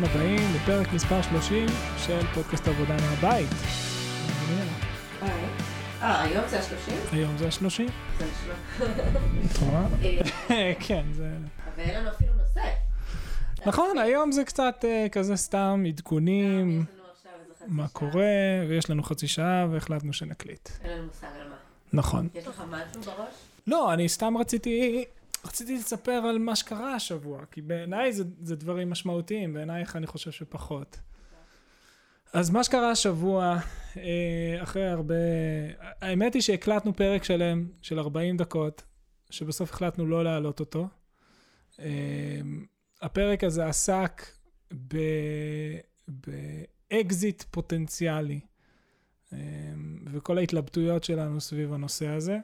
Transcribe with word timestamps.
ברוכים 0.00 0.20
הבאים 0.20 0.54
לפרק 0.54 0.92
מספר 0.92 1.22
30 1.22 1.66
של 1.98 2.26
פודקאסט 2.34 2.68
עבודה 2.68 2.96
מהבית. 2.96 3.48
אה, 6.02 6.22
היום 6.22 6.48
זה 6.48 6.58
השלושים? 6.58 6.94
היום 7.12 7.38
זה 7.38 7.48
השלושים. 7.48 7.88
זה 8.18 9.66
רואה? 9.66 9.86
אה, 10.50 10.72
כן, 10.86 11.04
זה... 11.12 11.30
אבל 11.74 11.84
אין 11.84 12.00
לנו 12.00 12.10
אפילו 12.10 12.32
נושא. 12.32 12.68
נכון, 13.66 13.98
היום 13.98 14.32
זה 14.32 14.44
קצת 14.44 14.84
אה, 14.84 15.06
כזה 15.12 15.36
סתם 15.36 15.84
עדכונים, 15.88 16.84
חצי 16.84 17.64
מה. 17.66 17.88
קורה, 17.88 18.64
ויש 18.68 18.90
לנו 18.90 19.02
חצי 19.02 19.28
שעה 19.28 19.66
והחלטנו 19.70 20.12
שנקליט. 20.12 20.68
אין 20.84 20.92
לנו 20.92 21.06
מושג 21.06 21.26
על 21.42 21.48
מה. 21.48 21.56
נכון. 21.92 22.28
יש 22.34 22.46
לך 22.46 22.62
משהו 22.70 23.02
בראש? 23.02 23.34
לא, 23.66 23.92
אני 23.94 24.08
סתם 24.08 24.36
רציתי, 24.36 25.04
רציתי 25.44 25.74
לספר 25.74 26.12
על 26.12 26.38
מה 26.38 26.56
שקרה 26.56 26.94
השבוע, 26.94 27.44
כי 27.50 27.62
בעיניי 27.62 28.12
זה, 28.12 28.24
זה 28.42 28.56
דברים 28.56 28.90
משמעותיים, 28.90 29.52
בעינייך 29.52 29.96
אני 29.96 30.06
חושב 30.06 30.30
שפחות. 30.30 30.98
אז 32.32 32.50
מה 32.50 32.64
שקרה 32.64 32.90
השבוע, 32.90 33.58
אה, 33.96 34.62
אחרי 34.62 34.88
הרבה... 34.88 35.14
האמת 35.80 36.34
היא 36.34 36.42
שהקלטנו 36.42 36.96
פרק 36.96 37.24
שלם 37.24 37.68
של 37.82 37.98
40 37.98 38.36
דקות, 38.36 38.82
שבסוף 39.30 39.72
החלטנו 39.72 40.06
לא 40.06 40.24
להעלות 40.24 40.60
אותו. 40.60 40.88
אה, 41.80 42.40
הפרק 43.02 43.44
הזה 43.44 43.66
עסק 43.66 44.26
ב... 44.88 44.96
באקזיט 46.08 47.42
פוטנציאלי, 47.50 48.40
אה, 49.32 49.38
וכל 50.12 50.38
ההתלבטויות 50.38 51.04
שלנו 51.04 51.40
סביב 51.40 51.72
הנושא 51.72 52.08
הזה. 52.08 52.38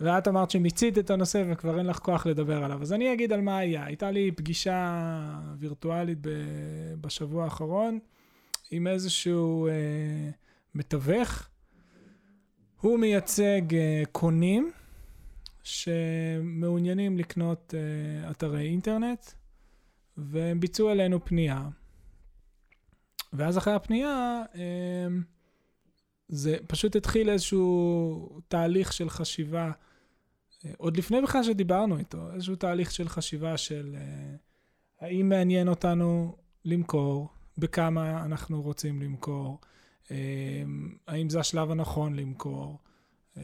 ואת 0.00 0.28
אמרת 0.28 0.50
שמיצית 0.50 0.98
את 0.98 1.10
הנושא 1.10 1.44
וכבר 1.52 1.78
אין 1.78 1.86
לך 1.86 1.98
כוח 1.98 2.26
לדבר 2.26 2.64
עליו. 2.64 2.82
אז 2.82 2.92
אני 2.92 3.12
אגיד 3.12 3.32
על 3.32 3.40
מה 3.40 3.58
היה. 3.58 3.84
הייתה 3.84 4.10
לי 4.10 4.30
פגישה 4.32 5.00
וירטואלית 5.58 6.18
בשבוע 7.00 7.44
האחרון 7.44 7.98
עם 8.70 8.86
איזשהו 8.86 9.66
אה, 9.66 9.72
מתווך. 10.74 11.48
הוא 12.80 12.98
מייצג 12.98 13.74
אה, 13.74 14.02
קונים 14.12 14.72
שמעוניינים 15.62 17.18
לקנות 17.18 17.74
אה, 17.76 18.30
אתרי 18.30 18.68
אינטרנט, 18.68 19.26
והם 20.16 20.60
ביצעו 20.60 20.90
אלינו 20.90 21.24
פנייה. 21.24 21.68
ואז 23.32 23.58
אחרי 23.58 23.74
הפנייה, 23.74 24.42
אה, 24.54 25.06
זה 26.28 26.56
פשוט 26.66 26.96
התחיל 26.96 27.30
איזשהו 27.30 28.40
תהליך 28.48 28.92
של 28.92 29.10
חשיבה, 29.10 29.70
עוד 30.76 30.96
לפני 30.96 31.22
בכלל 31.22 31.42
שדיברנו 31.42 31.98
איתו, 31.98 32.32
איזשהו 32.34 32.56
תהליך 32.56 32.90
של 32.90 33.08
חשיבה 33.08 33.56
של 33.56 33.96
אה, 33.96 34.36
האם 35.00 35.28
מעניין 35.28 35.68
אותנו 35.68 36.36
למכור, 36.64 37.28
בכמה 37.58 38.24
אנחנו 38.24 38.62
רוצים 38.62 39.02
למכור, 39.02 39.60
אה, 40.10 40.16
האם 41.08 41.30
זה 41.30 41.40
השלב 41.40 41.70
הנכון 41.70 42.14
למכור, 42.14 42.78
אה, 43.36 43.42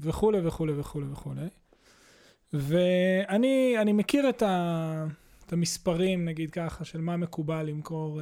וכולי 0.00 0.46
וכולי 0.46 0.72
וכולי 0.80 1.06
וכולי. 1.12 1.48
ואני 2.52 3.74
אני 3.78 3.92
מכיר 3.92 4.28
את, 4.28 4.42
ה, 4.42 5.06
את 5.46 5.52
המספרים, 5.52 6.24
נגיד 6.24 6.50
ככה, 6.50 6.84
של 6.84 7.00
מה 7.00 7.16
מקובל 7.16 7.62
למכור 7.62 8.20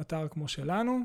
אתר 0.00 0.28
כמו 0.28 0.48
שלנו. 0.48 1.00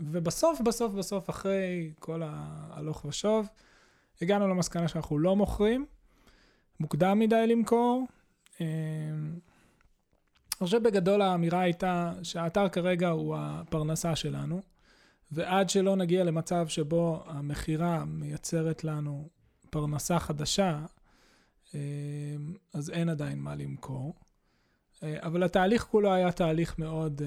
ובסוף, 0.00 0.60
בסוף, 0.60 0.92
בסוף, 0.92 1.30
אחרי 1.30 1.92
כל 1.98 2.22
ההלוך 2.24 3.04
ושוב, 3.04 3.48
הגענו 4.22 4.48
למסקנה 4.48 4.88
שאנחנו 4.88 5.18
לא 5.18 5.36
מוכרים, 5.36 5.86
מוקדם 6.80 7.18
מדי 7.18 7.46
למכור. 7.46 8.06
אה, 8.60 8.66
אני 10.60 10.66
חושב 10.66 10.82
בגדול 10.82 11.22
האמירה 11.22 11.60
הייתה 11.60 12.12
שהאתר 12.22 12.68
כרגע 12.68 13.08
הוא 13.08 13.36
הפרנסה 13.38 14.16
שלנו, 14.16 14.60
ועד 15.32 15.70
שלא 15.70 15.96
נגיע 15.96 16.24
למצב 16.24 16.68
שבו 16.68 17.24
המכירה 17.26 18.04
מייצרת 18.04 18.84
לנו 18.84 19.28
פרנסה 19.70 20.18
חדשה, 20.18 20.80
אה, 21.74 21.80
אז 22.72 22.90
אין 22.90 23.08
עדיין 23.08 23.38
מה 23.38 23.54
למכור. 23.54 24.14
אה, 25.02 25.16
אבל 25.22 25.42
התהליך 25.42 25.82
כולו 25.82 26.12
היה 26.12 26.32
תהליך 26.32 26.78
מאוד... 26.78 27.22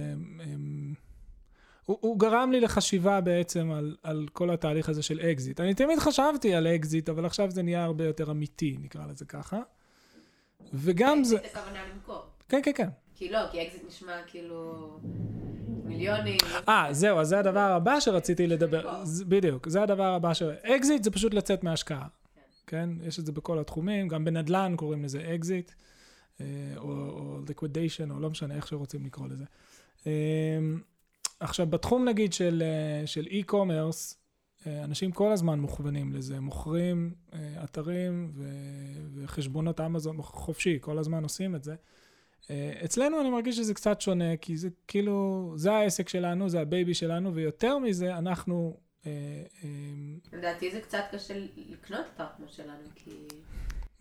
הוא, 1.86 1.98
הוא 2.02 2.20
גרם 2.20 2.52
לי 2.52 2.60
לחשיבה 2.60 3.22
בעצם 3.22 3.72
על, 3.72 3.96
על 4.04 4.28
כל 4.34 4.50
התהליך 4.50 4.90
הזה 4.90 5.04
של 5.04 5.20
אקזיט. 5.20 5.60
אני 5.60 5.74
תמיד 5.74 6.00
חשבתי 6.00 6.56
על 6.56 6.68
אקזיט, 6.68 7.10
אבל 7.10 7.26
עכשיו 7.26 7.52
זה 7.52 7.64
נהיה 7.64 7.84
הרבה 7.84 8.06
יותר 8.06 8.32
אמיתי, 8.32 8.78
נקרא 8.82 9.06
לזה 9.08 9.26
ככה. 9.26 9.62
וגם 10.74 11.24
זה... 11.24 11.36
אקזיט 11.36 11.56
הכוונה 11.56 11.80
למכור. 11.94 12.22
כן, 12.50 12.60
כן, 12.64 12.72
כן. 12.76 12.90
כי 13.16 13.30
לא, 13.30 13.40
כי 13.52 13.68
אקזיט 13.68 13.84
נשמע 13.88 14.22
כאילו 14.28 14.90
מיליונים. 15.84 16.38
אה, 16.70 16.88
זהו, 16.92 17.20
אז 17.20 17.28
זה 17.28 17.40
הדבר 17.40 17.60
הבא 17.60 18.00
שרציתי 18.00 18.48
לדבר. 18.48 19.04
בדיוק, 19.28 19.70
זה 19.70 19.84
הדבר 19.84 20.14
הבא 20.14 20.34
ש... 20.34 20.42
אקזיט 20.44 21.04
זה 21.04 21.12
פשוט 21.12 21.34
לצאת 21.34 21.64
מהשקעה. 21.64 22.08
כן? 22.68 22.90
יש 23.02 23.20
את 23.20 23.26
זה 23.26 23.32
בכל 23.32 23.60
התחומים, 23.60 24.08
גם 24.08 24.26
בנדל"ן 24.26 24.74
קוראים 24.78 25.04
לזה 25.04 25.34
אקזיט, 25.36 25.72
אה, 26.42 26.46
או, 26.78 26.90
או 26.92 27.40
liquidation, 27.48 28.12
או 28.12 28.20
לא 28.20 28.30
משנה 28.30 28.56
איך 28.56 28.68
שרוצים 28.68 29.06
לקרוא 29.06 29.28
לזה. 29.28 29.46
עכשיו, 31.44 31.68
בתחום 31.68 32.06
נגיד 32.10 32.34
של, 32.34 32.64
אה, 32.66 33.08
של 33.08 33.26
e-commerce, 33.26 34.16
אה, 34.68 34.84
אנשים 34.84 35.12
כל 35.12 35.32
הזמן 35.32 35.60
מוכוונים 35.60 36.14
לזה, 36.14 36.40
מוכרים 36.40 37.14
אה, 37.34 37.64
אתרים 37.64 38.32
ו- 38.34 38.44
וחשבונות 39.16 39.82
אמזון 39.82 40.22
חופשי, 40.22 40.78
כל 40.82 41.00
הזמן 41.00 41.24
עושים 41.24 41.56
את 41.56 41.64
זה. 41.64 41.76
אצלנו 42.86 43.22
אני 43.22 43.30
מרגיש 43.30 43.58
שזה 43.58 43.74
קצת 43.74 44.02
שונה, 44.02 44.38
כי 44.38 44.58
זה 44.58 44.70
כאילו, 44.88 45.54
זה 45.56 45.72
העסק 45.72 46.10
שלנו, 46.10 46.50
זה 46.50 46.62
הבייבי 46.62 46.94
שלנו, 46.94 47.36
ויותר 47.36 47.78
מזה, 47.78 48.18
אנחנו... 48.18 48.78
לדעתי 50.34 50.72
זה 50.72 50.82
קצת 50.82 51.04
קשה 51.12 51.34
לקנות 51.56 52.06
אתר 52.16 52.26
כמו 52.38 52.46
שלנו, 52.50 52.88
כי... 52.96 53.12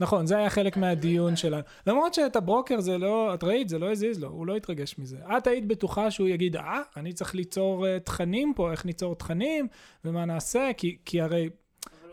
נכון, 0.03 0.27
זה 0.27 0.37
היה 0.37 0.51
חלק 0.51 0.77
מהדיון 0.77 1.37
שלנו. 1.37 1.63
למרות 1.87 2.15
שאת 2.15 2.37
הברוקר 2.37 2.81
זה 2.81 2.99
לא, 2.99 3.35
את 3.35 3.45
ראית, 3.45 3.69
זה 3.69 3.79
לא 3.79 3.93
הזיז 3.93 4.21
לו, 4.21 4.29
הוא 4.29 4.47
לא 4.47 4.57
התרגש 4.57 4.99
מזה. 4.99 5.17
את 5.37 5.47
היית 5.47 5.67
בטוחה 5.67 6.11
שהוא 6.11 6.29
יגיד, 6.29 6.57
אה, 6.57 6.81
אני 6.97 7.13
צריך 7.13 7.35
ליצור 7.35 7.87
uh, 7.87 8.01
תכנים 8.01 8.53
פה, 8.57 8.71
איך 8.73 8.85
ניצור 8.85 9.15
תכנים, 9.15 9.69
ומה 10.05 10.25
נעשה, 10.25 10.71
כי, 10.77 10.97
כי 11.05 11.21
הרי 11.21 11.49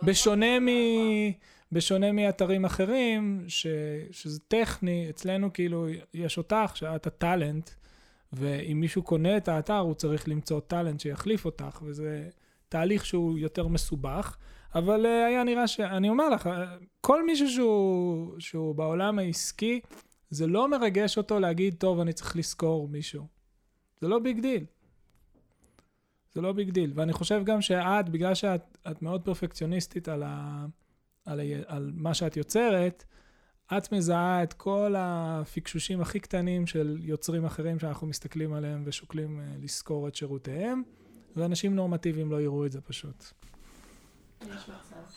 בשונה, 0.04 0.60
מ... 0.60 0.68
אמר, 0.68 1.32
בשונה 1.72 2.12
מאתרים 2.12 2.66
אחרים, 2.66 3.46
ש... 3.48 3.68
שזה 4.12 4.40
טכני, 4.48 5.08
אצלנו 5.10 5.54
כאילו 5.54 5.88
יש 6.14 6.38
אותך, 6.38 6.72
שאת 6.76 7.08
הטאלנט, 7.08 7.70
ואם 8.34 8.78
מישהו 8.80 9.04
קונה 9.04 9.38
את 9.38 9.48
האתר, 9.48 9.78
הוא 9.78 9.94
צריך 9.94 10.28
למצוא 10.28 10.60
טאלנט 10.60 11.00
שיחליף 11.00 11.46
אותך, 11.46 11.80
וזה 11.82 12.30
תהליך 12.70 13.06
שהוא 13.06 13.38
יותר 13.38 13.68
מסובך. 13.68 14.38
אבל 14.76 15.06
uh, 15.06 15.28
היה 15.28 15.44
נראה 15.44 15.68
ש... 15.68 15.80
אני 15.80 16.10
אומר 16.10 16.30
לך, 16.30 16.48
אה, 16.48 16.76
כל 17.02 17.26
מישהו 17.26 17.50
שהוא, 17.50 18.40
שהוא 18.40 18.76
בעולם 18.76 19.20
העסקי, 19.20 19.80
זה 20.30 20.48
לא 20.48 20.72
מרגש 20.72 21.18
אותו 21.18 21.40
להגיד, 21.40 21.76
טוב, 21.76 22.00
אני 22.00 22.14
צריך 22.14 22.36
לשכור 22.36 22.88
מישהו. 22.88 23.28
זה 24.02 24.08
לא 24.08 24.20
big 24.20 24.40
deal. 24.40 24.66
זה 26.34 26.42
לא 26.42 26.52
big 26.52 26.70
deal. 26.70 26.92
ואני 26.96 27.14
חושב 27.14 27.42
גם 27.46 27.62
שאת, 27.62 28.10
בגלל 28.10 28.34
שאת 28.34 28.78
את 28.92 29.02
מאוד 29.02 29.22
פרפקציוניסטית 29.22 30.08
על, 30.08 30.24
ה, 30.24 30.66
על, 31.26 31.40
ה, 31.40 31.44
על 31.66 31.92
מה 31.96 32.14
שאת 32.14 32.38
יוצרת, 32.38 33.06
את 33.78 33.92
מזהה 33.92 34.44
את 34.44 34.54
כל 34.54 34.96
הפקשושים 34.98 36.02
הכי 36.02 36.20
קטנים 36.20 36.68
של 36.68 36.98
יוצרים 37.02 37.46
אחרים 37.46 37.80
שאנחנו 37.80 38.08
מסתכלים 38.08 38.54
עליהם 38.54 38.84
ושוקלים 38.86 39.40
uh, 39.40 39.64
לשכור 39.64 40.08
את 40.08 40.16
שירותיהם, 40.16 40.84
ואנשים 41.36 41.76
נורמטיביים 41.76 42.32
לא 42.32 42.42
יראו 42.42 42.66
את 42.66 42.72
זה 42.72 42.82
פשוט. 42.82 43.26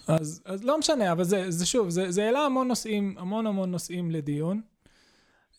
אז, 0.07 0.43
אז 0.45 0.65
לא 0.65 0.79
משנה, 0.79 1.13
אבל 1.13 1.25
זה, 1.25 1.51
זה 1.51 1.67
שוב, 1.67 1.91
זה, 1.91 2.11
זה 2.11 2.25
העלה 2.25 2.41
המון 2.41 2.69
נושאים, 2.69 3.15
המון 3.19 3.47
המון 3.47 3.71
נושאים 3.71 4.11
לדיון. 4.11 4.61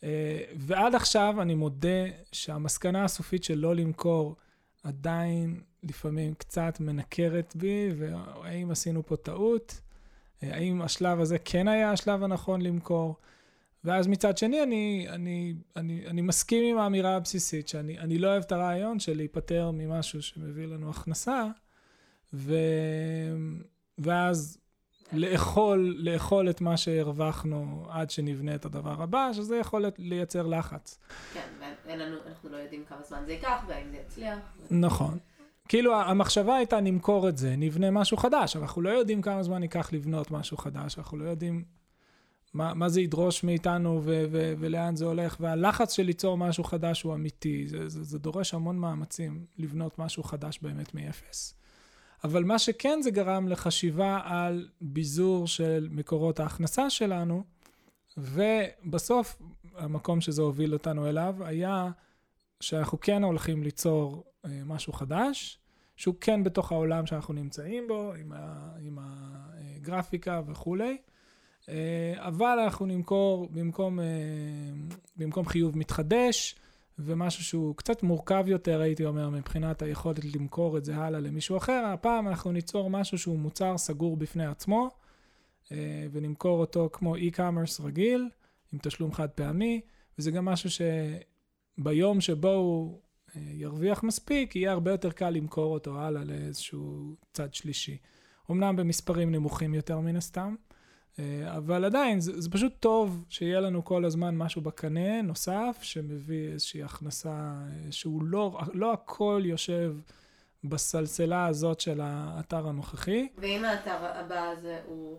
אה, 0.03 0.39
ועד 0.55 0.95
עכשיו 0.95 1.41
אני 1.41 1.55
מודה 1.55 2.05
שהמסקנה 2.31 3.03
הסופית 3.03 3.43
של 3.43 3.57
לא 3.57 3.75
למכור 3.75 4.35
עדיין 4.83 5.61
לפעמים 5.83 6.33
קצת 6.33 6.79
מנקרת 6.79 7.53
בי, 7.55 7.89
והאם 7.97 8.71
עשינו 8.71 9.05
פה 9.05 9.15
טעות? 9.17 9.81
אה, 10.43 10.55
האם 10.55 10.81
השלב 10.81 11.19
הזה 11.19 11.37
כן 11.39 11.67
היה 11.67 11.91
השלב 11.91 12.23
הנכון 12.23 12.61
למכור? 12.61 13.15
ואז 13.83 14.07
מצד 14.07 14.37
שני, 14.37 14.63
אני, 14.63 15.05
אני, 15.09 15.53
אני, 15.75 16.07
אני 16.07 16.21
מסכים 16.21 16.63
עם 16.63 16.77
האמירה 16.77 17.15
הבסיסית, 17.15 17.67
שאני 17.67 17.99
אני 17.99 18.17
לא 18.17 18.27
אוהב 18.27 18.43
את 18.43 18.51
הרעיון 18.51 18.99
של 18.99 19.17
להיפטר 19.17 19.71
ממשהו 19.73 20.21
שמביא 20.21 20.65
לנו 20.65 20.89
הכנסה, 20.89 21.47
ו... 22.33 22.55
ואז 23.97 24.57
לאכול, 25.13 25.95
לאכול 25.99 26.49
את 26.49 26.61
מה 26.61 26.77
שהרווחנו 26.77 27.85
עד 27.89 28.09
שנבנה 28.09 28.55
את 28.55 28.65
הדבר 28.65 29.01
הבא, 29.01 29.29
שזה 29.33 29.57
יכול 29.57 29.85
לייצר 29.97 30.47
לחץ. 30.47 30.99
כן, 31.33 31.47
ואין 31.85 31.99
לנו, 31.99 32.15
אנחנו 32.27 32.49
לא 32.49 32.57
יודעים 32.57 32.83
כמה 32.89 33.03
זמן 33.03 33.23
זה 33.25 33.31
ייקח, 33.31 33.63
והאם 33.67 33.91
זה 33.91 33.97
יצליח. 33.97 34.39
נכון. 34.71 35.17
כאילו 35.67 35.95
המחשבה 35.95 36.55
הייתה 36.55 36.81
נמכור 36.81 37.29
את 37.29 37.37
זה, 37.37 37.55
נבנה 37.55 37.91
משהו 37.91 38.17
חדש, 38.17 38.55
אבל 38.55 38.65
אנחנו 38.65 38.81
לא 38.81 38.89
יודעים 38.89 39.21
כמה 39.21 39.43
זמן 39.43 39.63
ייקח 39.63 39.93
לבנות 39.93 40.31
משהו 40.31 40.57
חדש, 40.57 40.97
אנחנו 40.97 41.17
לא 41.17 41.29
יודעים 41.29 41.63
מה, 42.53 42.73
מה 42.73 42.89
זה 42.89 43.01
ידרוש 43.01 43.43
מאיתנו 43.43 44.01
ו- 44.03 44.25
ו- 44.31 44.53
ולאן 44.59 44.95
זה 44.95 45.05
הולך, 45.05 45.37
והלחץ 45.39 45.93
של 45.93 46.03
ליצור 46.03 46.37
משהו 46.37 46.63
חדש 46.63 47.01
הוא 47.01 47.13
אמיתי. 47.13 47.67
זה, 47.67 47.89
זה, 47.89 48.03
זה 48.03 48.19
דורש 48.19 48.53
המון 48.53 48.77
מאמצים 48.77 49.45
לבנות 49.57 49.99
משהו 49.99 50.23
חדש 50.23 50.59
באמת 50.61 50.95
מאפס. 50.95 51.62
אבל 52.23 52.43
מה 52.43 52.59
שכן 52.59 52.99
זה 53.01 53.11
גרם 53.11 53.47
לחשיבה 53.47 54.19
על 54.23 54.69
ביזור 54.81 55.47
של 55.47 55.87
מקורות 55.91 56.39
ההכנסה 56.39 56.89
שלנו, 56.89 57.43
ובסוף 58.17 59.41
המקום 59.75 60.21
שזה 60.21 60.41
הוביל 60.41 60.73
אותנו 60.73 61.09
אליו 61.09 61.35
היה 61.39 61.91
שאנחנו 62.59 62.99
כן 62.99 63.23
הולכים 63.23 63.63
ליצור 63.63 64.23
אה, 64.45 64.61
משהו 64.65 64.93
חדש, 64.93 65.59
שהוא 65.95 66.15
כן 66.21 66.43
בתוך 66.43 66.71
העולם 66.71 67.05
שאנחנו 67.05 67.33
נמצאים 67.33 67.87
בו, 67.87 68.13
עם, 68.13 68.31
ה, 68.35 68.69
עם 68.81 68.97
הגרפיקה 69.01 70.41
וכולי, 70.47 70.97
אה, 71.69 72.13
אבל 72.17 72.59
אנחנו 72.63 72.85
נמכור 72.85 73.47
במקום, 73.51 73.99
אה, 73.99 74.05
במקום 75.17 75.45
חיוב 75.45 75.77
מתחדש, 75.77 76.55
ומשהו 76.99 77.43
שהוא 77.43 77.75
קצת 77.75 78.03
מורכב 78.03 78.43
יותר, 78.47 78.81
הייתי 78.81 79.05
אומר, 79.05 79.29
מבחינת 79.29 79.81
היכולת 79.81 80.35
למכור 80.35 80.77
את 80.77 80.85
זה 80.85 80.95
הלאה 80.95 81.19
למישהו 81.19 81.57
אחר, 81.57 81.85
הפעם 81.93 82.27
אנחנו 82.27 82.51
ניצור 82.51 82.89
משהו 82.89 83.17
שהוא 83.17 83.39
מוצר 83.39 83.77
סגור 83.77 84.17
בפני 84.17 84.45
עצמו, 84.45 84.89
אה, 85.71 86.07
ונמכור 86.11 86.59
אותו 86.59 86.89
כמו 86.93 87.15
e-commerce 87.15 87.83
רגיל, 87.83 88.29
עם 88.73 88.79
תשלום 88.81 89.13
חד 89.13 89.29
פעמי, 89.29 89.81
וזה 90.19 90.31
גם 90.31 90.45
משהו 90.45 90.69
שביום 91.79 92.21
שבו 92.21 92.51
הוא 92.51 92.99
אה, 93.35 93.41
ירוויח 93.53 94.03
מספיק, 94.03 94.55
יהיה 94.55 94.71
הרבה 94.71 94.91
יותר 94.91 95.11
קל 95.11 95.29
למכור 95.29 95.73
אותו 95.73 95.99
הלאה 95.99 96.23
לאיזשהו 96.23 97.15
צד 97.33 97.53
שלישי. 97.53 97.97
אמנם 98.51 98.75
במספרים 98.75 99.31
נמוכים 99.31 99.73
יותר 99.73 99.99
מן 99.99 100.15
הסתם, 100.15 100.55
אבל 101.47 101.85
עדיין, 101.85 102.19
זה, 102.19 102.41
זה 102.41 102.49
פשוט 102.49 102.73
טוב 102.79 103.25
שיהיה 103.29 103.59
לנו 103.59 103.85
כל 103.85 104.05
הזמן 104.05 104.37
משהו 104.37 104.61
בקנה 104.61 105.21
נוסף, 105.21 105.77
שמביא 105.81 106.47
איזושהי 106.53 106.83
הכנסה, 106.83 107.53
שהוא 107.91 108.23
לא, 108.23 108.59
לא 108.73 108.93
הכל 108.93 109.41
יושב 109.45 109.95
בסלסלה 110.63 111.45
הזאת 111.45 111.79
של 111.79 112.01
האתר 112.03 112.67
הנוכחי. 112.67 113.27
ואם 113.37 113.65
האתר 113.65 113.97
הבא 114.01 114.49
הזה 114.49 114.81
הוא, 114.85 115.17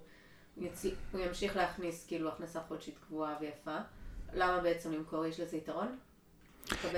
יצ... 0.57 0.85
הוא 1.13 1.21
ימשיך 1.21 1.57
להכניס 1.57 2.07
כאילו 2.07 2.29
הכנסה 2.29 2.61
חודשית 2.69 2.99
קבועה 3.07 3.35
ויפה, 3.41 3.77
למה 4.35 4.61
בעצם 4.61 4.93
למכור? 4.93 5.27
יש 5.27 5.41
לזה 5.41 5.57
יתרון? 5.57 5.97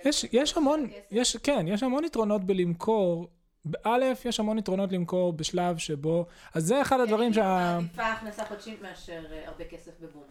יש, 0.05 0.27
יש 0.33 0.57
המון, 0.57 0.87
יש, 1.11 1.37
כן, 1.37 1.65
יש 1.69 1.83
המון 1.83 2.05
יתרונות 2.05 2.45
בלמכור. 2.45 3.29
א', 3.83 4.05
יש 4.25 4.41
המון 4.41 4.59
יתרונות 4.59 4.93
למכור 4.93 5.33
בשלב 5.33 5.79
שבו, 5.79 6.27
אז 6.55 6.67
זה 6.67 6.83
אחד 6.83 7.01
הדברים 7.01 7.33
שה... 7.33 7.77
עדיפה 7.77 8.07
הכנסה 8.07 8.45
חודשית 8.45 8.83
מאשר 8.83 9.23
אה, 9.33 9.49
הרבה 9.49 9.65
כסף 9.65 9.93
בבום. 10.01 10.25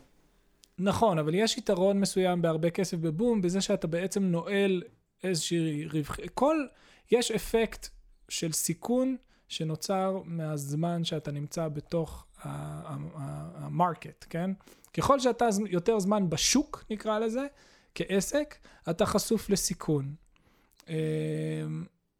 נכון, 0.77 1.19
אבל 1.19 1.35
יש 1.35 1.57
יתרון 1.57 1.99
מסוים 1.99 2.41
בהרבה 2.41 2.69
כסף 2.69 2.97
בבום, 2.97 3.41
בזה 3.41 3.61
שאתה 3.61 3.87
בעצם 3.87 4.23
נועל 4.23 4.83
איזושהי 5.23 5.85
רווח... 5.85 6.17
כל... 6.33 6.65
יש 7.11 7.31
אפקט 7.31 7.87
של 8.29 8.51
סיכון 8.51 9.15
שנוצר 9.47 10.19
מהזמן 10.25 11.03
שאתה 11.03 11.31
נמצא 11.31 11.67
בתוך 11.67 12.25
המרקט, 12.43 14.25
כן? 14.29 14.51
ככל 14.93 15.19
שאתה 15.19 15.45
יותר 15.69 15.99
זמן 15.99 16.29
בשוק, 16.29 16.83
נקרא 16.89 17.19
לזה, 17.19 17.45
כעסק, 17.95 18.55
אתה 18.89 19.05
חשוף 19.05 19.49
לסיכון. 19.49 20.15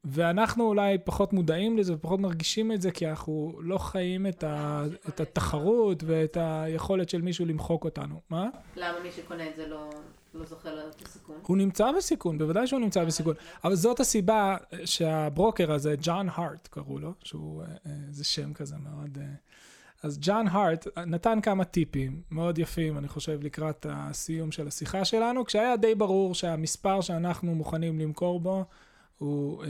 ואנחנו 0.06 0.68
אולי 0.68 0.98
פחות 0.98 1.34
מודעים 1.34 1.78
לזה 1.78 1.94
ופחות 1.94 2.20
מרגישים 2.20 2.72
את 2.72 2.82
זה, 2.82 2.92
כי 2.92 3.10
אנחנו 3.10 3.60
לא 3.62 3.78
חיים 3.78 4.28
את, 4.28 4.44
ה, 4.44 4.84
את 5.10 5.20
התחרות 5.20 6.04
ואת 6.06 6.38
היכולת 6.42 7.10
של 7.10 7.22
מישהו 7.22 7.46
למחוק 7.46 7.86
אותנו. 7.86 8.22
מה? 8.30 8.50
למה 8.76 9.00
מי 9.04 9.12
שקונה 9.12 9.50
את 9.50 9.56
זה 9.56 9.68
לא, 9.68 9.90
לא 10.34 10.46
זוכה 10.46 10.70
לסיכון? 11.02 11.36
הוא 11.48 11.58
נמצא 11.58 11.92
בסיכון, 11.92 12.38
בוודאי 12.38 12.68
שהוא 12.68 12.80
נמצא 12.80 13.04
בסיכון. 13.04 13.36
אבל 13.64 13.76
זאת 13.76 14.00
הסיבה 14.00 14.58
שהברוקר 14.86 15.72
הזה, 15.72 15.96
ג'ון 16.02 16.28
הארט 16.32 16.68
קראו 16.72 17.00
לו, 17.00 17.14
שהוא, 17.24 17.62
אה, 17.62 17.68
אה, 17.68 17.92
זה 18.10 18.24
שם 18.24 18.54
כזה 18.54 18.76
מאוד... 18.78 19.18
אה, 19.22 19.26
אז 20.04 20.20
ג'ון 20.22 20.48
הארט 20.48 20.88
נתן 20.98 21.40
כמה 21.42 21.64
טיפים 21.64 22.22
מאוד 22.32 22.58
יפים, 22.60 22.98
אני 22.98 23.08
חושב, 23.08 23.40
לקראת 23.44 23.86
הסיום 23.90 24.52
של 24.52 24.68
השיחה 24.68 25.06
שלנו, 25.06 25.46
כשהיה 25.46 25.78
די 25.78 25.96
ברור 25.96 26.36
שהמספר 26.36 27.02
שאנחנו 27.02 27.56
מוכנים 27.56 28.00
למכור 28.00 28.40
בו 28.40 28.66
הוא, 29.18 29.64
אה, 29.64 29.70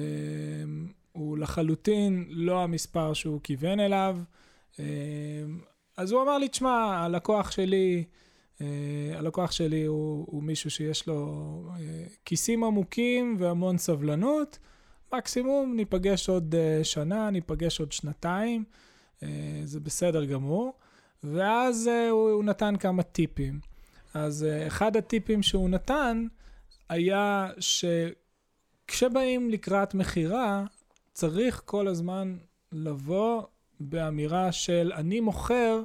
הוא 1.12 1.38
לחלוטין 1.38 2.26
לא 2.30 2.64
המספר 2.64 3.14
שהוא 3.14 3.40
כיוון 3.44 3.80
אליו. 3.80 4.18
אה, 4.80 4.86
אז 5.98 6.12
הוא 6.12 6.22
אמר 6.22 6.38
לי, 6.38 6.48
תשמע, 6.48 7.04
הלקוח 7.06 7.52
שלי, 7.52 8.04
אה, 8.62 8.68
הלקוח 9.14 9.52
שלי 9.52 9.86
הוא, 9.86 10.26
הוא 10.28 10.44
מישהו 10.44 10.70
שיש 10.70 11.08
לו 11.08 11.70
כיסים 12.26 12.64
עמוקים 12.64 13.36
והמון 13.40 13.78
סבלנות. 13.78 14.60
מקסימום 15.14 15.76
ניפגש 15.76 16.30
עוד 16.30 16.56
שנה, 16.84 17.30
ניפגש 17.30 17.80
עוד 17.80 17.92
שנתיים. 17.92 18.64
אה, 19.24 19.62
זה 19.64 19.80
בסדר 19.80 20.26
גמור. 20.26 20.74
ואז 21.24 21.88
אה, 21.88 22.10
הוא, 22.10 22.30
הוא 22.30 22.44
נתן 22.44 22.76
כמה 22.76 23.04
טיפים. 23.04 23.60
אז 24.14 24.44
אה, 24.44 24.68
אחד 24.68 24.98
הטיפים 24.98 25.44
שהוא 25.44 25.70
נתן 25.70 26.28
היה 26.90 27.50
שכשבאים 28.92 29.50
לקראת 29.50 29.94
מכירה, 29.94 30.64
צריך 31.14 31.62
כל 31.66 31.88
הזמן 31.88 32.38
לבוא 32.72 33.44
באמירה 33.80 34.52
של 34.52 34.92
אני 34.96 35.20
מוכר 35.20 35.82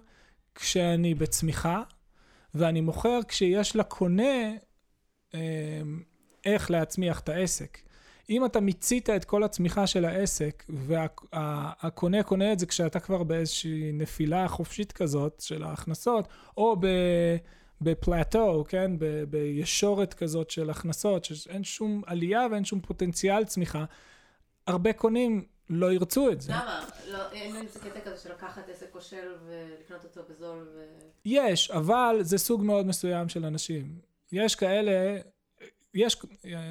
כשאני 0.54 1.14
בצמיחה, 1.14 1.82
ואני 2.54 2.80
מוכר 2.80 3.20
כשיש 3.28 3.76
לקונה 3.76 4.52
איך 6.44 6.70
להצמיח 6.70 7.20
את 7.20 7.28
העסק. 7.28 7.78
אם 8.30 8.44
אתה 8.44 8.60
מיצית 8.60 9.10
את 9.10 9.24
כל 9.24 9.42
הצמיחה 9.42 9.86
של 9.86 10.04
העסק, 10.04 10.64
והקונה 10.68 12.16
וה, 12.16 12.22
קונה 12.22 12.52
את 12.52 12.58
זה 12.58 12.66
כשאתה 12.66 13.00
כבר 13.00 13.22
באיזושהי 13.22 13.92
נפילה 13.92 14.48
חופשית 14.48 14.92
כזאת 14.92 15.40
של 15.40 15.64
ההכנסות, 15.64 16.28
או 16.56 16.76
ב... 16.80 16.86
בפלטו, 17.80 18.64
כן? 18.68 18.98
ב, 18.98 19.24
בישורת 19.24 20.14
כזאת 20.14 20.50
של 20.50 20.70
הכנסות, 20.70 21.24
שאין 21.24 21.64
שום 21.64 22.02
עלייה 22.06 22.46
ואין 22.50 22.64
שום 22.64 22.80
פוטנציאל 22.80 23.44
צמיחה, 23.44 23.84
הרבה 24.66 24.92
קונים 24.92 25.44
לא 25.70 25.92
ירצו 25.92 26.30
את 26.30 26.40
זה. 26.40 26.52
למה? 26.52 26.86
לא, 27.08 27.30
אין 27.32 27.56
איזה 27.56 27.80
קטע 27.80 28.00
כזה 28.00 28.16
של 28.16 28.32
לקחת 28.32 28.68
עסק 28.68 28.86
כושל 28.92 29.32
ולקנות 29.46 30.04
אותו 30.04 30.20
בזול 30.30 30.68
ו... 30.74 30.84
יש, 31.24 31.70
אבל 31.70 32.16
זה 32.20 32.38
סוג 32.38 32.64
מאוד 32.64 32.86
מסוים 32.86 33.28
של 33.28 33.44
אנשים. 33.44 33.98
יש 34.32 34.54
כאלה 34.54 35.18
יש, 35.94 36.16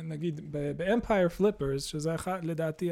נגיד, 0.04 0.52
ב 0.78 0.85
Empire 0.85 1.30
Flippers, 1.30 1.84
שזה 1.84 2.16
אחד, 2.16 2.46
לדעתי, 2.46 2.92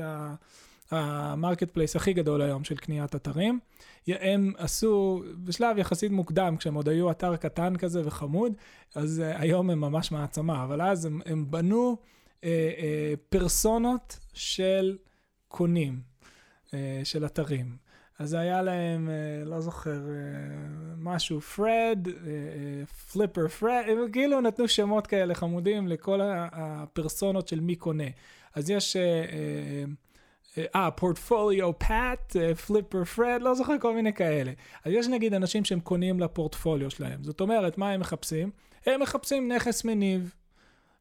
ה 0.92 1.72
marketplace 1.72 1.96
הכי 1.96 2.14
גדול 2.14 2.42
היום 2.42 2.64
של 2.64 2.76
קניית 2.76 3.16
אתרים, 3.16 3.60
הם 4.08 4.54
עשו, 4.58 5.24
בשלב 5.44 5.78
יחסית 5.78 6.12
מוקדם, 6.12 6.56
כשהם 6.58 6.74
עוד 6.74 6.90
היו 6.90 7.12
אתר 7.12 7.36
קטן 7.36 7.76
כזה 7.76 8.02
וחמוד, 8.06 8.54
אז 8.96 9.24
uh, 9.26 9.42
היום 9.42 9.70
הם 9.70 9.82
ממש 9.82 10.12
מעצמה, 10.12 10.64
אבל 10.64 10.82
אז 10.82 11.06
הם, 11.06 11.22
הם 11.26 11.52
בנו 11.52 11.98
uh, 11.98 12.44
uh, 12.44 12.46
פרסונות 13.30 14.20
של 14.34 14.98
קונים, 15.48 16.02
uh, 16.68 16.72
של 17.04 17.26
אתרים. 17.26 17.88
אז 18.20 18.34
היה 18.34 18.62
להם, 18.62 19.10
אה, 19.10 19.46
לא 19.46 19.62
זוכר, 19.62 19.92
אה, 19.92 19.96
משהו, 20.98 21.42
פרד, 21.42 22.08
Flipper 23.12 23.48
Fred, 23.48 23.84
הם 23.88 24.12
כאילו 24.12 24.42
נתנו 24.42 24.68
שמות 24.68 25.08
כאלה 25.08 25.36
חמודים 25.36 25.88
לכל 25.88 26.20
הפרסונות 26.52 27.48
של 27.48 27.60
מי 27.60 27.76
קונה. 27.76 28.08
אז 28.56 28.70
יש, 28.70 28.98
אה, 30.76 30.92
Portfolio 30.92 31.80
Pat, 31.80 32.36
Flipper 32.68 33.04
Fred, 33.04 33.42
לא 33.42 33.54
זוכר, 33.54 33.74
כל 33.82 33.96
מיני 33.96 34.14
כאלה. 34.14 34.52
אז 34.86 34.94
יש 34.94 35.08
נגיד 35.08 35.34
אנשים 35.34 35.66
שהם 35.66 35.80
קונים 35.80 36.20
לפורטפוליו 36.20 36.92
שלהם. 36.92 37.24
זאת 37.24 37.42
אומרת, 37.42 37.78
מה 37.78 37.92
הם 37.92 38.00
מחפשים? 38.00 38.52
הם 38.86 39.02
מחפשים 39.02 39.52
נכס 39.52 39.84
מניב. 39.84 40.34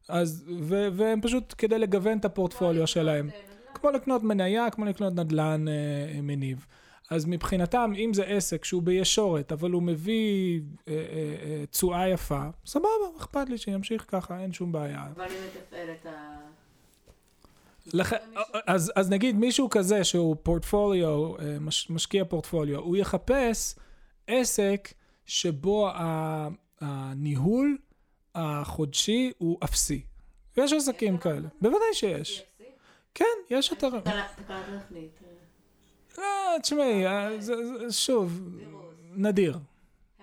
אז, 0.09 0.45
ו- 0.59 0.87
והם 0.93 1.21
פשוט 1.21 1.53
כדי 1.57 1.79
לגוון 1.79 2.17
את 2.17 2.25
הפורטפוליו 2.25 2.87
שלהם. 2.87 3.29
כמו 3.73 3.91
לקנות 3.91 4.23
מניה, 4.23 4.69
כמו 4.69 4.85
לקנות 4.85 5.13
נדל"ן 5.13 5.65
אה, 5.67 6.21
מניב. 6.21 6.65
אז 7.09 7.25
מבחינתם, 7.25 7.91
אם 7.97 8.13
זה 8.13 8.23
עסק 8.23 8.65
שהוא 8.65 8.83
בישורת, 8.83 9.51
אבל 9.51 9.71
הוא 9.71 9.83
מביא 9.83 10.61
תשואה 11.71 11.97
אה, 11.97 12.03
אה, 12.03 12.07
אה, 12.07 12.13
יפה, 12.13 12.41
סבבה, 12.65 12.87
אכפת 13.17 13.49
לי 13.49 13.57
שימשיך 13.57 14.05
ככה, 14.07 14.39
אין 14.39 14.53
שום 14.53 14.71
בעיה. 14.71 15.07
אבל 15.15 15.25
אם 15.25 15.29
מתפעל 15.47 15.89
את 15.91 16.05
ה... 16.05 16.37
לח... 17.93 18.13
אז, 18.67 18.91
אז 18.95 19.09
נגיד 19.09 19.35
מישהו 19.35 19.69
כזה 19.69 20.03
שהוא 20.03 20.35
פורטפוליו, 20.43 21.39
אה, 21.39 21.59
מש, 21.59 21.89
משקיע 21.89 22.25
פורטפוליו, 22.25 22.79
הוא 22.79 22.97
יחפש 22.97 23.75
עסק 24.27 24.93
שבו 25.25 25.89
הניהול 26.81 27.77
החודשי 28.35 29.31
הוא 29.37 29.57
אפסי. 29.63 30.01
יש 30.57 30.73
עסקים 30.73 31.17
כאלה, 31.17 31.47
בוודאי 31.61 31.93
שיש. 31.93 32.43
כן, 33.13 33.25
יש 33.49 33.73
אתרים. 33.73 34.01
לא, 36.17 36.23
תשמעי, 36.61 37.07
אה, 37.07 37.29
שוב, 37.89 38.41
נדיר. 39.15 39.57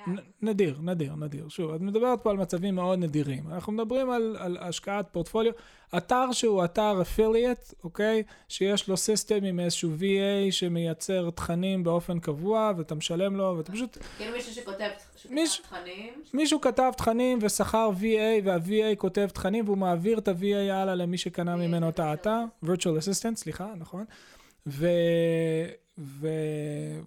נ- 0.06 0.16
נדיר, 0.48 0.78
נדיר, 0.82 1.14
נדיר. 1.14 1.48
שוב, 1.48 1.74
את 1.74 1.80
מדברת 1.80 2.20
פה 2.22 2.30
על 2.30 2.36
מצבים 2.36 2.74
מאוד 2.74 2.98
נדירים. 2.98 3.44
אנחנו 3.52 3.72
מדברים 3.72 4.10
על, 4.10 4.36
על 4.38 4.56
השקעת 4.60 5.08
פורטפוליו. 5.12 5.52
אתר 5.96 6.32
שהוא 6.32 6.64
אתר 6.64 7.02
affiliate, 7.02 7.58
אוקיי? 7.84 8.22
שיש 8.48 8.88
לו 8.88 8.96
system 8.96 9.44
עם 9.44 9.60
איזשהו 9.60 9.90
VA 9.98 10.52
שמייצר 10.52 11.30
תכנים 11.30 11.84
באופן 11.84 12.18
קבוע, 12.18 12.72
ואתה 12.76 12.94
משלם 12.94 13.36
לו, 13.36 13.54
ואתה 13.58 13.72
פשוט... 13.72 13.98
כאילו 14.18 14.32
מישהו 14.32 14.52
שכותב 14.54 14.88
שכותב 15.16 15.34
מיש- 15.34 15.60
תכנים, 15.62 16.12
מישהו 16.34 16.60
כתב 16.60 16.90
תכנים 16.96 17.38
ושכר 17.42 17.90
VA, 18.00 18.04
וה-VA 18.44 18.96
כותב 18.96 19.28
תכנים, 19.32 19.64
והוא 19.64 19.78
מעביר 19.78 20.18
את 20.18 20.28
ה-VA 20.28 20.72
הלאה 20.72 20.94
למי 20.94 21.18
שקנה 21.18 21.56
ממנו 21.56 21.88
את 21.88 21.98
האתר. 21.98 22.40
virtual 22.64 22.68
assistant, 22.98 23.34
סליחה, 23.36 23.72
נכון. 23.78 24.04
ו... 24.66 24.86
ו... 25.98 26.28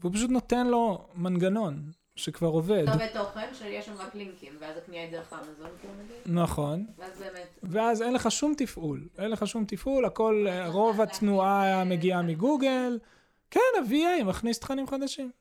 והוא 0.01 0.13
פשוט 0.13 0.29
נותן 0.29 0.67
לו 0.67 1.07
מנגנון 1.15 1.81
שכבר 2.17 2.47
עובד. 2.47 2.89
כתובת 2.89 3.13
תוכן 3.13 3.47
שיש 3.53 3.85
שם 3.85 3.93
רק 3.97 4.15
לינקים, 4.15 4.53
ואז 4.59 4.77
הקנייה 4.77 5.03
היא 5.03 5.11
דרך 5.11 5.33
אמזון, 5.33 5.69
כאילו 5.79 5.93
נגיד, 5.93 6.37
נכון. 6.39 6.85
ואז 6.97 7.19
באמת, 7.19 7.59
ואז 7.63 8.01
אין 8.01 8.13
לך 8.13 8.31
שום 8.31 8.53
תפעול. 8.57 9.07
אין 9.17 9.31
לך 9.31 9.47
שום 9.47 9.65
תפעול, 9.65 10.05
הכל, 10.05 10.45
אה, 10.49 10.67
רוב 10.67 11.01
התנועה 11.01 11.79
אה, 11.79 11.83
מגיעה 11.83 12.21
תכנים 12.21 12.27
מגוגל. 12.31 12.99
כן, 13.51 13.59
ה-VA 13.77 14.23
מכניס 14.23 14.59
תכנים 14.59 14.87
חדשים. 14.87 15.31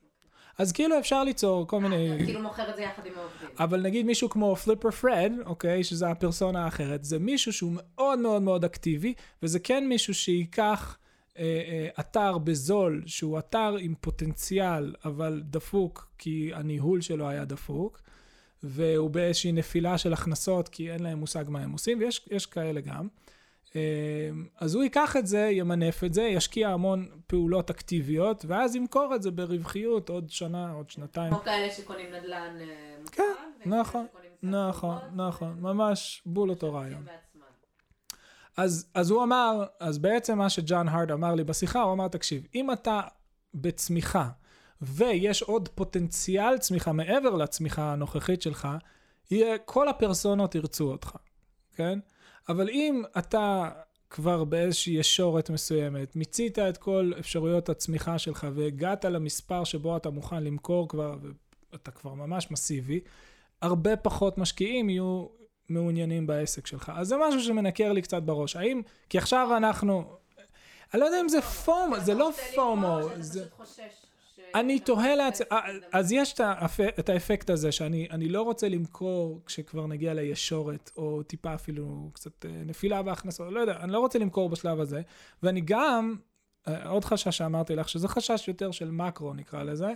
אז 0.59 0.73
כאילו 0.73 0.99
אפשר 0.99 1.25
ליצור 1.25 1.67
כל 1.67 1.81
מיני... 1.81 2.25
כאילו 2.25 2.41
מוכר 2.41 2.71
את 2.71 2.77
זה 2.77 2.83
יחד 2.83 3.07
עם 3.07 3.13
העובדים. 3.17 3.49
אבל 3.59 3.81
נגיד 3.81 4.07
מישהו 4.07 4.31
כמו 4.31 4.57
פליפר 4.57 4.91
פרד, 4.91 5.33
אוקיי, 5.47 5.85
שזה 5.85 6.09
הפרסונה 6.09 6.65
האחרת, 6.65 7.05
זה 7.05 7.19
מישהו 7.19 7.53
שהוא 7.53 7.73
מאוד 7.77 8.19
מאוד 8.19 8.43
מאוד 8.43 8.65
אקטיבי, 8.65 9.15
וזה 9.43 9.59
כן 9.59 9.89
מישהו 9.89 10.15
שייקח 10.15 10.63
אה, 10.63 10.95
אה, 10.95 11.06
אתר 12.01 12.39
בזול, 12.39 13.03
שהוא 13.07 13.39
אתר 13.39 13.77
עם 13.81 13.95
פוטנציאל, 14.01 14.95
אבל 15.05 15.43
דפוק, 15.45 16.09
כי 16.19 16.51
הניהול 16.55 17.01
שלו 17.01 17.29
היה 17.29 17.45
דפוק, 17.45 18.01
והוא 18.63 19.11
באיזושהי 19.11 19.53
נפילה 19.53 19.99
של 19.99 20.13
הכנסות, 20.13 20.69
כי 20.69 20.93
אין 20.93 21.03
להם 21.03 21.19
מושג 21.19 21.45
מה 21.49 21.61
הם 21.61 21.73
עושים, 21.73 21.99
ויש 21.99 22.29
יש 22.31 22.47
כאלה 22.47 22.81
גם. 22.81 23.09
אה, 23.77 24.31
אז 24.61 24.75
הוא 24.75 24.83
ייקח 24.83 25.17
את 25.17 25.27
זה, 25.27 25.49
ימנף 25.53 26.05
את 26.05 26.15
זה, 26.15 26.23
ישקיע 26.23 26.69
המון 26.69 27.07
פעולות 27.27 27.71
אקטיביות, 27.71 28.45
ואז 28.49 28.77
ימכור 28.77 29.15
את 29.15 29.23
זה 29.23 29.31
ברווחיות 29.31 30.09
עוד 30.09 30.31
שנה, 30.31 30.73
עוד 30.73 30.91
שנתיים. 30.91 31.31
כמו 31.31 31.43
כאלה 31.43 31.71
שקונים 31.71 32.07
נדל"ן 32.13 32.57
אה, 32.61 32.97
מוכן, 33.01 33.23
כן, 33.63 33.71
נכון, 33.71 34.07
נכון, 34.43 34.99
נכון, 35.15 35.57
ממש 35.61 36.23
בול 36.27 36.51
אותו 36.51 36.75
רעיון. 36.75 37.07
אז, 38.57 38.87
אז 38.95 39.11
הוא 39.11 39.23
אמר, 39.23 39.65
אז 39.81 39.99
בעצם 39.99 40.39
מה 40.39 40.51
שג'ון 40.51 40.89
הארד 40.89 41.11
אמר 41.11 41.35
לי 41.35 41.45
בשיחה, 41.45 41.83
הוא 41.83 41.93
אמר, 41.93 42.09
תקשיב, 42.09 42.47
אם 42.55 42.73
אתה 42.73 43.01
בצמיחה, 43.55 44.29
ויש 44.81 45.43
עוד 45.43 45.69
פוטנציאל 45.69 46.59
צמיחה 46.59 46.93
מעבר 46.93 47.35
לצמיחה 47.35 47.93
הנוכחית 47.93 48.43
שלך, 48.43 48.69
יהיה, 49.31 49.59
כל 49.59 49.89
הפרסונות 49.89 50.55
ירצו 50.55 50.91
אותך, 50.91 51.17
כן? 51.75 51.99
אבל 52.49 52.69
אם 52.69 53.03
אתה 53.19 53.71
כבר 54.11 54.45
באיזושהי 54.45 54.95
ישורת 54.95 55.51
מסוימת, 55.51 56.17
מיצית 56.17 56.59
את 56.59 56.77
כל 56.77 57.13
אפשרויות 57.19 57.69
הצמיחה 57.69 58.19
שלך 58.19 58.47
והגעת 58.55 59.05
למספר 59.05 59.65
שבו 59.65 59.97
אתה 59.97 60.11
מוכן 60.11 60.45
למכור 60.45 60.89
כבר, 60.89 61.17
ואתה 61.73 61.91
כבר 61.91 62.15
ממש 62.15 62.51
מסיבי, 62.51 63.01
הרבה 63.63 63.97
פחות 63.97 64.39
משקיעים 64.39 64.91
יהיו 64.91 65.27
מעוניינים 65.69 66.27
בעסק 66.27 66.67
שלך. 66.67 66.93
אז 66.95 67.09
זה 67.09 67.15
משהו 67.29 67.41
שמנקר 67.41 67.93
לי 67.93 68.03
קצת 68.03 68.23
בראש. 68.23 68.57
האם, 68.57 68.83
כי 69.09 69.19
עכשיו 69.19 69.57
אנחנו, 69.57 70.05
אני 70.95 71.01
לא 71.01 71.07
יודע 71.07 71.21
אם 71.21 71.29
זה 71.29 71.43
פומו, 71.43 72.01
זה 72.01 72.15
לא 72.15 72.31
פומו, 72.55 72.99
זה... 73.19 73.41
פשוט 73.41 73.53
חושש 73.57 73.79
ש- 74.37 74.41
אני 74.55 74.81
תוהה 74.81 75.15
לעצמי, 75.17 75.47
אז 75.93 76.13
יש 76.13 76.33
את, 76.33 76.41
האפ... 76.41 76.81
את 76.81 77.09
האפקט 77.09 77.51
הזה 77.51 77.73
שאני 77.73 78.09
אני 78.11 78.29
לא 78.29 78.43
רוצה 78.43 78.69
למכור 78.69 79.41
כשכבר 79.47 79.87
נגיע 79.87 80.15
לישורת, 80.15 80.91
או 80.97 81.23
טיפה 81.23 81.55
אפילו 81.55 82.11
קצת 82.13 82.45
אה, 82.45 82.51
נפילה 82.67 83.03
בהכנסות, 83.03 83.53
לא 83.53 83.61
יודע, 83.61 83.77
אני 83.81 83.93
לא 83.93 83.99
רוצה 83.99 84.19
למכור 84.19 84.49
בשלב 84.49 84.81
הזה, 84.81 85.03
ואני 85.43 85.61
גם, 85.61 86.17
אה, 86.69 86.89
עוד 86.89 87.05
חשש 87.05 87.37
שאמרתי 87.37 87.77
לך, 87.77 87.89
שזה 87.89 88.09
חשש 88.09 88.49
יותר 88.49 88.71
של 88.71 88.91
מקרו 88.91 89.35
נקרא 89.35 89.63
לזה, 89.63 89.93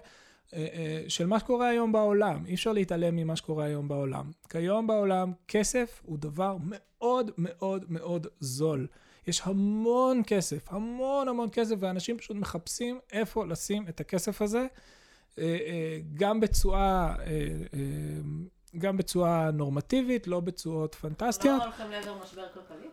של 1.09 1.27
מה 1.27 1.39
שקורה 1.39 1.69
היום 1.69 1.93
בעולם. 1.93 2.47
אי 2.47 2.55
אפשר 2.55 2.73
להתעלם 2.73 3.17
ממה 3.17 3.37
שקורה 3.37 3.65
היום 3.65 3.89
בעולם. 3.89 4.31
כיום 4.49 4.87
בעולם 4.87 5.33
כסף 5.49 6.03
הוא 6.05 6.19
דבר 6.19 6.57
מאוד 6.61 7.31
מאוד 7.39 7.85
מאוד 7.89 8.27
זול. 8.41 8.87
יש 9.27 9.43
המון 9.45 10.23
כסף, 10.27 10.73
המון 10.73 11.29
המון 11.29 11.49
כסף, 11.53 11.75
ואנשים 11.79 12.19
פשוט 12.19 12.37
מחפשים 12.37 12.99
איפה 13.13 13.47
לשים 13.47 13.89
את 13.89 14.01
הכסף 14.01 14.43
הזה, 14.43 14.67
אה, 15.39 15.45
אה, 15.45 15.99
גם 16.15 16.41
בתשואה, 16.41 17.15
אה, 17.19 17.25
אה, 17.75 17.79
גם 18.79 18.97
בתשואה 18.97 19.51
נורמטיבית, 19.51 20.27
לא 20.27 20.41
בתשואות 20.41 20.95
פנטסטיות. 20.95 21.59
לא 21.59 21.65
הולכים 21.65 21.91
לעבר 21.91 22.23
משבר 22.23 22.47
כלכלי? 22.55 22.89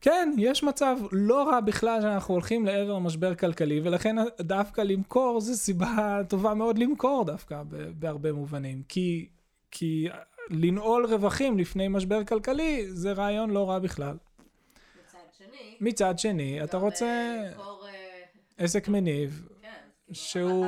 כן, 0.00 0.34
יש 0.38 0.62
מצב 0.62 0.96
לא 1.12 1.48
רע 1.48 1.60
בכלל 1.60 2.00
שאנחנו 2.00 2.34
הולכים 2.34 2.66
לעבר 2.66 2.98
משבר 2.98 3.34
כלכלי, 3.34 3.80
ולכן 3.84 4.16
דווקא 4.40 4.80
למכור 4.80 5.40
זה 5.40 5.56
סיבה 5.56 6.20
טובה 6.28 6.54
מאוד 6.54 6.78
למכור 6.78 7.24
דווקא 7.24 7.62
בהרבה 7.98 8.32
מובנים. 8.32 8.82
כי, 8.88 9.28
כי 9.70 10.08
לנעול 10.50 11.06
רווחים 11.06 11.58
לפני 11.58 11.88
משבר 11.88 12.24
כלכלי 12.24 12.86
זה 12.88 13.12
רעיון 13.12 13.50
לא 13.50 13.70
רע 13.70 13.78
בכלל. 13.78 14.16
מצד 14.16 15.18
שני, 15.38 15.76
מצד 15.80 16.18
שני, 16.18 16.64
אתה 16.64 16.76
גם, 16.78 16.84
רוצה 16.84 17.04
אה, 17.06 17.50
למכור, 17.50 17.84
אה, 17.88 18.22
עסק 18.64 18.88
מניב, 18.88 19.48
כן, 19.62 19.68
כאילו, 20.06 20.14
שהוא- 20.14 20.66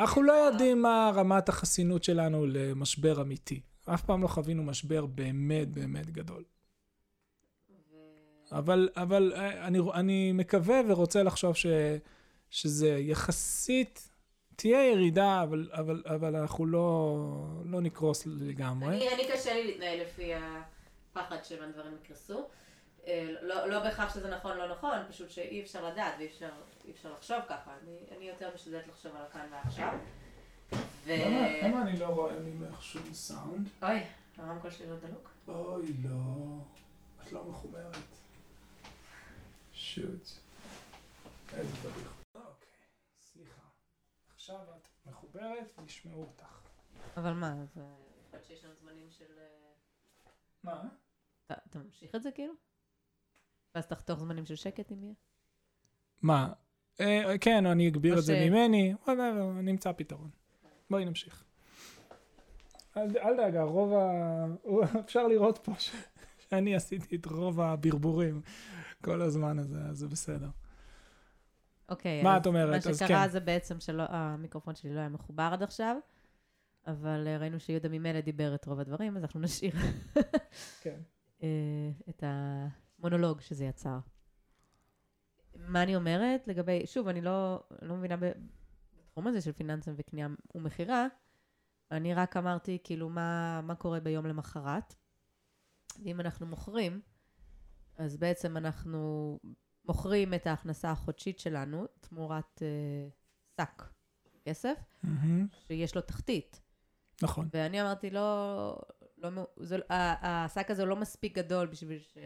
אנחנו. 0.00 0.22
לא 0.22 0.32
יודעים 0.32 0.82
מה 0.82 1.12
רמת 1.14 1.48
החסינות 1.48 2.04
שלנו 2.04 2.46
למשבר 2.46 3.20
אמיתי. 3.22 3.60
אף 3.94 4.02
פעם 4.02 4.22
לא 4.22 4.28
חווינו 4.28 4.62
משבר 4.62 5.06
באמת 5.06 5.68
באמת 5.68 6.10
גדול. 6.10 6.42
אבל, 8.52 8.88
אבל 8.96 9.32
אה, 9.36 9.66
אני, 9.66 9.78
אני 9.94 10.32
מקווה 10.32 10.80
ורוצה 10.88 11.22
לחשוב 11.22 11.56
ש, 11.56 11.66
שזה 12.50 12.88
יחסית, 12.88 14.08
תהיה 14.56 14.90
ירידה, 14.92 15.42
אבל, 15.42 15.68
אבל, 15.72 16.02
אבל 16.06 16.36
אנחנו 16.36 16.66
לא, 16.66 17.16
לא 17.64 17.80
נקרוס 17.80 18.26
לגמרי. 18.26 18.96
אני, 18.96 19.14
אני 19.14 19.22
קשה 19.32 19.54
לי 19.54 19.64
להתנהל 19.64 20.00
לפי 20.00 20.32
הפחד 20.34 21.36
שהדברים 21.44 21.92
יקרסו. 22.04 22.46
אה, 23.06 23.28
לא, 23.42 23.66
לא 23.66 23.82
בהכרח 23.82 24.14
שזה 24.14 24.30
נכון 24.30 24.56
לא 24.56 24.70
נכון, 24.70 24.98
פשוט 25.08 25.30
שאי 25.30 25.60
אפשר 25.62 25.88
לדעת 25.88 26.14
ואי 26.18 26.26
אפשר, 26.26 26.48
אפשר 26.90 27.12
לחשוב 27.12 27.36
ככה. 27.48 27.70
אני, 27.82 28.16
אני 28.16 28.28
יותר 28.28 28.50
משתדלת 28.54 28.88
לחשוב 28.88 29.12
על 29.16 29.22
הכאן 29.30 29.46
ועכשיו. 29.50 29.98
ו... 31.04 31.12
אני 31.12 31.98
לא 31.98 32.06
רואה 32.06 32.32
ממך 32.38 32.82
שום 32.82 33.14
סאונד? 33.14 33.68
אוי, 33.82 34.00
הרמקול 34.36 34.70
שלי 34.70 34.86
לא 34.86 34.96
דלוק. 34.96 35.30
אוי, 35.48 35.86
לא. 36.04 36.58
את 37.22 37.32
לא 37.32 37.44
מחוברת. 37.44 37.96
שוט. 39.96 40.28
איזה 41.52 41.72
בדיחה. 41.72 42.10
אוקיי, 42.34 42.68
סליחה. 43.20 43.62
עכשיו 44.34 44.56
את 44.56 44.88
מחוברת 45.06 45.72
וישמעו 45.78 46.20
אותך. 46.20 46.60
אבל 47.16 47.32
מה, 47.32 47.54
זה... 47.74 47.80
יכול 48.28 48.40
שיש 48.42 48.64
לנו 48.64 48.74
זמנים 48.74 49.10
של... 49.10 49.24
אה, 49.38 49.46
מה? 50.62 50.88
אתה, 51.46 51.54
אתה 51.70 51.78
ממשיך 51.78 52.14
את 52.14 52.22
זה 52.22 52.30
כאילו? 52.30 52.52
ואז 53.74 53.86
תחתוך 53.86 54.18
זמנים 54.18 54.46
של 54.46 54.54
שקט 54.54 54.92
אם 54.92 55.02
יהיה? 55.02 55.14
מה? 56.22 56.52
אה, 57.00 57.38
כן, 57.40 57.66
אני 57.66 57.88
אגביר 57.88 58.18
את 58.18 58.22
זה 58.22 58.40
ממני, 58.48 58.94
whatever, 59.04 59.62
נמצא 59.62 59.92
פתרון. 59.92 60.30
בואי 60.90 61.04
נמשיך. 61.04 61.44
אל, 62.96 63.18
אל 63.18 63.36
דאגה, 63.36 63.62
רוב 63.62 63.92
ה... 63.92 64.44
אפשר 65.04 65.26
לראות 65.26 65.58
פה 65.58 65.72
ש... 65.78 65.90
שאני 66.38 66.76
עשיתי 66.76 67.16
את 67.16 67.26
רוב 67.26 67.60
הברבורים 67.60 68.42
כל 69.04 69.22
הזמן 69.22 69.58
הזה, 69.58 69.80
אז 69.80 69.98
זה 69.98 70.08
בסדר. 70.08 70.48
אוקיי. 71.88 72.22
מה 72.22 72.36
את 72.36 72.46
אומרת? 72.46 72.86
מה 72.86 72.94
שקרה 72.94 73.24
כן. 73.24 73.28
זה 73.28 73.40
בעצם 73.40 73.80
שהמיקרופון 73.80 74.74
שלי 74.74 74.94
לא 74.94 75.00
היה 75.00 75.08
מחובר 75.08 75.50
עד 75.52 75.62
עכשיו, 75.62 75.96
אבל 76.86 77.24
אה, 77.26 77.38
ראינו 77.38 77.60
שיהודה 77.60 77.88
ממילא 77.88 78.20
דיבר 78.20 78.54
את 78.54 78.66
רוב 78.66 78.80
הדברים, 78.80 79.16
אז 79.16 79.22
אנחנו 79.22 79.40
נשאיר 79.40 79.72
כן. 80.82 81.00
אה, 81.42 81.48
את 82.08 82.24
המונולוג 82.26 83.40
שזה 83.40 83.64
יצר. 83.64 83.98
מה 85.56 85.82
אני 85.82 85.96
אומרת 85.96 86.48
לגבי, 86.48 86.86
שוב, 86.86 87.08
אני 87.08 87.20
לא, 87.20 87.62
לא 87.82 87.96
מבינה 87.96 88.16
בתחום 88.16 89.26
הזה 89.26 89.40
של 89.40 89.52
פיננסים 89.52 89.94
וקנייה 89.96 90.28
ומכירה, 90.54 91.06
אני 91.90 92.14
רק 92.14 92.36
אמרתי 92.36 92.78
כאילו 92.84 93.08
מה, 93.08 93.60
מה 93.60 93.74
קורה 93.74 94.00
ביום 94.00 94.26
למחרת. 94.26 94.94
ואם 96.04 96.20
אנחנו 96.20 96.46
מוכרים, 96.46 97.00
אז 97.98 98.16
בעצם 98.16 98.56
אנחנו 98.56 99.38
מוכרים 99.84 100.34
את 100.34 100.46
ההכנסה 100.46 100.90
החודשית 100.90 101.38
שלנו 101.38 101.86
תמורת 102.00 102.62
אה, 102.62 103.08
שק 103.60 103.82
כסף, 104.44 104.78
מהמם, 105.02 105.46
שיש 105.66 105.94
לו 105.96 106.02
תחתית. 106.02 106.60
נכון. 107.22 107.48
ואני 107.52 107.82
אמרתי, 107.82 108.10
לא, 108.10 108.78
לא, 109.18 109.46
זה, 109.56 109.76
ה- 109.90 110.44
השק 110.44 110.70
הזה 110.70 110.84
לא 110.84 110.96
מספיק 110.96 111.38
גדול 111.38 111.66
בשביל 111.66 111.98
ש... 111.98 112.18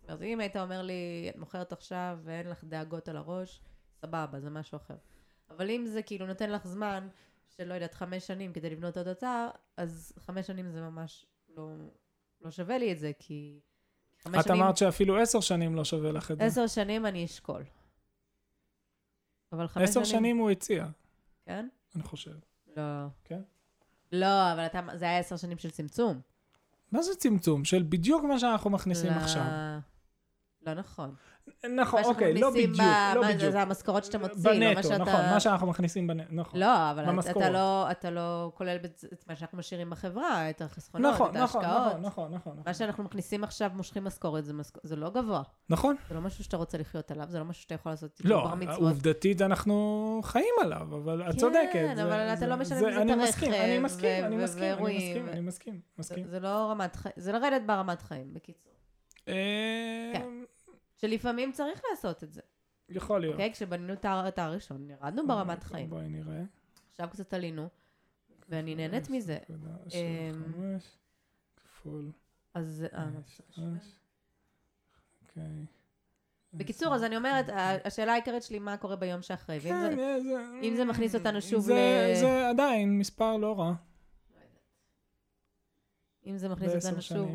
זאת 0.00 0.10
אומרת, 0.10 0.22
אם 0.22 0.40
היית 0.40 0.56
אומר 0.56 0.82
לי, 0.82 1.26
את 1.30 1.36
מוכרת 1.36 1.72
עכשיו 1.72 2.18
ואין 2.22 2.48
לך 2.48 2.64
דאגות 2.64 3.08
על 3.08 3.16
הראש, 3.16 3.60
סבבה, 4.00 4.40
זה 4.40 4.50
משהו 4.50 4.76
אחר. 4.76 4.96
אבל 5.50 5.70
אם 5.70 5.86
זה 5.86 6.02
כאילו 6.02 6.26
נותן 6.26 6.50
לך 6.50 6.66
זמן, 6.66 7.08
של 7.48 7.64
לא 7.64 7.74
יודעת, 7.74 7.94
חמש 7.94 8.26
שנים 8.26 8.52
כדי 8.52 8.70
לבנות 8.70 8.96
עוד 8.96 9.08
אתר, 9.08 9.48
אז 9.76 10.12
חמש 10.18 10.46
שנים 10.46 10.70
זה 10.70 10.80
ממש 10.80 11.26
לא, 11.48 11.70
לא 12.40 12.50
שווה 12.50 12.78
לי 12.78 12.92
את 12.92 12.98
זה, 12.98 13.12
כי 13.18 13.60
את 14.28 14.44
שנים, 14.44 14.62
אמרת 14.62 14.76
שאפילו 14.76 15.18
עשר 15.20 15.40
שנים 15.40 15.74
לא 15.74 15.84
שווה 15.84 16.12
לך 16.12 16.30
את 16.30 16.38
זה. 16.38 16.44
עשר 16.44 16.66
שנים 16.66 17.06
אני 17.06 17.24
אשקול. 17.24 17.62
אבל 19.52 19.68
חמש 19.68 19.82
עשר 19.82 20.04
שנים 20.04 20.36
הוא 20.36 20.50
הציע, 20.50 20.86
כן? 21.46 21.68
אני 21.94 22.02
חושב. 22.02 22.34
לא. 22.76 22.82
כן? 23.24 23.40
לא, 24.12 24.52
אבל 24.52 24.66
אתה, 24.66 24.80
זה 24.94 25.04
היה 25.04 25.18
עשר 25.18 25.36
שנים 25.36 25.58
של 25.58 25.70
צמצום. 25.70 26.20
מה 26.92 27.02
זה 27.02 27.16
צמצום? 27.16 27.64
של 27.64 27.84
בדיוק 27.88 28.24
מה 28.24 28.38
שאנחנו 28.38 28.70
מכניסים 28.70 29.10
לא- 29.10 29.16
עכשיו. 29.16 29.42
לא 30.66 30.74
נכון. 30.74 31.14
נכון, 31.76 32.02
אוקיי, 32.04 32.34
לא 32.34 32.50
בדיוק, 32.50 32.76
ב- 32.76 33.14
לא 33.14 33.20
מה 33.22 33.28
בדיוק. 33.32 33.52
זה 33.52 33.62
המשכורות 33.62 34.04
שאתה 34.04 34.18
מוציא, 34.18 34.50
לא 34.50 34.58
מה 34.68 34.74
בנטו, 34.74 34.82
שאתה... 34.88 34.98
נכון, 34.98 35.20
מה 35.20 35.40
שאנחנו 35.40 35.66
מכניסים 35.66 36.06
בנטו, 36.06 36.28
נכון. 36.34 36.60
לא, 36.60 36.90
אבל 36.90 37.04
במשכורות. 37.06 37.36
אתה 37.42 37.50
לא, 37.50 37.90
אתה 37.90 38.10
לא 38.10 38.52
כולל 38.54 38.76
את 39.12 39.24
מה 39.28 39.36
שאנחנו 39.36 39.58
משאירים 39.58 39.90
בחברה, 39.90 40.50
את 40.50 40.62
החסכונות, 40.62 41.14
נכון, 41.14 41.30
את 41.30 41.36
נכון, 41.36 41.64
ההשקעות. 41.64 41.86
נכון, 41.92 42.02
נכון, 42.04 42.32
נכון. 42.34 42.62
מה 42.66 42.74
שאנחנו 42.74 43.04
מכניסים 43.04 43.44
עכשיו, 43.44 43.70
מושכים 43.74 44.04
משכורת, 44.04 44.44
זה, 44.44 44.52
משכ... 44.52 44.76
זה 44.82 44.96
לא 44.96 45.10
גבוה. 45.10 45.42
נכון. 45.68 45.96
זה 46.08 46.14
לא 46.14 46.20
משהו 46.20 46.44
שאתה 46.44 46.56
רוצה 46.56 46.78
לחיות 46.78 47.10
עליו, 47.10 47.26
זה 47.28 47.38
לא 47.38 47.44
משהו 47.44 47.62
שאתה 47.62 47.74
יכול 47.74 47.92
לעשות 47.92 48.20
לא. 48.24 48.48
עובדתית 48.76 49.42
אנחנו 49.42 49.74
חיים 50.24 50.54
עליו, 50.62 50.80
אבל 50.96 51.22
את 51.22 51.32
כן, 51.32 51.38
צודקת. 51.38 51.96
זה- 51.96 52.02
אבל 52.04 52.12
אתה 52.34 52.46
לא 52.46 52.56
משלם 52.56 52.78
זה- 52.78 52.86
לזה 52.86 52.96
את 52.96 53.02
אני 53.02 53.12
אני 53.12 53.22
הרכב, 53.22 53.28
מסכים, 53.28 53.52
אני 53.52 53.78
מסכים, 53.78 54.24
אני 54.24 54.36
מסכים, 54.36 54.72
אני 55.28 55.40
מסכים, 55.40 55.74
זה, 55.74 55.80
מסכים. 55.98 56.26
זה 56.28 56.40
לא 56.40 56.48
רמת 56.70 56.96
חיים, 56.96 57.12
זה 57.16 57.32
לרדת 57.32 57.62
ברמת 57.66 58.02
חיים, 58.02 58.34
בקיצור. 58.34 58.72
אה, 59.28 60.12
כן. 60.14 60.28
שלפעמים 60.96 61.52
צריך 61.52 61.80
לעשות 61.90 62.24
את 62.24 62.32
זה. 62.32 62.40
יכול 62.88 63.20
להיות. 63.20 63.32
אוקיי? 63.34 63.52
כשבנינו 63.52 63.92
את 63.92 64.04
האתר 64.04 64.42
הראשון, 64.42 64.90
ירדנו 64.90 65.26
ברמת 65.26 65.62
חיים. 65.62 65.90
בואי 65.90 66.08
נראה. 66.08 66.42
עכשיו 66.90 67.08
קצת 67.12 67.34
עלינו, 67.34 67.68
ואני 68.48 68.74
נהנית 68.74 69.10
מזה. 69.10 69.38
אמ, 69.50 69.56
0.75 69.88 70.82
כפול 71.64 72.10
אז... 72.54 72.84
אה, 72.92 73.04
מה 73.04 73.10
זה? 73.10 73.42
0.5. 73.54 73.60
אוקיי. 75.28 75.42
בקיצור, 76.54 76.94
אז 76.94 77.02
אני 77.04 77.16
אומרת, 77.16 77.44
השאלה 77.84 78.12
העיקרית 78.12 78.42
שלי, 78.42 78.58
מה 78.58 78.76
קורה 78.76 78.96
ביום 78.96 79.22
שאחרי? 79.22 79.60
כן, 79.60 79.68
זה- 79.96 80.02
אה, 80.02 80.20
זה- 80.20 80.60
אם 80.62 80.74
זה 80.76 80.84
מכניס 80.84 81.14
אותנו 81.14 81.42
שוב 81.42 81.70
ל- 81.70 82.14
זה 82.20 82.48
עדיין 82.48 82.98
מספר 82.98 83.36
לא 83.36 83.58
רע. 83.58 83.72
אם 86.26 86.36
זה 86.38 86.48
מכניס 86.48 86.86
אותנו 86.86 87.02
שוב. 87.02 87.30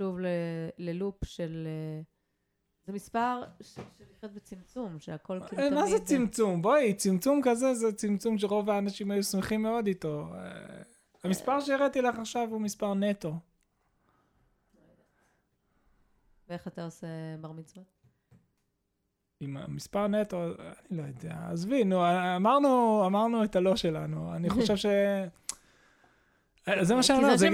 שוב 0.00 0.20
ל- 0.20 0.26
ללופ 0.78 1.24
של... 1.24 1.66
אה, 1.66 2.02
זה 2.86 2.92
מספר 2.92 3.42
של 3.62 3.82
לחיות 4.10 4.32
בצמצום, 4.32 5.00
שהכל 5.00 5.40
כאילו 5.48 5.62
אה, 5.62 5.68
תמיד... 5.68 5.80
מה 5.80 5.86
זה 5.86 6.04
צמצום? 6.04 6.62
בואי, 6.62 6.94
צמצום 6.94 7.40
כזה 7.44 7.74
זה 7.74 7.92
צמצום 7.92 8.38
שרוב 8.38 8.70
האנשים 8.70 9.10
היו 9.10 9.22
שמחים 9.22 9.62
מאוד 9.62 9.86
איתו. 9.86 10.26
אה, 10.34 10.82
המספר 11.24 11.60
שהראיתי 11.60 12.02
לך 12.02 12.18
עכשיו 12.18 12.48
הוא 12.50 12.60
מספר 12.60 12.94
נטו. 12.94 13.34
ואיך 16.48 16.66
אתה 16.66 16.84
עושה 16.84 17.06
בר 17.40 17.52
מצוות? 17.52 17.84
עם 19.40 19.56
המספר 19.56 20.06
נטו, 20.06 20.44
אני 20.44 20.98
לא 20.98 21.02
יודע. 21.02 21.36
עזבי, 21.50 21.84
נו, 21.84 22.02
אמרנו, 22.36 23.02
אמרנו 23.06 23.44
את 23.44 23.56
הלא 23.56 23.76
שלנו. 23.76 24.34
אני 24.34 24.50
חושב 24.56 24.76
ש... 24.76 24.86
אה, 26.68 26.84
זה 26.84 26.94
מה 26.94 27.02
שאני 27.02 27.18
אומר, 27.18 27.36
זה, 27.36 27.48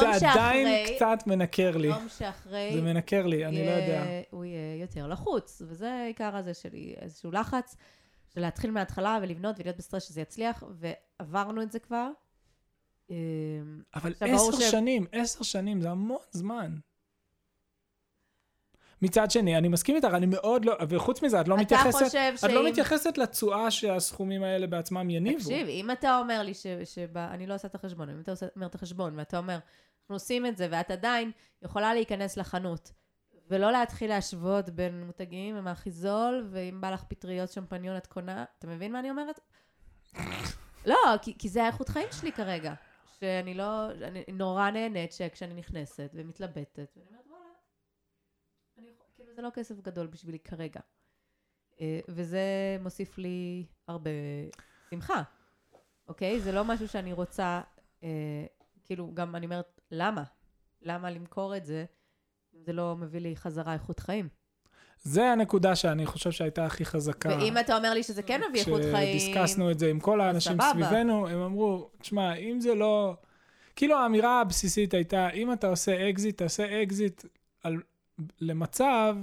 זה, 0.00 0.18
זה 0.18 0.30
עדיין 0.32 0.86
קצת 0.96 1.18
מנקר 1.26 1.76
לי. 1.76 1.88
יום 1.88 2.08
שאחרי... 2.18 2.70
זה 2.74 2.82
מנקר 2.82 3.26
לי, 3.26 3.46
אני 3.46 3.66
לא 3.66 3.70
יודע. 3.70 4.04
הוא 4.30 4.44
יהיה 4.44 4.80
יותר 4.80 5.06
לחוץ, 5.06 5.62
וזה 5.66 5.92
העיקר 5.92 6.36
הזה 6.36 6.54
שלי, 6.54 6.94
איזשהו 7.00 7.30
לחץ, 7.30 7.76
של 8.34 8.40
להתחיל 8.40 8.70
מההתחלה 8.70 9.18
ולבנות 9.22 9.56
ולהיות 9.58 9.76
בסטרס 9.76 10.08
שזה 10.08 10.20
יצליח, 10.20 10.64
ועברנו 10.70 11.62
את 11.62 11.72
זה 11.72 11.78
כבר. 11.78 12.10
אבל 13.94 14.14
עשר 14.20 14.52
ש- 14.60 14.70
שנים, 14.70 15.06
עשר 15.12 15.42
שנים, 15.42 15.80
זה 15.80 15.90
המון 15.90 16.18
זמן. 16.30 16.76
מצד 19.02 19.30
שני, 19.30 19.58
אני 19.58 19.68
מסכים 19.68 19.96
איתך, 19.96 20.08
אני 20.14 20.26
מאוד 20.26 20.64
לא, 20.64 20.76
וחוץ 20.88 21.22
מזה, 21.22 21.40
את 21.40 21.48
לא 21.48 21.56
מתייחסת, 21.56 22.06
את 22.06 22.42
לא 22.42 22.62
שאם- 22.62 22.66
מתייחסת 22.66 23.18
לתשואה 23.18 23.70
שהסכומים 23.70 24.42
האלה 24.42 24.66
בעצמם 24.66 25.10
יניבו. 25.10 25.38
תקשיב, 25.38 25.68
אם 25.68 25.90
אתה 25.90 26.18
אומר 26.18 26.42
לי 26.42 26.52
שאני 26.84 27.46
לא 27.46 27.54
עושה 27.54 27.68
את 27.68 27.74
החשבון, 27.74 28.10
אם 28.10 28.20
אתה 28.20 28.30
עושה- 28.30 28.46
אומר 28.56 28.66
את 28.66 28.74
החשבון, 28.74 29.18
ואתה 29.18 29.38
אומר, 29.38 29.54
אנחנו 29.54 30.14
עושים 30.14 30.46
את 30.46 30.56
זה, 30.56 30.68
ואת 30.70 30.90
עדיין 30.90 31.30
יכולה 31.62 31.94
להיכנס 31.94 32.36
לחנות, 32.36 32.92
ולא 33.50 33.72
להתחיל 33.72 34.08
להשוות 34.10 34.70
בין 34.70 35.04
מותגים, 35.04 35.56
אם 35.56 35.68
הכי 35.68 35.90
זול, 35.90 36.46
ואם 36.50 36.80
בא 36.80 36.90
לך 36.90 37.04
פטריות 37.08 37.50
שמפניון 37.52 37.96
את 37.96 38.06
קונה, 38.06 38.44
אתה 38.58 38.66
מבין 38.66 38.92
מה 38.92 39.00
אני 39.00 39.10
אומרת? 39.10 39.40
לא, 40.86 40.96
כי, 41.22 41.38
כי 41.38 41.48
זה 41.48 41.62
האיכות 41.62 41.88
חיים 41.88 42.08
שלי 42.20 42.32
כרגע. 42.32 42.74
שאני 43.20 43.54
לא, 43.54 43.90
אני 43.90 44.24
נורא 44.32 44.70
נהנית 44.70 45.12
שכשאני 45.12 45.54
נכנסת 45.54 46.10
ומתלבטת, 46.14 46.58
ואני 46.96 47.06
אומרת, 47.10 47.26
וואלה, 47.30 47.44
אני, 48.78 48.86
יכול- 48.88 49.06
כאילו 49.16 49.27
זה 49.38 49.42
לא 49.42 49.50
כסף 49.50 49.80
גדול 49.80 50.06
בשבילי 50.06 50.38
כרגע. 50.38 50.80
אה, 51.80 52.00
וזה 52.08 52.76
מוסיף 52.80 53.18
לי 53.18 53.64
הרבה 53.88 54.10
שמחה, 54.90 55.22
אוקיי? 56.08 56.40
זה 56.40 56.52
לא 56.52 56.64
משהו 56.64 56.88
שאני 56.88 57.12
רוצה, 57.12 57.60
אה, 58.02 58.08
כאילו, 58.84 59.10
גם 59.14 59.36
אני 59.36 59.46
אומרת, 59.46 59.80
למה? 59.90 60.24
למה 60.82 61.10
למכור 61.10 61.56
את 61.56 61.66
זה 61.66 61.84
אם 62.54 62.62
זה 62.62 62.72
לא 62.72 62.96
מביא 62.96 63.20
לי 63.20 63.36
חזרה 63.36 63.72
איכות 63.72 64.00
חיים? 64.00 64.28
זה 65.02 65.32
הנקודה 65.32 65.76
שאני 65.76 66.06
חושב 66.06 66.30
שהייתה 66.30 66.66
הכי 66.66 66.84
חזקה. 66.84 67.28
ואם 67.28 67.58
אתה 67.58 67.76
אומר 67.76 67.94
לי 67.94 68.02
שזה 68.02 68.22
כן 68.22 68.40
מביא 68.48 68.60
איכות 68.60 68.82
חיים... 68.90 69.18
כשדיסקסנו 69.18 69.70
את 69.70 69.78
זה 69.78 69.90
עם 69.90 70.00
כל 70.00 70.20
האנשים 70.20 70.52
סבבה. 70.52 70.72
סביבנו, 70.72 71.28
הם 71.28 71.40
אמרו, 71.40 71.90
תשמע, 72.00 72.34
אם 72.34 72.60
זה 72.60 72.74
לא... 72.74 73.16
כאילו 73.76 73.98
האמירה 73.98 74.40
הבסיסית 74.40 74.94
הייתה, 74.94 75.30
אם 75.30 75.52
אתה 75.52 75.66
עושה 75.66 76.10
אקזיט, 76.10 76.38
תעשה 76.38 76.82
אקזיט 76.82 77.24
על... 77.62 77.76
למצב 78.40 79.16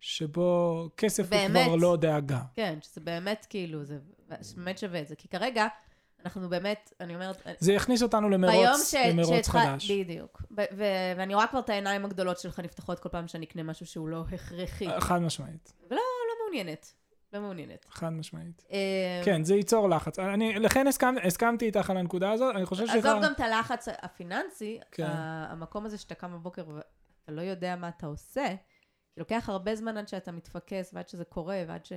שבו 0.00 0.88
כסף 0.96 1.28
באמת. 1.28 1.56
הוא 1.56 1.64
כבר 1.64 1.76
לא 1.76 1.96
דאגה. 1.96 2.40
כן, 2.54 2.78
שזה 2.82 3.00
באמת 3.00 3.46
כאילו, 3.50 3.84
זה 3.84 3.98
באמת 4.56 4.78
שווה 4.78 5.00
את 5.00 5.08
זה. 5.08 5.16
כי 5.16 5.28
כרגע, 5.28 5.66
אנחנו 6.24 6.48
באמת, 6.48 6.92
אני 7.00 7.14
אומרת... 7.14 7.42
זה 7.58 7.72
יכניס 7.72 8.02
אותנו 8.02 8.28
למרוץ, 8.28 8.90
ש... 8.90 8.94
למרוץ 8.94 9.28
שהתח- 9.46 9.52
חדש. 9.52 9.90
בדיוק. 9.90 10.42
ב- 10.50 10.60
ו- 10.76 11.12
ואני 11.16 11.34
רואה 11.34 11.46
כבר 11.46 11.58
את 11.58 11.70
העיניים 11.70 12.04
הגדולות 12.04 12.38
שלך 12.38 12.60
נפתחות 12.60 12.98
כל 12.98 13.08
פעם 13.08 13.28
שאני 13.28 13.46
אקנה 13.46 13.62
משהו 13.62 13.86
שהוא 13.86 14.08
לא 14.08 14.24
הכרחי. 14.32 15.00
חד 15.00 15.18
משמעית, 15.18 15.72
לא 15.90 15.98
מעוניינת. 16.44 16.92
לא 17.32 17.40
מעוניינת. 17.40 17.86
חד 17.90 18.08
משמעית. 18.08 18.64
אה, 18.72 19.22
כן, 19.24 19.44
זה 19.44 19.54
ייצור 19.54 19.88
לחץ. 19.88 20.18
אני, 20.18 20.54
לכן 20.54 20.86
הסכם, 20.86 21.14
הסכמתי 21.24 21.64
איתך 21.66 21.90
על 21.90 21.96
הנקודה 21.96 22.32
הזאת, 22.32 22.56
אני 22.56 22.66
חושב 22.66 22.84
עזוב 22.84 23.22
גם 23.22 23.32
את 23.32 23.40
הלחץ 23.40 23.88
הפיננסי, 24.02 24.80
כן. 24.92 25.06
המקום 25.08 25.86
הזה 25.86 25.98
שאתה 25.98 26.14
קם 26.14 26.32
בבוקר 26.32 26.64
ואתה 27.22 27.32
לא 27.32 27.40
יודע 27.42 27.76
מה 27.76 27.88
אתה 27.88 28.06
עושה, 28.06 28.54
לוקח 29.16 29.48
הרבה 29.48 29.74
זמן 29.74 29.96
עד 29.96 30.08
שאתה 30.08 30.32
מתפקס 30.32 30.90
ועד 30.94 31.08
שזה 31.08 31.24
קורה 31.24 31.64
ועד 31.66 31.84
ש... 31.84 31.92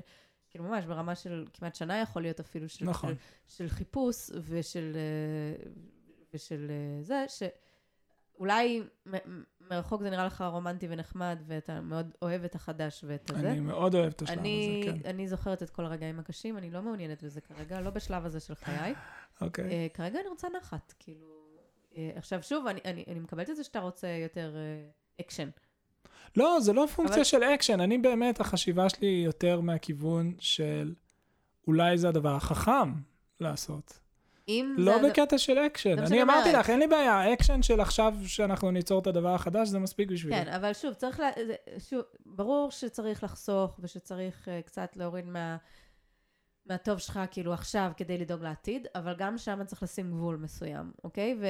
כאילו 0.56 0.70
ממש 0.70 0.86
ברמה 0.86 1.16
של 1.16 1.46
כמעט 1.54 1.76
שנה 1.76 2.02
יכול 2.02 2.22
להיות 2.22 2.40
אפילו 2.40 2.70
של, 2.70 2.86
נכון. 2.86 3.14
של, 3.48 3.58
של 3.58 3.70
חיפוש 3.70 4.32
ושל, 4.48 4.96
אה, 4.96 5.70
ושל 6.34 6.72
אה, 6.72 7.04
זה, 7.04 7.26
שאולי 8.38 8.84
מרחוק 9.62 10.02
זה 10.02 10.10
נראה 10.10 10.26
לך 10.26 10.42
רומנטי 10.52 10.88
ונחמד 10.90 11.40
ואתה 11.46 11.82
מאוד 11.82 12.16
אוהב 12.22 12.44
את 12.44 12.56
החדש 12.56 13.04
ואת 13.08 13.30
הזה. 13.30 13.52
אני 13.52 13.60
מאוד 13.60 13.96
אוהב 13.96 14.08
את 14.08 14.22
השלב 14.22 14.40
אני, 14.40 14.84
הזה, 14.88 15.04
כן. 15.04 15.10
אני 15.10 15.28
זוכרת 15.28 15.64
את 15.64 15.70
כל 15.70 15.86
הרגעים 15.86 16.20
הקשים, 16.20 16.58
אני 16.58 16.72
לא 16.72 16.82
מעוניינת 16.82 17.24
בזה 17.24 17.42
כרגע, 17.42 17.82
לא 17.82 17.90
בשלב 17.90 18.26
הזה 18.26 18.40
של 18.40 18.56
חיי. 18.56 18.94
אוקיי. 19.42 19.66
אה, 19.66 19.88
כרגע 19.94 20.20
אני 20.20 20.28
רוצה 20.28 20.48
נחת, 20.58 20.94
כאילו... 21.00 21.36
עכשיו 22.16 22.44
שוב, 22.44 22.68
אני, 22.68 22.80
אני, 22.86 23.04
אני 23.08 23.20
מקבלת 23.20 23.50
את 23.50 23.56
זה 23.56 23.64
שאתה 23.64 23.80
רוצה 23.80 24.08
יותר 24.08 24.56
אקשן. 25.22 25.50
לא, 26.38 26.58
זה 26.62 26.74
לא 26.74 26.86
פונקציה 26.96 27.16
אבל- 27.16 27.24
של 27.24 27.44
אקשן, 27.44 27.82
אני 27.82 27.98
באמת, 27.98 28.40
החשיבה 28.40 28.90
שלי 28.90 29.08
היא 29.08 29.26
יותר 29.26 29.60
מהכיוון 29.62 30.36
של 30.40 30.94
אולי 31.68 31.98
זה 31.98 32.10
הדבר 32.10 32.36
החכם 32.36 32.94
לעשות. 33.40 34.00
אם 34.48 34.76
לא 34.78 35.02
זה... 35.02 35.10
בקטע 35.10 35.38
של 35.38 35.58
אקשן. 35.58 36.00
אני 36.00 36.22
אמרתי. 36.22 36.52
לך, 36.54 36.70
אין 36.70 36.80
לי 36.80 36.88
בעיה, 36.88 37.14
האקשן 37.14 37.62
של 37.62 37.80
עכשיו 37.82 38.14
שאנחנו 38.26 38.72
ניצור 38.72 39.00
את 39.02 39.08
הדבר 39.08 39.34
החדש, 39.34 39.68
זה 39.68 39.80
מספיק 39.80 40.10
בשבילי. 40.12 40.36
כן, 40.46 40.52
אבל 40.54 40.74
שוב, 40.74 40.94
צריך, 40.94 41.20
לה, 41.20 41.30
זה- 41.48 41.80
שוב, 41.90 42.02
ברור 42.26 42.72
שצריך 42.72 43.24
לחסוך 43.24 43.80
ושצריך 43.80 44.48
uh, 44.48 44.68
קצת 44.68 44.92
להוריד 44.96 45.26
מה, 45.26 45.58
מהטוב 46.66 46.98
שלך, 46.98 47.20
כאילו 47.32 47.54
עכשיו, 47.54 47.92
כדי 47.98 48.18
לדאוג 48.18 48.44
לעתיד, 48.44 48.88
אבל 48.96 49.16
גם 49.18 49.38
שם 49.38 49.60
צריך 49.66 49.84
לשים 49.84 50.12
גבול 50.12 50.36
מסוים, 50.36 50.92
אוקיי? 51.04 51.38
ו, 51.42 51.46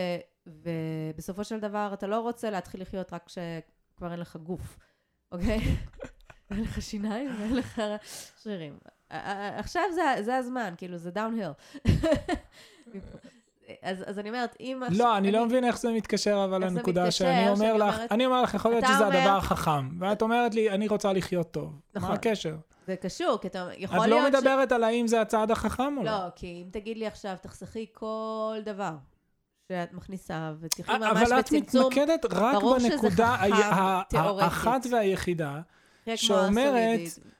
ובסופו 0.47 1.43
של 1.43 1.59
דבר, 1.59 1.89
אתה 1.93 2.07
לא 2.07 2.19
רוצה 2.19 2.49
להתחיל 2.49 2.81
לחיות 2.81 3.13
רק 3.13 3.25
כשכבר 3.25 4.11
אין 4.11 4.19
לך 4.19 4.35
גוף, 4.35 4.77
אוקיי? 5.31 5.59
אין 6.51 6.61
לך 6.61 6.81
שיניים 6.81 7.31
ואין 7.39 7.55
לך 7.55 7.81
שרירים. 8.43 8.77
עכשיו 9.57 9.83
זה, 9.93 10.23
זה 10.23 10.35
הזמן, 10.35 10.73
כאילו, 10.77 10.97
זה 10.97 11.11
דאון-היל. 11.11 11.51
אז, 13.81 14.03
אז 14.05 14.19
אני 14.19 14.29
אומרת, 14.29 14.55
אם... 14.59 14.83
הש- 14.83 14.97
לא, 14.97 15.17
אני 15.17 15.31
לא 15.31 15.45
מבין 15.45 15.63
איך 15.63 15.77
זה 15.79 15.91
מתקשר 15.91 16.45
אבל 16.49 16.69
מתקשר, 16.69 17.09
שאני 17.09 17.49
אומר 17.49 17.77
לך, 17.77 17.95
אני 18.11 18.25
אומר 18.25 18.41
לך, 18.41 18.53
יכול 18.53 18.71
להיות 18.71 18.85
שזה 18.85 19.05
אומר- 19.05 19.17
הדבר 19.17 19.37
החכם, 19.37 19.89
ואת 19.99 20.21
אומרת 20.21 20.53
לי, 20.55 20.69
אני 20.69 20.87
רוצה 20.87 21.13
לחיות 21.13 21.51
טוב. 21.51 21.79
נכון. 21.95 22.09
מה 22.09 22.15
הקשר? 22.15 22.55
זה 22.87 22.95
קשור, 22.95 23.37
כי 23.41 23.47
אתה 23.47 23.69
יכול 23.77 23.99
את 23.99 24.05
להיות 24.07 24.33
לא 24.33 24.39
מדברת 24.39 24.71
על 24.71 24.83
האם 24.83 25.07
זה 25.07 25.21
הצעד 25.21 25.51
החכם 25.51 25.97
או 25.97 26.03
לא. 26.03 26.11
לא, 26.11 26.29
כי 26.35 26.47
אם 26.47 26.69
תגיד 26.71 26.97
לי 26.97 27.07
עכשיו, 27.07 27.35
תחסכי 27.41 27.85
כל 27.93 28.57
דבר 28.65 28.91
שאת 29.67 29.93
מכניסה, 29.93 30.53
ותחי 30.59 30.81
ממש 30.97 31.07
אבל 31.11 31.39
את 31.39 31.45
בצמצום, 31.45 31.85
מתמקדת 31.85 32.25
רק 32.25 32.57
בנקודה. 32.63 33.35
האחת 34.13 34.85
והיחידה, 34.91 35.61
שאומרת- 36.15 36.99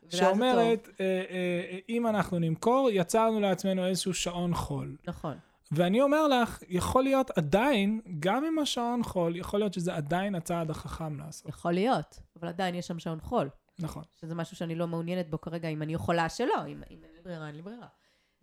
שאומרת, 0.10 0.90
אה, 1.00 1.06
אה, 1.30 1.80
אם 1.90 2.08
אנחנו 2.08 2.40
נמכור, 2.40 2.90
יצרנו 2.92 3.40
לעצמנו 3.40 3.86
איזשהו 3.86 4.14
שעון 4.14 4.54
חול. 4.54 4.98
נכון. 5.08 5.38
ואני 5.72 6.02
אומר 6.02 6.28
לך, 6.28 6.60
יכול 6.68 7.04
להיות 7.04 7.32
עדיין, 7.38 8.02
גם 8.20 8.46
עם 8.46 8.60
השעון 8.60 9.04
חול, 9.04 9.36
יכול 9.36 9.60
להיות 9.60 9.74
שזה 9.74 9.96
עדיין 9.96 10.36
הצעד 10.36 10.70
החכם 10.70 11.20
לעשות. 11.20 11.50
יכול 11.50 11.72
להיות, 11.74 12.20
אבל 12.40 12.48
עדיין 12.48 12.76
יש 12.76 12.88
שם 12.88 13.00
שעון 13.00 13.20
חול, 13.22 13.50
נכון. 13.80 14.04
שזה 14.22 14.36
משהו 14.36 14.58
שאני 14.58 14.76
לא 14.76 14.88
מעוניינת 14.88 15.30
בו 15.30 15.42
כרגע, 15.42 15.68
אם 15.70 15.82
אני 15.82 15.94
יכולה 15.94 16.30
שלא, 16.30 16.66
אם, 16.68 16.84
אם 16.92 17.04
אין 17.04 17.12
לי 17.16 17.22
ברירה, 17.24 17.48
אין 17.48 17.56
לי 17.56 17.62
ברירה. 17.62 17.88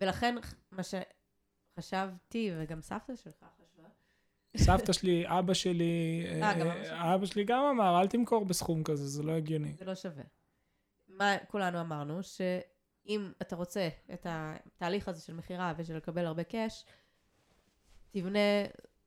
ולכן, 0.01 0.37
מה 0.73 0.83
שחשבתי, 1.79 2.51
וגם 2.59 2.83
סבתא 2.83 3.17
שלך 3.17 3.45
סבתא 4.57 4.93
שלי, 4.93 5.25
אבא 5.27 5.55
שלי, 5.55 6.25
אה, 6.27 6.43
אה, 6.43 6.53
אבא 6.53 6.85
שלך. 6.85 6.93
אבא 6.93 7.27
שלי 7.27 7.45
גם 7.45 7.65
אמר, 7.65 8.01
אל 8.01 8.07
תמכור 8.09 8.45
בסכום 8.45 8.83
כזה, 8.83 9.09
זה 9.09 9.23
לא 9.23 9.33
הגיוני. 9.33 9.73
זה 9.73 9.85
לא 9.85 9.95
שווה. 9.95 10.25
מה 11.09 11.37
כולנו 11.47 11.81
אמרנו? 11.81 12.23
שאם 12.23 13.33
אתה 13.43 13.57
רוצה 13.57 13.89
את 14.13 14.27
התהליך 14.31 15.09
הזה 15.09 15.21
של 15.21 15.35
מכירה 15.35 15.73
ושל 15.79 15.97
לקבל 15.97 16.27
הרבה 16.27 16.45
קאש, 16.45 16.85
תבנה, 18.11 18.39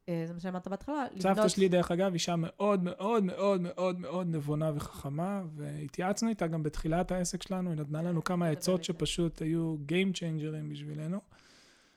אה, 0.09 0.23
זה 0.27 0.33
מה 0.33 0.39
שאמרת 0.39 0.67
בהתחלה, 0.67 1.05
סבתא 1.19 1.47
שלי, 1.47 1.69
דרך 1.69 1.91
אגב, 1.91 2.13
אישה 2.13 2.35
מאוד 2.35 2.83
מאוד 2.83 3.23
מאוד 3.23 3.61
מאוד 3.61 3.99
מאוד 3.99 4.27
נבונה 4.27 4.71
וחכמה, 4.75 5.43
והתייעצנו 5.55 6.29
איתה 6.29 6.47
גם 6.47 6.63
בתחילת 6.63 7.11
העסק 7.11 7.43
שלנו, 7.43 7.69
היא 7.69 7.79
נתנה 7.79 8.01
לנו 8.01 8.23
כמה 8.23 8.45
נדבר 8.45 8.59
עצות. 8.59 8.83
שפשוט 8.83 9.41
היו 9.41 9.75
Game 9.87 10.17
Changer'ים 10.17 10.71
בשבילנו. 10.71 11.19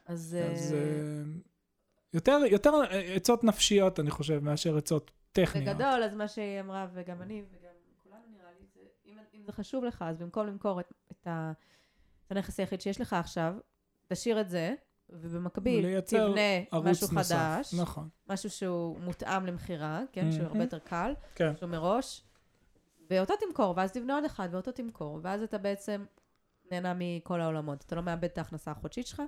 אז, 0.07 0.37
אז 0.51 0.75
יותר, 2.13 2.39
יותר 2.51 2.71
אה, 2.91 3.15
עצות 3.15 3.45
נפשיות, 3.45 4.01
אני 4.01 4.11
חושב, 4.11 4.39
מאשר 4.45 4.77
עצות 4.77 5.11
טכניות. 5.33 5.69
בגדול, 5.69 6.03
אז 6.03 6.15
מה 6.15 6.29
שהיא 6.29 6.61
אמרה, 6.61 6.87
וגם 6.93 7.23
אני, 7.23 7.43
וגם 7.51 7.73
כולנו 8.03 8.23
נראה 8.31 8.51
לי, 8.61 8.67
זה, 8.75 8.81
אם, 9.07 9.19
אם 9.35 9.43
זה 9.43 9.53
חשוב 9.53 9.85
לך, 9.85 10.05
אז 10.09 10.17
במקום 10.19 10.47
למכור 10.47 10.81
את, 10.81 10.93
את, 11.13 11.27
ה, 11.27 11.53
את 12.27 12.33
הנכס 12.33 12.61
היחיד 12.61 12.81
שיש 12.81 13.01
לך 13.01 13.13
עכשיו, 13.13 13.55
תשאיר 14.09 14.41
את 14.41 14.49
זה, 14.49 14.75
ובמקביל 15.11 16.01
תבנה 16.01 16.41
משהו 16.73 17.09
נוסף. 17.13 17.35
חדש, 17.35 17.75
נכון, 17.75 18.09
משהו 18.29 18.51
שהוא 18.51 19.01
מותאם 19.01 19.47
למכירה, 19.47 20.03
כן, 20.13 20.33
שהוא 20.33 20.47
הרבה. 20.47 20.63
יותר 20.63 20.79
קל, 20.79 21.15
כן. 21.35 21.57
שהוא 21.57 21.71
מראש, 21.71 22.25
ואותו 23.11 23.35
תמכור, 23.41 23.75
ואז 23.77 23.93
תבנה 23.93 24.15
עוד 24.15 24.25
אחד, 24.25 24.49
ואותו 24.53 24.73
תמכור, 24.73 25.21
ואז 25.23 25.43
אתה 25.43 25.59
בעצם 25.59 26.05
נהנה 26.71 26.93
מכל 26.97 27.41
העולמות. 27.41 27.85
אתה 27.87 27.97
לא 27.97 28.03
מאבד 28.03 28.25
את 28.25 28.39
ההכנסה 28.39 28.71
החודשית 28.71 29.07
שלך, 29.07 29.23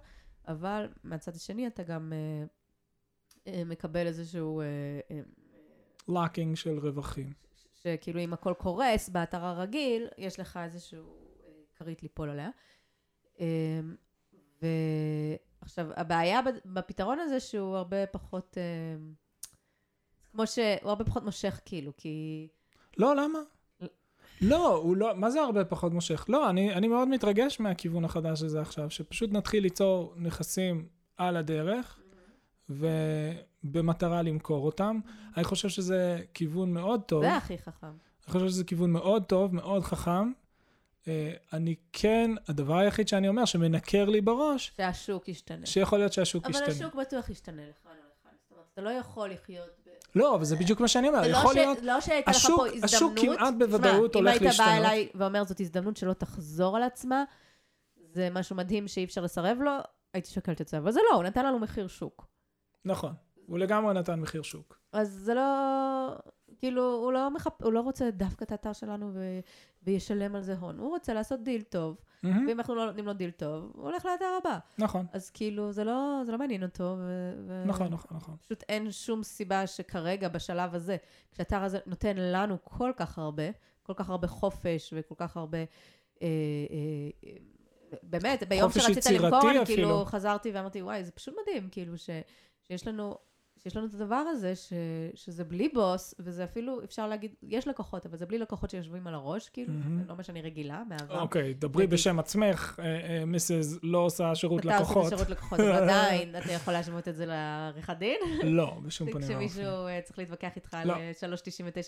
אבל 0.48 0.88
מהצד 1.04 1.34
השני 1.34 1.66
אתה 1.66 1.82
גם 1.82 2.12
אה, 2.12 2.46
מקבל 3.46 4.06
איזשהו... 4.06 4.60
אה, 4.60 4.66
אה, 5.10 5.20
לוקינג 6.08 6.56
של 6.56 6.78
רווחים. 6.78 7.32
שכאילו 7.82 8.20
אם 8.20 8.32
הכל 8.32 8.54
קורס 8.58 9.08
באתר 9.08 9.44
הרגיל, 9.44 10.08
יש 10.18 10.40
לך 10.40 10.58
איזשהו 10.64 10.98
אה, 10.98 11.52
כרית 11.76 12.02
ליפול 12.02 12.30
עליה. 12.30 12.50
אה, 13.40 13.80
ועכשיו, 15.62 15.86
הבעיה 15.96 16.40
בפתרון 16.64 17.18
הזה 17.18 17.40
שהוא 17.40 17.76
הרבה 17.76 18.06
פחות, 18.06 18.58
אה, 18.58 18.96
כמו 20.32 20.46
שהוא 20.46 20.64
הרבה 20.82 21.04
פחות 21.04 21.24
מושך 21.24 21.60
כאילו, 21.64 21.92
כי... 21.96 22.48
לא, 22.96 23.16
למה? 23.16 23.38
לא, 24.40 24.74
הוא 24.74 24.96
לא, 24.96 25.14
מה 25.16 25.30
זה 25.30 25.40
הרבה 25.40 25.64
פחות 25.64 25.92
מושך? 25.92 26.26
לא, 26.28 26.50
אני, 26.50 26.74
אני 26.74 26.88
מאוד 26.88 27.08
מתרגש 27.08 27.60
מהכיוון 27.60 28.04
החדש 28.04 28.42
הזה 28.42 28.60
עכשיו, 28.60 28.90
שפשוט 28.90 29.32
נתחיל 29.32 29.62
ליצור 29.62 30.14
נכסים 30.16 30.88
על 31.16 31.36
הדרך, 31.36 31.99
ובמטרה 32.70 34.22
למכור 34.22 34.66
אותם. 34.66 35.00
אני 35.36 35.44
חושב 35.44 35.68
שזה 35.68 36.20
כיוון 36.34 36.72
מאוד 36.72 37.00
טוב. 37.02 37.22
זה 37.22 37.36
הכי 37.36 37.58
חכם. 37.58 37.86
אני 37.86 38.32
חושב 38.32 38.48
שזה 38.48 38.64
כיוון 38.64 38.90
מאוד 38.90 39.24
טוב, 39.24 39.54
מאוד 39.54 39.82
חכם. 39.82 40.32
אה, 41.08 41.32
אני 41.52 41.74
כן, 41.92 42.30
הדבר 42.48 42.76
היחיד 42.76 43.08
שאני 43.08 43.28
אומר, 43.28 43.44
שמנקר 43.44 44.04
לי 44.04 44.20
בראש, 44.20 44.72
שהשוק 44.76 45.28
ישתנה. 45.28 45.66
שיכול 45.66 45.98
להיות 45.98 46.12
שהשוק 46.12 46.44
אבל 46.44 46.54
ישתנה. 46.54 46.68
השוק 46.68 46.94
בטוח 46.94 47.30
ישתנה 47.30 47.62
לכאן 47.62 47.90
או 47.90 47.96
לכאן. 47.96 48.30
זאת 48.42 48.52
אומרת, 48.52 48.66
אתה 48.72 48.82
לא 48.82 48.90
יכול 48.90 49.30
לחיות. 49.30 49.68
לא, 50.14 50.34
אבל 50.34 50.44
זה 50.44 50.56
בדיוק 50.56 50.80
מה 50.80 50.88
שאני 50.88 51.08
אומר, 51.08 51.20
לא 51.20 51.26
יכול 51.26 51.54
להיות... 51.54 51.78
לא 51.82 52.00
שהייתה 52.00 52.30
לך 52.30 52.36
השוק- 52.36 52.56
פה 52.56 52.66
הזדמנות. 52.66 52.84
השוק 52.84 53.12
כמעט 53.18 53.54
בוודאות 53.58 54.14
הולך 54.14 54.28
אם 54.36 54.42
היית 54.42 54.42
בא 54.42 54.46
להשתנות. 54.48 54.68
אליי 54.68 55.08
ואומר 55.14 55.44
זאת 55.44 55.60
הזדמנות 55.60 55.96
שלא 55.96 56.12
תחזור 56.12 56.76
על 56.76 56.82
עצמה, 56.82 57.24
זה 58.12 58.28
משהו 58.32 58.56
מדהים 58.56 58.88
שאי 58.88 59.04
אפשר 59.04 59.20
לסרב 59.20 59.58
לו, 59.60 59.72
הייתי 60.14 60.30
שוקלת 60.30 60.60
את 60.60 60.68
זה. 60.68 60.78
אבל 60.78 60.92
זה 60.92 61.00
לא, 61.10 61.16
הוא 61.16 61.24
נתן 61.24 61.46
לנו 61.46 61.58
מחיר 61.58 61.88
שוק. 61.88 62.26
נכון, 62.84 63.12
הוא 63.46 63.58
לגמרי 63.58 63.94
נתן 63.94 64.20
מחיר 64.20 64.42
שוק. 64.42 64.78
אז 64.92 65.08
זה 65.10 65.34
לא... 65.34 65.42
כאילו, 66.58 66.94
הוא 66.94 67.12
לא, 67.12 67.30
מחפ... 67.30 67.62
הוא 67.62 67.72
לא 67.72 67.80
רוצה 67.80 68.10
דווקא 68.10 68.44
את 68.44 68.52
האתר 68.52 68.72
שלנו 68.72 69.10
ו... 69.14 69.40
וישלם 69.82 70.34
על 70.34 70.42
זה 70.42 70.54
הון. 70.54 70.78
הוא 70.78 70.88
רוצה 70.88 71.14
לעשות 71.14 71.42
דיל 71.42 71.62
טוב, 71.62 71.96
מהמם, 72.22 72.46
ואם 72.46 72.58
אנחנו 72.58 72.74
לא 72.74 72.86
נותנים 72.86 73.06
לו 73.06 73.12
דיל 73.12 73.30
טוב, 73.30 73.72
הוא 73.74 73.84
הולך 73.84 74.06
לאתר 74.06 74.38
הבא. 74.40 74.58
נכון, 74.78 75.06
אז 75.12 75.30
כאילו, 75.30 75.72
זה 75.72 75.84
לא, 75.84 76.22
זה 76.26 76.32
לא 76.32 76.38
מעניין 76.38 76.62
אותו, 76.62 76.96
ו... 76.98 77.32
ו... 77.46 77.64
נכון, 77.66 77.86
נכון, 77.86 78.16
נכון. 78.16 78.36
פשוט 78.40 78.64
אין 78.68 78.92
שום 78.92 79.22
סיבה 79.22 79.66
שכרגע, 79.66 80.28
בשלב 80.28 80.74
הזה, 80.74 80.96
כשהאתר 81.32 81.62
הזה 81.62 81.78
נותן 81.86 82.16
לנו 82.16 82.56
כל 82.64 82.90
כך 82.96 83.18
הרבה, 83.18 83.44
כל 83.82 83.92
כך 83.96 84.10
הרבה 84.10 84.28
חופש 84.28 84.94
וכל 84.96 85.14
כך 85.18 85.36
הרבה... 85.36 85.58
אה, 85.58 85.66
אה, 86.22 86.28
אה, 87.24 87.36
באמת, 88.02 88.48
ביום 88.48 88.70
שרצית 88.72 89.06
למכור, 89.06 89.50
אני. 89.50 89.66
כאילו 89.66 90.04
חזרתי 90.04 90.50
ואמרתי, 90.50 90.82
וואי, 90.82 91.04
זה 91.04 91.12
פשוט 91.12 91.34
מדהים, 91.42 91.68
כאילו, 91.70 91.98
ש, 91.98 92.10
שיש 92.70 92.86
לנו... 92.86 93.14
שיש 93.62 93.76
לנו 93.76 93.86
את 93.86 93.94
הדבר 93.94 94.14
הזה, 94.14 94.56
ש, 94.56 94.72
שזה 95.14 95.44
בלי 95.44 95.68
בוס, 95.68 96.14
וזה 96.18 96.44
אפילו, 96.44 96.84
אפשר 96.84 97.08
להגיד, 97.08 97.34
יש 97.42 97.68
לקוחות, 97.68 98.06
אבל 98.06 98.16
זה 98.16 98.26
בלי 98.26 98.38
לקוחות 98.38 98.70
שיושבים 98.70 99.06
על 99.06 99.14
הראש, 99.14 99.48
כאילו, 99.48 99.72
מהמם. 99.72 100.02
זה 100.02 100.08
לא 100.08 100.16
מה 100.16 100.22
שאני 100.22 100.42
רגילה, 100.42 100.82
מהעבר. 100.88 101.20
אוקיי, 101.20 101.54
דברי 101.54 101.84
נגיד. 101.84 101.94
בשם 101.94 102.18
עצמך, 102.18 102.80
אה, 102.82 102.84
אה, 102.84 103.24
מיסז 103.24 103.78
לא 103.82 103.98
עושה 103.98 104.34
שירות 104.34 104.60
אתה 104.60 104.68
עושה 104.68 104.80
לקוחות. 104.82 105.06
את 105.06 105.12
השירות 105.12 105.30
לקוחות, 105.30 105.60
אבל 105.60 105.72
עדיין, 105.72 106.36
אתה 106.36 106.52
יכול 106.52 106.72
להשוות 106.72 107.08
את 107.08 107.16
זה 107.16 107.26
לעריכת 107.26 107.96
דין? 107.98 108.18
לא, 108.42 108.78
בשום 108.82 109.08
פנים 109.12 109.28
ואופן. 109.28 109.48
כשמישהו 109.48 109.86
אה, 109.86 110.00
צריך 110.04 110.18
להתווכח 110.18 110.56
איתך 110.56 110.76
לא. 110.84 110.92
על 110.92 111.00
אה, 111.00 111.36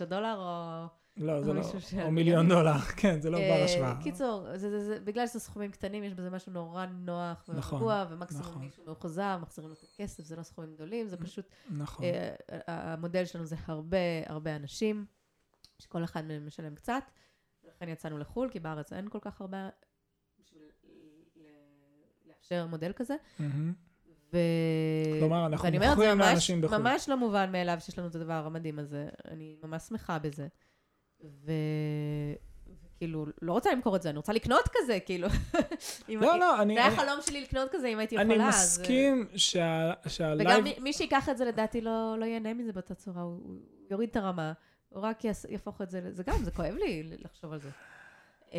3.99 0.03 0.05
דולר, 0.05 0.37
או... 0.39 0.87
לא, 1.17 1.43
זה 1.43 1.53
לא, 1.53 1.63
או 2.05 2.11
מיליון 2.11 2.49
דולר, 2.49 2.79
כן, 3.01 3.21
זה 3.21 3.31
לא 3.31 3.39
אה, 3.39 3.49
בר 3.59 3.65
השוואה. 3.65 3.95
קיצור, 4.03 4.47
זה- 4.57 4.71
זה- 4.71 4.85
זה- 4.85 5.01
בגלל 5.01 5.27
שזה 5.27 5.41
סכומים 5.41 5.71
קטנים, 5.71 6.05
יש 6.05 6.15
בזה 6.15 6.31
משהו 6.31 6.53
נורא 6.53 6.87
נוח 6.87 7.45
נכון, 7.49 7.77
ורגוע, 7.77 8.05
ומקסימום 8.11 8.45
נכון. 8.47 8.63
מישהו 8.63 8.85
מאוחזר, 8.87 9.39
מחזירים 9.43 9.71
לו 9.71 9.77
את 9.77 9.85
הכסף, 9.95 10.25
זה 10.25 10.37
לא 10.37 10.43
סכומים 10.43 10.75
גדולים, 10.75 11.09
זה 11.09 11.17
פשוט, 11.17 11.47
נכון. 11.71 12.05
אה, 12.05 12.35
המודל 12.67 13.25
שלנו 13.25 13.45
זה 13.45 13.57
הרבה 13.67 13.97
הרבה 14.27 14.57
אנשים, 14.57 15.07
שכל 15.79 16.05
אחד 16.05 16.25
מהם 16.25 16.47
משלם 16.47 16.75
קצת, 16.75 17.03
ולכן 17.65 17.89
יצאנו 17.89 18.19
לחו"ל, 18.19 18.49
כי 18.51 18.61
בארץ 18.61 18.93
אין 18.93 19.09
כל 19.09 19.19
כך 19.21 19.41
הרבה 19.41 19.69
בשביל 20.41 20.63
לאפשר 22.27 22.67
מודל 22.67 22.93
כזה. 22.97 23.15
ו... 24.33 24.37
כלומר, 25.21 25.47
אנחנו 25.47 25.65
ואני 25.65 25.77
אומרת, 25.77 25.89
זה 25.91 25.95
מוכרים 25.97 26.19
לאנשים 26.19 26.61
בחו"ל. 26.61 26.79
ממש 26.79 27.09
לא 27.09 27.17
מובן 27.17 27.53
מאליו 27.53 27.77
שיש 27.81 27.99
לנו 27.99 28.09
את 28.09 28.15
הדבר 28.15 28.33
המדהים 28.47 28.79
הזה. 28.79 29.09
אני 29.29 29.57
ממש 29.63 29.83
שמחה 29.83 30.19
בזה. 30.19 30.49
ו... 31.25 31.53
וכאילו, 32.97 33.27
לא 33.43 33.53
רוצה 33.53 33.73
למכור 33.73 33.97
את 33.97 34.03
זה, 34.03 34.11
אני 34.11 34.17
רוצה 34.17 34.33
לקנות 34.33 34.69
כזה, 34.75 34.99
כאילו. 35.01 35.29
לא, 36.09 36.39
לא, 36.39 36.63
אני... 36.63 36.75
זה 36.75 36.81
היה 36.81 36.89
אני- 36.89 36.97
חלום 36.97 37.21
שלי 37.27 37.41
לקנות 37.41 37.69
כזה 37.73 37.89
אם 37.89 37.99
הייתי 37.99 38.19
אני 38.19 38.35
יכולה. 38.35 38.49
אז- 38.49 38.79
מסכים 38.81 39.27
שה- 39.37 39.93
וגם 40.05 40.11
שהלייב... 40.11 40.65
מי, 40.81 40.93
שיקח 40.93 41.29
את 41.29 41.37
זה 41.39 41.45
לדעתי 41.45 41.81
לא, 41.81 42.17
לא 42.19 42.25
ייהנה 42.25 42.55
מזה 42.55 42.73
באותה 42.73 42.95
צורה, 42.95 43.23
הוא, 43.23 43.41
יוריד 43.91 44.09
את 44.09 44.17
הרמה, 44.17 44.53
הוא 44.89 45.03
רק 45.03 45.23
יהפוך 45.49 45.83
את 45.83 45.91
זה, 45.91 46.01
זה 46.13 46.23
גם, 46.23 46.45
זה 46.45 46.51
כואב 46.51 46.75
לי 46.75 47.17
לחשוב 47.25 47.53
על 47.53 47.61
זה. 47.61 47.69
אה, 48.55 48.59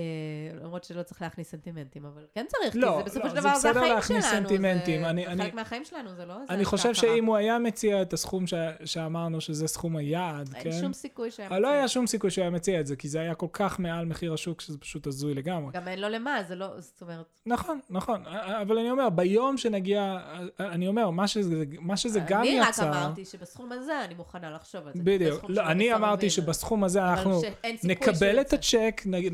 למרות 0.63 0.83
שלא 0.83 1.03
צריך 1.03 1.21
להכניס 1.21 1.51
סנטימנטים, 1.51 2.05
אבל 2.05 2.21
כן 2.35 2.45
צריך, 2.47 2.75
לא, 2.75 3.01
כי 3.03 3.09
זה 3.09 3.19
בסופו 3.19 3.27
לא, 3.27 3.29
של 3.29 3.59
זה 3.59 3.71
דבר, 3.71 3.83
זה 3.89 3.97
החיים 3.97 4.21
שלנו, 4.21 4.21
סנטימנטים. 4.49 5.01
זה, 5.01 5.09
אני- 5.09 5.25
זה 5.25 5.31
אני- 5.31 5.43
חלק 5.43 5.53
מהחיים 5.53 5.85
שלנו, 5.85 6.15
זה 6.15 6.25
לא... 6.25 6.33
זה 6.47 6.53
אני 6.53 6.65
חושב 6.65 6.87
ההכרה. 6.89 7.01
שאם 7.15 7.25
הוא 7.25 7.35
היה 7.35 7.59
מציע 7.59 8.01
את 8.01 8.13
הסכום 8.13 8.47
ש- 8.47 8.53
שאמרנו 8.85 9.41
שזה 9.41 9.67
סכום 9.67 9.95
היעד, 9.95 10.49
אין 10.55 10.63
כן? 10.63 10.71
שום 10.81 10.93
סיכוי 10.93 11.31
שהם... 11.31 11.47
אבל 11.51 11.61
לא 11.61 11.67
היה 11.67 11.87
שום 11.87 12.07
סיכוי 12.07 12.29
שהוא 12.31 12.41
היה 12.41 12.51
מציע 12.51 12.79
את 12.79 12.87
זה, 12.87 12.95
כי 12.95 13.07
זה 13.07 13.19
היה 13.19 13.35
כל 13.35 13.47
כך 13.53 13.79
מעל 13.79 14.05
מחיר 14.05 14.33
השוק, 14.33 14.61
שזה 14.61 14.77
פשוט 14.77 15.07
הזוי 15.07 15.33
לגמרי. 15.33 15.71
גם 15.73 15.87
אין 15.87 15.99
לו 16.01 16.09
למה, 16.09 16.43
זה 16.47 16.55
לא, 16.55 16.79
זאת 16.79 17.01
אומרת... 17.01 17.25
נכון, 17.45 17.79
נכון, 17.89 18.23
אבל 18.61 18.77
אני 18.77 18.91
אומר, 18.91 19.09
ביום 19.09 19.57
שנגיע, 19.57 20.17
אני 20.59 20.87
אומר, 20.87 21.09
מה 21.09 21.27
שזה, 21.27 21.63
מה 21.79 21.97
שזה 21.97 22.19
גם 22.27 22.41
אני 22.41 22.59
רק 22.59 22.79
אמרתי 22.79 23.25
שבסכום 23.25 23.71
הזה 23.71 24.03
אני 24.05 24.13
מוכנה 24.13 24.51
לחשוב 24.51 24.87
על 24.87 24.93
זה. 24.95 25.03
בדיוק, 25.03 25.45
לא, 25.49 25.61
אני 25.71 25.93
אמרתי 25.93 26.29
שבסכום 26.29 26.83
הזה 26.83 27.03
אנחנו 27.03 27.41
נקבל 27.83 28.41
את. 28.41 28.53
הצ'ק, 28.53 29.01
נ- 29.05 29.33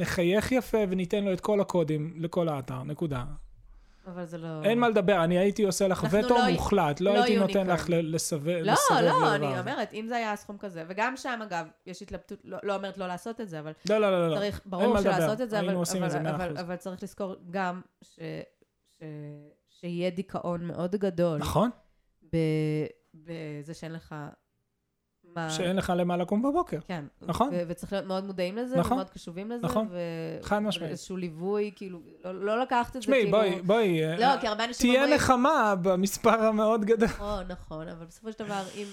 נחייך 0.58 0.66
יפה 0.66 0.78
וניתן 0.90 1.24
לו 1.24 1.34
את 1.34 1.42
כל 1.42 1.62
הקודים 1.62 2.14
לכל 2.18 2.50
האתר, 2.50 2.84
נקודה. 2.84 3.24
אבל 4.08 4.26
זה 4.26 4.38
לא... 4.38 4.64
אין 4.64 4.80
מה 4.80 4.90
לדבר, 4.90 5.24
אני 5.24 5.38
הייתי 5.38 5.64
עושה 5.64 5.88
לך 5.88 6.08
וטו 6.12 6.36
לא- 6.38 6.52
מוחלט, 6.52 7.02
לא 7.02 7.14
לא 7.14 7.24
הייתי 7.24 7.40
נותן 7.40 7.54
יוניקורן. 7.54 7.76
לך 7.78 7.90
ל- 7.90 8.16
לסובב 8.16 8.50
לא, 8.64 8.72
לסובב 8.74 9.02
לא, 9.02 9.34
לדבר 9.34 9.36
אני. 9.36 9.60
אומרת, 9.60 9.94
אם 9.94 10.06
זה 10.08 10.16
היה 10.16 10.36
סכום 10.36 10.58
כזה, 10.58 10.84
וגם 10.88 11.18
שם, 11.18 11.40
אגב, 11.44 11.66
יש 11.86 12.02
התלבטות, 12.02 12.40
לא 12.44 12.58
לא 12.64 12.76
אומרת 12.76 12.98
לא 12.98 13.08
לעשות 13.08 13.42
את 13.42 13.50
זה, 13.50 13.60
אבל 13.60 13.72
לא, 13.90 13.98
לא, 13.98 14.12
לא, 14.12 14.30
לא. 14.30 14.36
צריך, 14.36 14.62
אין 14.64 14.72
ברור 14.72 14.94
מה 14.94 15.00
לדבר, 15.00 15.14
שלעשות 15.16 15.42
את 15.42 15.50
זה, 15.50 15.60
אבל, 15.60 15.74
עושים 15.74 16.04
את 16.04 16.12
זה 16.12 16.20
אבל, 16.20 16.28
אבל. 16.30 16.58
אבל 16.58 16.76
צריך 16.76 17.04
לזכור 17.04 17.36
גם 17.50 17.82
ש, 18.02 18.20
ש, 19.00 19.04
שיהיה 19.70 20.10
דיכאון 20.10 20.66
מאוד 20.68 20.96
גדול 20.96 21.38
נכון? 21.38 21.70
בזה 23.14 23.74
שאין 23.74 23.94
לך 23.94 24.16
שאין 25.50 25.76
לך 25.76 25.94
למה 25.96 26.18
לקום 26.18 26.42
בבוקר. 26.42 26.80
כן. 26.88 27.06
נכון. 27.22 27.50
ו- 27.52 27.64
וצריך 27.68 27.94
להיות 27.94 28.06
מאוד 28.06 28.24
מודעים 28.24 28.58
לזה, 28.58 28.78
נכון. 28.78 28.94
ומאוד 28.94 29.10
קשובים 29.10 29.52
לזה, 29.52 29.68
נכון. 29.68 29.88
ו- 29.92 30.44
חד 30.44 30.60
משמעית. 30.60 30.92
איזשהו 30.92 31.18
ליווי, 31.18 31.72
כאילו, 31.76 32.00
לא, 32.26 32.46
לא 32.46 32.62
לקחת 32.62 32.88
את 32.88 32.94
זה 32.94 33.00
תשמעי, 33.00 33.22
כאילו... 33.22 33.38
בואי, 33.38 33.62
בואי, 33.62 34.04
אה, 34.06 34.18
לא, 34.18 34.42
כי 34.42 34.48
הרבה 34.48 34.66
אנשים 34.66 34.92
תהיה 34.92 35.02
אומרים... 35.02 35.16
נחמה 35.20 35.76
במספר 35.82 36.44
המאוד 36.44 36.86
גדול. 36.86 37.08
נכון, 37.08 37.44
נכון, 37.50 37.88
אבל 37.88 38.06
בסופו 38.06 38.32
של 38.32 38.40
דבר, 38.40 38.64
אם... 38.76 38.86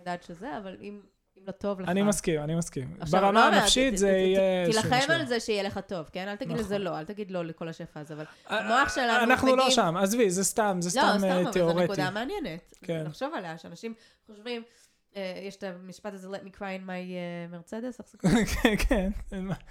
יודעת 0.00 0.22
שזה, 0.22 0.58
אבל 0.58 0.76
אם 0.80 1.00
אם 1.42 1.46
לא 1.46 1.52
טוב 1.52 1.80
לך... 1.80 1.88
אני 1.88 2.02
מסכים, 2.02 2.42
אני 2.42 2.54
מסכים. 2.54 2.96
ברמה 3.10 3.32
לא 3.32 3.54
הנפשית 3.54 3.98
זה 3.98 4.08
יהיה... 4.08 4.66
תילחם. 4.66 5.12
על 5.12 5.26
זה 5.26 5.40
שיהיה 5.40 5.62
לך 5.62 5.80
טוב, 5.86 6.06
כן? 6.12 6.28
אל 6.28 6.36
תגיד 6.36 6.56
לזה 6.56 6.74
נכון. 6.74 6.86
לא, 6.86 6.98
אל 6.98 7.04
תגיד 7.04 7.30
לא 7.30 7.44
לכל 7.44 7.68
השפע 7.68 8.00
הזה, 8.00 8.14
אבל 8.14 8.24
אה, 8.50 8.58
המוח 8.58 8.94
שלנו 8.94 9.24
אנחנו 9.24 9.56
לא 9.56 9.70
שם, 9.70 9.96
עזבי, 9.96 10.30
זה 10.30 10.44
סתם, 10.44 10.76
זה 10.80 11.00
לא, 11.00 11.06
סתם 11.06 11.18
סתם, 11.18 11.24
אה, 11.28 11.34
אבל 11.34 11.44
זו 11.44 11.50
תיאורטי. 11.50 11.84
נקודה 11.84 12.10
מעניינת. 12.10 12.76
כן. 12.82 13.04
לחשוב 13.06 13.34
עליה, 13.34 13.58
שאנשים 13.58 13.94
חושבים, 14.26 14.62
אה, 14.62 14.68
יש 15.16 15.56
את 15.56 15.62
המשפט 15.62 16.12
הזה, 16.12 16.28
let 16.28 16.40
me 16.40 16.58
cry 16.58 16.80
in 16.82 16.86
my 16.86 16.88
uh, 16.88 17.70
Mercedes, 17.70 17.96
איך 17.98 18.08
זה 18.08 18.18
קוראים? 18.20 18.46
כן, 18.46 18.76
כן, 18.88 19.10
in 19.30 19.52
my- 19.52 19.62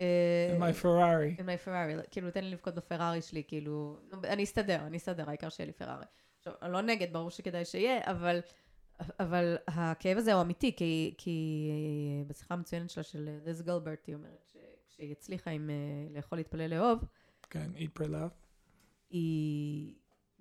אה, 0.00 0.56
in 0.56 0.60
my 0.60 0.82
Ferrari. 0.82 1.40
in 1.40 1.44
my 1.44 1.66
Ferrari, 1.66 2.08
כאילו, 2.10 2.30
תן 2.30 2.44
לי 2.44 2.50
לבכות 2.50 2.74
בפרארי 2.74 3.22
שלי, 3.22 3.42
כאילו, 3.48 3.98
נו, 4.12 4.18
אני 4.24 4.44
אסתדר, 4.44 4.86
אני 4.86 4.96
אסתדר, 4.96 5.28
העיקר 5.28 5.48
שיהיה 5.48 5.66
לי 5.66 5.72
פרארי. 5.72 6.04
עכשיו, 6.38 6.52
אני 6.62 6.72
לא 6.72 6.80
נגד, 6.80 7.12
ברור 7.12 7.30
שכדאי 7.30 7.64
שיהיה, 7.64 8.00
אבל, 8.04 8.40
אבל 9.20 9.56
הכאב 9.68 10.16
הזה 10.18 10.32
הוא 10.34 10.42
אמיתי, 10.42 10.76
כי, 10.76 11.14
כי 11.18 11.68
אה, 11.70 12.28
בשיחה 12.28 12.54
המצוינת 12.54 12.90
שלה 12.90 13.02
של 13.02 13.28
ליז 13.44 13.62
גלברט, 13.62 14.06
היא 14.06 14.14
אומרת 14.14 14.52
שכשהיא 14.52 15.12
הצליחה 15.12 15.50
עם 15.50 15.70
אה, 15.70 15.74
לאכול, 16.16 16.38
להתפלל, 16.38 16.74
לאהוב, 16.74 17.04
כן, 17.50 17.70
eat 17.76 18.00
pray 18.00 18.06
love. 18.06 18.34
היא 19.10 19.94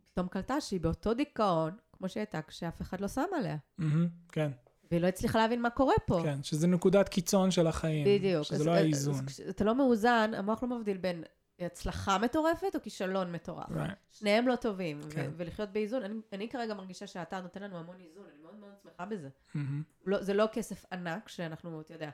פתאום 0.04 0.28
קלטה 0.28 0.62
שהיא 0.62 0.80
באותו 0.82 1.14
דיכאון, 1.14 1.78
כמו 2.00 2.10
שהיא 2.10 2.22
הייתה 2.22 2.42
כשאף 2.42 2.82
אחד 2.82 3.02
לא 3.02 3.08
שם 3.08 3.26
עליה. 3.38 3.58
מהמם, 3.78 4.08
כן, 4.32 4.52
והיא 4.92 5.02
לא 5.02 5.08
הצליחה 5.08 5.40
להבין 5.40 5.62
מה 5.62 5.70
קורה 5.70 5.94
פה. 6.08 6.20
כן, 6.24 6.44
שזה 6.44 6.68
נקודת 6.68 7.10
קיצון 7.10 7.52
של 7.52 7.68
החיים. 7.68 8.06
בדיוק. 8.08 8.44
שזה 8.44 8.56
אז- 8.56 8.66
לא 8.68 8.72
אז- 8.72 8.78
האיזון. 8.78 9.16
אז 9.16 9.26
כשאתה 9.26 9.64
לא 9.64 9.76
מאוזן, 9.76 10.32
המוח 10.38 10.64
לא 10.64 10.70
מבדיל 10.78 10.98
בין 10.98 11.24
הצלחה 11.60 12.18
מטורפת 12.18 12.76
או 12.76 12.82
כישלון 12.82 13.32
מטורף. 13.32 13.70
Right. 13.70 13.96
שניהם 14.12 14.48
לא 14.48 14.56
טובים, 14.56 15.00
ו- 15.04 15.10
כן. 15.12 15.30
ולחיות 15.38 15.70
באיזון. 15.70 16.04
אני, 16.04 16.14
אני 16.34 16.50
כרגע 16.50 16.74
מרגישה 16.74 17.08
שאתה 17.08 17.42
נותן 17.42 17.62
לנו 17.64 17.78
המון 17.78 17.96
איזון, 18.00 18.24
אני 18.34 18.42
מאוד 18.42 18.56
מאוד 18.56 18.72
שמחה 18.84 19.06
בזה. 19.06 19.30
מהמם. 19.56 19.84
לא, 20.06 20.24
זה 20.24 20.34
לא 20.34 20.46
כסף 20.54 20.86
ענק, 20.92 21.30
שאנחנו, 21.30 21.82
אתה 21.82 21.94
יודע, 21.94 22.10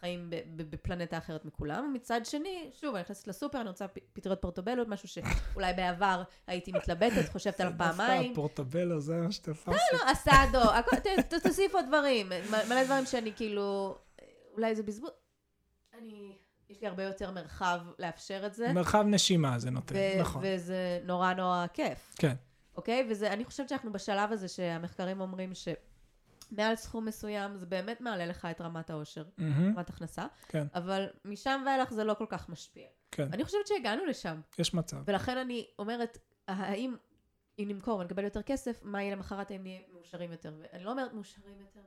חיים 0.00 0.30
בפלנטה 0.56 1.18
אחרת 1.18 1.44
מכולם. 1.44 1.84
ומצד 1.84 2.20
שני, 2.24 2.70
שוב, 2.80 2.94
אני 2.94 3.02
נכנסת 3.02 3.26
לסופר, 3.28 3.60
אני 3.60 3.68
רוצה 3.68 3.86
פטריות 4.12 4.42
פורטובלות, 4.42 4.88
משהו 4.88 5.08
שאולי 5.08 5.72
בעבר 5.72 6.22
הייתי 6.46 6.72
מתלבטת, 6.72 7.28
חושבת 7.32 7.60
עליו 7.60 7.72
פעמיים. 7.78 8.22
דווקא 8.22 8.32
הפורטבלו, 8.32 9.00
זה 9.00 9.16
מה 9.16 9.32
שתפס. 9.32 9.68
לא, 9.68 10.12
אסדו, 10.12 10.58
ת- 10.96 11.06
ת- 11.34 11.42
תוסיף 11.46 11.74
עוד 11.74 11.84
דברים, 11.88 12.28
מלא 12.68 12.84
דברים 12.84 13.06
שאני 13.06 13.32
כאילו, 13.36 13.96
אולי 14.52 14.74
זה 14.74 14.82
בזבוז. 14.82 15.10
אני, 15.98 16.36
יש 16.68 16.80
לי 16.80 16.88
הרבה 16.88 17.02
יותר 17.02 17.30
מרחב 17.30 17.80
לאפשר 17.98 18.46
את 18.46 18.54
זה, 18.54 18.72
מרחב 18.72 19.04
נשימה 19.08 19.58
זה 19.58 19.70
נותן, 19.70 19.94
נכון. 20.20 20.42
וזה 20.44 21.00
נורא 21.04 21.32
נורא 21.34 21.66
כיף, 21.72 22.14
כן. 22.18 22.34
אוקיי? 22.76 23.06
וזה, 23.10 23.32
אני 23.32 23.44
חושבת 23.44 23.68
שאנחנו 23.68 23.92
בשלב 23.92 24.32
הזה 24.32 24.48
שהמחקרים 24.48 25.20
אומרים 25.20 25.54
שמעל 26.50 26.76
סכום 26.76 27.04
מסוים 27.04 27.56
זה 27.56 27.66
באמת 27.66 28.00
מעלה 28.00 28.26
לך 28.26 28.44
את 28.50 28.60
רמת 28.60 28.90
העושר, 28.90 29.24
מהמם, 29.38 29.76
רמת 29.76 29.90
הכנסה, 29.90 30.26
כן. 30.48 30.66
אבל 30.74 31.06
משם 31.24 31.62
ואילך 31.66 31.92
זה 31.92 32.04
לא 32.04 32.14
כל 32.14 32.26
כך 32.28 32.48
משפיע. 32.48 32.86
כן, 33.10 33.28
אני 33.32 33.44
חושבת 33.44 33.66
שהגענו 33.66 34.04
לשם. 34.04 34.40
יש 34.58 34.74
מצב. 34.74 34.96
ולכן 35.04 35.38
אני 35.38 35.66
אומרת, 35.78 36.18
האם 36.48 36.96
אם 37.58 37.64
נמכור 37.68 37.98
ונקבל 38.00 38.24
יותר 38.24 38.42
כסף, 38.42 38.80
מה 38.82 39.02
יהיה 39.02 39.14
למחרת 39.16 39.50
אם 39.50 39.62
נהיה 39.62 39.80
מאושרים 39.92 40.32
יותר? 40.32 40.52
ואני 40.58 40.84
לא 40.84 40.90
אומרת 40.90 41.12
מאושרים 41.12 41.60
יותר 41.60 41.80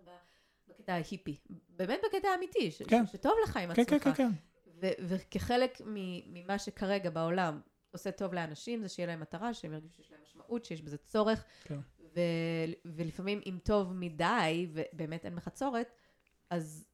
בקטע 0.67 0.93
ההיפי, 0.93 1.37
באמת 1.69 1.99
בקטע 2.05 2.27
האמיתי, 2.27 2.71
ש- 2.71 2.81
כן. 2.81 3.05
ש- 3.07 3.11
שטוב 3.11 3.33
לך 3.43 3.57
עם 3.57 3.73
כן, 3.73 3.81
עצמך. 3.81 4.03
כן, 4.03 4.13
כן, 4.13 4.13
כן. 4.13 4.29
ו- 4.81 5.07
וכחלק 5.07 5.81
ממה 5.85 6.59
שכרגע 6.59 7.09
בעולם 7.09 7.61
עושה 7.91 8.11
טוב 8.11 8.33
לאנשים, 8.33 8.81
זה 8.81 8.89
שיהיה 8.89 9.07
להם 9.07 9.19
מטרה, 9.19 9.53
שהם 9.53 9.73
ירגישו 9.73 9.95
שיש 10.03 10.11
להם 10.11 10.21
משמעות, 10.23 10.65
שיש 10.65 10.81
בזה 10.81 10.97
צורך. 10.97 11.43
כן. 11.63 11.79
ו- 12.15 12.19
ולפעמים 12.85 13.41
אם 13.45 13.57
טוב 13.63 13.93
מדי, 13.93 14.67
ובאמת 14.73 15.25
אין 15.25 15.35
בך 15.35 15.49
צורת, 15.49 15.91
אז, 16.49 16.87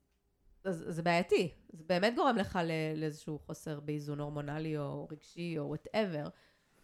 אז 0.64 0.86
זה 0.88 1.02
בעייתי. 1.02 1.54
זה 1.74 1.84
באמת 1.88 2.16
גורם 2.16 2.38
לך 2.38 2.60
לאיזשהו 2.96 3.40
חוסר 3.40 3.80
באיזון 3.80 4.20
הורמונלי 4.20 4.78
או 4.78 5.08
רגשי 5.12 5.58
או 5.58 5.68
וואטאבר, 5.68 6.28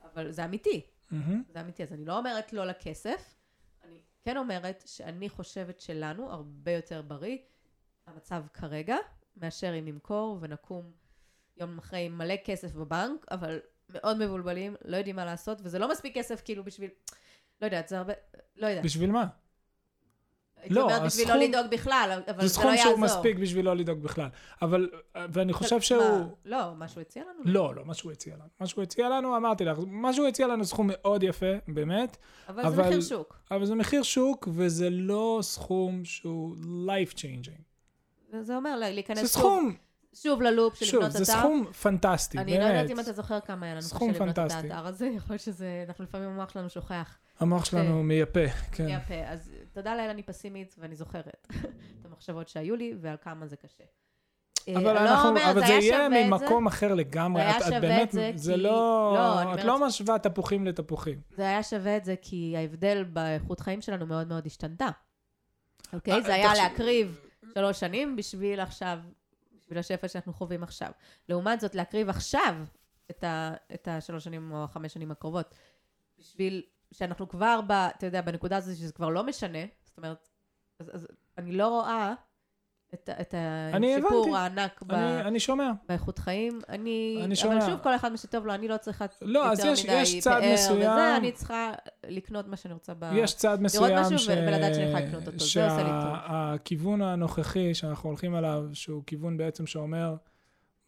אבל 0.03 0.31
זה 0.31 0.45
אמיתי. 0.45 0.85
מהמם, 1.11 1.43
זה 1.49 1.61
אמיתי. 1.61 1.83
אז 1.83 1.93
אני 1.93 2.05
לא 2.05 2.17
אומרת 2.17 2.53
לא 2.53 2.65
לכסף, 2.65 3.35
אני 3.83 3.99
כן 4.23 4.37
אומרת 4.37 4.83
שאני 4.85 5.29
חושבת 5.29 5.79
שלנו 5.79 6.31
הרבה 6.31 6.71
יותר 6.71 7.01
בריא 7.01 7.37
המצב 8.07 8.43
כרגע, 8.53 8.97
מאשר 9.37 9.79
אם 9.79 9.85
נמכור 9.85 10.37
ונקום 10.41 10.91
יום 11.57 11.77
אחרי 11.77 12.09
מלא 12.09 12.35
כסף 12.45 12.73
בבנק, 12.73 13.25
אבל 13.31 13.59
מאוד 13.89 14.17
מבולבלים, 14.25 14.75
לא 14.85 14.97
יודעים 14.97 15.15
מה 15.15 15.25
לעשות, 15.25 15.57
וזה 15.63 15.79
לא 15.79 15.91
מספיק 15.91 16.17
כסף 16.17 16.41
כאילו 16.45 16.63
בשביל, 16.63 16.89
לא 17.61 17.65
יודעת, 17.67 17.87
זה 17.87 17.97
הרבה, 17.97 18.13
לא 18.55 18.67
יודעת. 18.67 18.85
בשביל 18.85 19.11
מה? 19.11 19.25
לא, 20.69 20.81
אומרת 20.81 21.01
בשביל 21.03 21.27
לא 21.27 21.33
הסכום- 21.33 21.49
לדאוג 21.49 21.65
בכלל, 21.71 22.21
אבל 22.27 22.41
זה 22.41 22.47
זה 22.47 22.59
לא 22.59 22.61
סכום 22.61 22.73
יעזור. 22.73 22.83
שהוא 22.83 22.99
מספיק 22.99 23.37
בשביל 23.37 23.65
לא 23.65 23.75
לדאוג 23.75 23.99
בכלל. 24.01 24.27
אבל, 24.61 24.89
ואני 25.15 25.53
חושב 25.53 25.75
מה, 25.75 25.81
שהוא... 25.81 26.37
לא, 26.45 26.75
מה 26.75 26.87
שהוא 26.87 27.01
הציע 27.01 27.23
לנו? 27.23 27.41
לא, 27.45 27.75
לא, 27.75 27.85
מה 27.85 27.93
שהוא 27.93 28.11
הציע 28.11 28.35
לנו. 28.35 28.43
מה 28.59 28.67
שהוא 28.67 28.83
הציע 28.83 29.09
לנו, 29.09 29.37
אמרתי 29.37 29.65
לך, 29.65 29.77
מה 29.87 30.13
שהוא 30.13 30.27
הציע 30.27 30.47
לנו 30.47 30.65
סכום 30.65 30.87
מאוד 30.93 31.23
יפה, 31.23 31.45
באמת, 31.67 32.17
אבל 32.49 32.61
זה 32.61 32.67
אבל- 32.67 32.83
מחיר 32.87 33.01
שוק. 33.01 33.39
אבל 33.51 33.65
זה 33.65 33.75
מחיר 33.75 34.03
שוק, 34.03 34.47
וזה 34.53 34.89
לא 34.89 35.39
סכום 35.41 36.05
שהוא 36.05 36.55
life 36.87 37.13
changing. 37.13 37.61
זה 38.41 38.55
אומר 38.55 38.75
לה- 38.77 38.89
להיכנס 38.91 39.17
זה 39.21 39.27
שוב, 39.27 39.41
סכום, 39.41 39.75
שוב 40.13 40.41
ללופ 40.41 40.75
של 40.75 40.85
שוב, 40.85 40.95
לבנות 41.03 41.11
זה 41.11 41.33
אתר. 41.33 41.39
סכום 41.41 41.65
פנטסטי, 41.81 42.37
אני 42.37 42.51
לא 42.51 42.63
יודעת 42.63 42.75
באמת. 42.75 42.89
אם 42.91 42.99
אתה 42.99 43.13
זוכר 43.13 43.39
כמה 43.39 43.65
היה 43.65 43.73
לנו 43.75 43.81
סכום 43.81 44.11
קשה 44.13 44.19
לבנות 44.25 44.39
את. 44.39 44.51
האתר 44.51 44.87
הזה, 44.87 45.05
יכול 45.17 45.33
להיות 45.33 45.41
שזה, 45.41 45.83
אנחנו 45.87 46.03
לפעמים 46.03 46.29
המוח 46.29 46.49
שלנו 46.49 46.69
שוכח. 46.69 47.17
המוח 47.39 47.65
שלנו 47.65 48.03
מייפה, 48.03 48.47
כן. 48.71 48.89
יפה, 48.89 49.13
אז 49.25 49.51
תודה 49.73 49.95
לאל 49.95 50.09
אני 50.09 50.23
פסימית 50.23 50.75
ואני 50.79 50.95
זוכרת 50.95 51.27
את 52.01 52.05
המחשבות 52.05 52.47
שהיו 52.49 52.75
לי 52.75 52.93
ועל 53.01 53.17
כמה 53.21 53.47
זה 53.47 53.55
קשה. 53.55 53.83
אה, 54.67 54.73
אבל 54.77 54.93
לא 54.93 54.99
אנחנו, 54.99 55.29
אבל 55.51 55.59
זה 55.59 55.65
היה 55.65 55.79
יהיה 55.79 56.27
ממקום 56.27 56.67
אחר 56.67 56.93
לגמרי. 56.93 57.41
זה 57.43 57.47
היה 57.49 57.57
את- 57.57 57.63
שווה 57.63 57.79
באמת, 57.79 58.07
את 58.09 58.37
זה 58.39 58.53
כי- 58.53 58.57
לא, 58.61 59.13
לא, 59.15 59.53
את 59.53 59.63
לא 59.63 59.87
משווה 59.87 60.19
תפוחים 60.19 60.65
לתפוחים. 60.67 61.21
זה 61.35 61.41
היה 61.43 61.63
שווה 61.63 61.97
את 61.97 62.05
זה 62.05 62.15
כי 62.21 62.53
ההבדל 62.57 63.03
באיכות 63.03 63.59
חיים 63.59 63.81
שלנו 63.81 64.05
מאוד 64.05 64.27
מאוד 64.27 64.45
השתנתה. 64.45 64.87
אוקיי? 65.93 66.23
זה 66.23 66.29
אה, 66.29 66.35
היה 66.35 66.53
להקריב 66.53 67.19
שלוש 67.53 67.79
שנים 67.79 68.15
בשביל 68.15 68.59
עכשיו, 68.59 68.99
בשביל 69.61 69.77
השפע 69.79 70.07
שאנחנו 70.07 70.33
חווים 70.33 70.63
עכשיו. 70.63 70.91
לעומת 71.29 71.59
זאת, 71.59 71.75
להקריב 71.75 72.09
עכשיו 72.09 72.55
את 73.11 73.87
השלוש 73.87 74.23
שנים 74.23 74.51
או 74.51 74.63
החמש 74.63 74.93
שנים 74.93 75.11
הקרובות, 75.11 75.55
בשביל 76.19 76.61
שאנחנו 76.97 77.29
כבר, 77.29 77.59
ב, 77.67 77.71
אתה 77.71 78.05
יודע, 78.05 78.21
בנקודה 78.21 78.57
הזו 78.57 78.75
שזה 78.79 78.93
כבר 78.93 79.09
לא 79.09 79.23
משנה, 79.23 79.59
זאת 79.83 79.97
אומרת, 79.97 80.27
אז, 80.79 80.89
אז 80.93 81.07
אני 81.37 81.51
לא 81.51 81.67
רואה 81.67 82.13
את, 82.93 83.09
את 83.21 83.33
אני 83.73 83.95
השיפור. 83.95 84.37
הענק 84.37 84.83
ב, 84.83 84.93
אני 84.93 85.21
אני 85.21 85.39
שומע. 85.39 85.71
באיכות 85.89 86.19
חיים. 86.19 86.59
אני, 86.69 87.19
אני 87.23 87.35
שומע. 87.35 87.57
אבל 87.57 87.65
שוב, 87.65 87.79
כל 87.83 87.95
אחד 87.95 88.11
מה 88.11 88.17
שטוב 88.17 88.45
לו, 88.45 88.53
אני 88.53 88.67
לא 88.67 88.77
צריכה 88.77 89.05
לא, 89.21 89.39
יותר 89.39 89.67
יש- 89.67 89.85
מדי 89.85 89.93
יש 89.93 90.19
צד 90.19 90.31
פאר 90.41 90.53
מסוים- 90.53 90.79
וזה, 90.91 91.17
אני 91.17 91.31
צריכה 91.31 91.71
לקנות 92.07 92.47
מה 92.47 92.55
שאני 92.57 92.73
רוצה 92.73 92.93
ב... 92.99 93.11
יש 93.15 93.33
צד 93.35 93.61
מסוים 93.61 93.97
משהו 93.97 94.19
ש... 94.19 94.27
ולדעת 94.29 94.73
שאני 94.75 94.85
יכולה 94.85 95.05
לקנות 95.05 95.27
אותו, 95.27 95.39
זה 95.39 95.65
עושה 95.65 95.77
לי 95.83 95.89
טוב. 96.03 96.13
שהכיוון 96.27 97.01
הנוכחי 97.01 97.73
שאנחנו 97.73 98.09
הולכים 98.09 98.35
עליו, 98.35 98.63
שהוא 98.73 99.03
כיוון 99.07 99.37
בעצם 99.37 99.65
שאומר, 99.67 100.15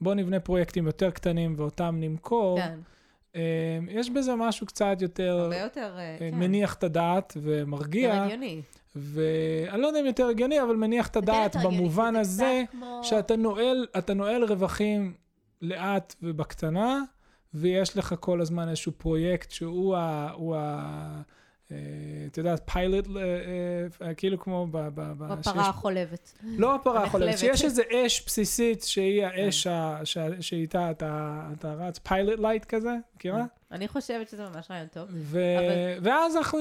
בוא 0.01 0.13
נבנה 0.15 0.39
פרויקטים 0.39 0.85
יותר 0.87 1.11
קטנים 1.11 1.53
ואותם 1.57 1.95
נמכור, 1.99 2.59
כן, 2.59 2.79
יש 3.89 4.09
בזה 4.09 4.35
משהו 4.35 4.67
קצת 4.67 4.97
יותר 5.01 5.39
הרבה 5.39 5.57
יותר, 5.57 5.93
אה, 5.97 5.99
אה, 5.99 6.15
כן. 6.19 6.35
מניח 6.35 6.73
את 6.73 6.83
הדעת 6.83 7.33
יותר 7.35 7.49
ומרגיע, 7.49 8.23
הגיוני. 8.23 8.61
ואני 8.95 9.81
לא 9.81 9.87
יודע 9.87 9.99
אם 9.99 10.05
יותר 10.05 10.27
הגיוני, 10.27 10.61
אבל 10.61 10.75
מניח 10.75 11.07
את 11.07 11.15
הדעת 11.15 11.55
יותר 11.55 11.69
במובן 11.69 12.15
הזה, 12.15 12.63
כמו- 12.71 12.99
שאתה 13.03 13.35
נועל, 13.35 13.87
אתה 13.97 14.13
נועל 14.13 14.43
רווחים 14.43 15.13
לאט 15.61 16.15
ובקטנה, 16.23 17.01
ויש 17.53 17.97
לך 17.97 18.15
כל 18.19 18.41
הזמן 18.41 18.69
איזשהו 18.69 18.91
פרויקט 18.97 19.51
שהוא 19.51 19.95
ה... 19.95 20.31
הוא 20.33 20.55
ה 20.55 21.21
את 22.27 22.37
יודעת, 22.37 22.69
פיילוט, 22.71 23.07
אה, 24.01 24.13
כאילו 24.13 24.39
כמו 24.39 24.67
ב... 24.71 24.77
ב- 24.77 24.89
ב- 24.95 25.13
בפרה 25.17 25.43
שיש- 25.53 25.67
החולבת. 25.69 26.33
לא 26.43 26.75
הפרה 26.75 27.03
החולבת. 27.03 27.37
שיש 27.37 27.63
איזה 27.63 27.81
אש 28.05 28.25
בסיסית 28.25 28.83
שהיא. 28.83 29.25
האש 29.25 29.67
ה- 29.67 29.99
ש- 30.03 30.17
שאיתה 30.39 30.91
אתה 30.91 31.41
אתה 31.59 31.73
רץ, 31.73 31.99
pilot 31.99 32.39
light 32.39 32.65
כזה, 32.65 32.89
מכירה? 33.15 33.45
אני 33.71 33.87
חושבת 33.87 34.29
שזה 34.29 34.49
ממש 34.49 34.71
רעיון 34.71 34.87
טוב. 34.87 35.07
ו- 35.11 35.57
אבל- 35.57 36.03
ואז 36.09 36.35
אנחנו, 36.35 36.59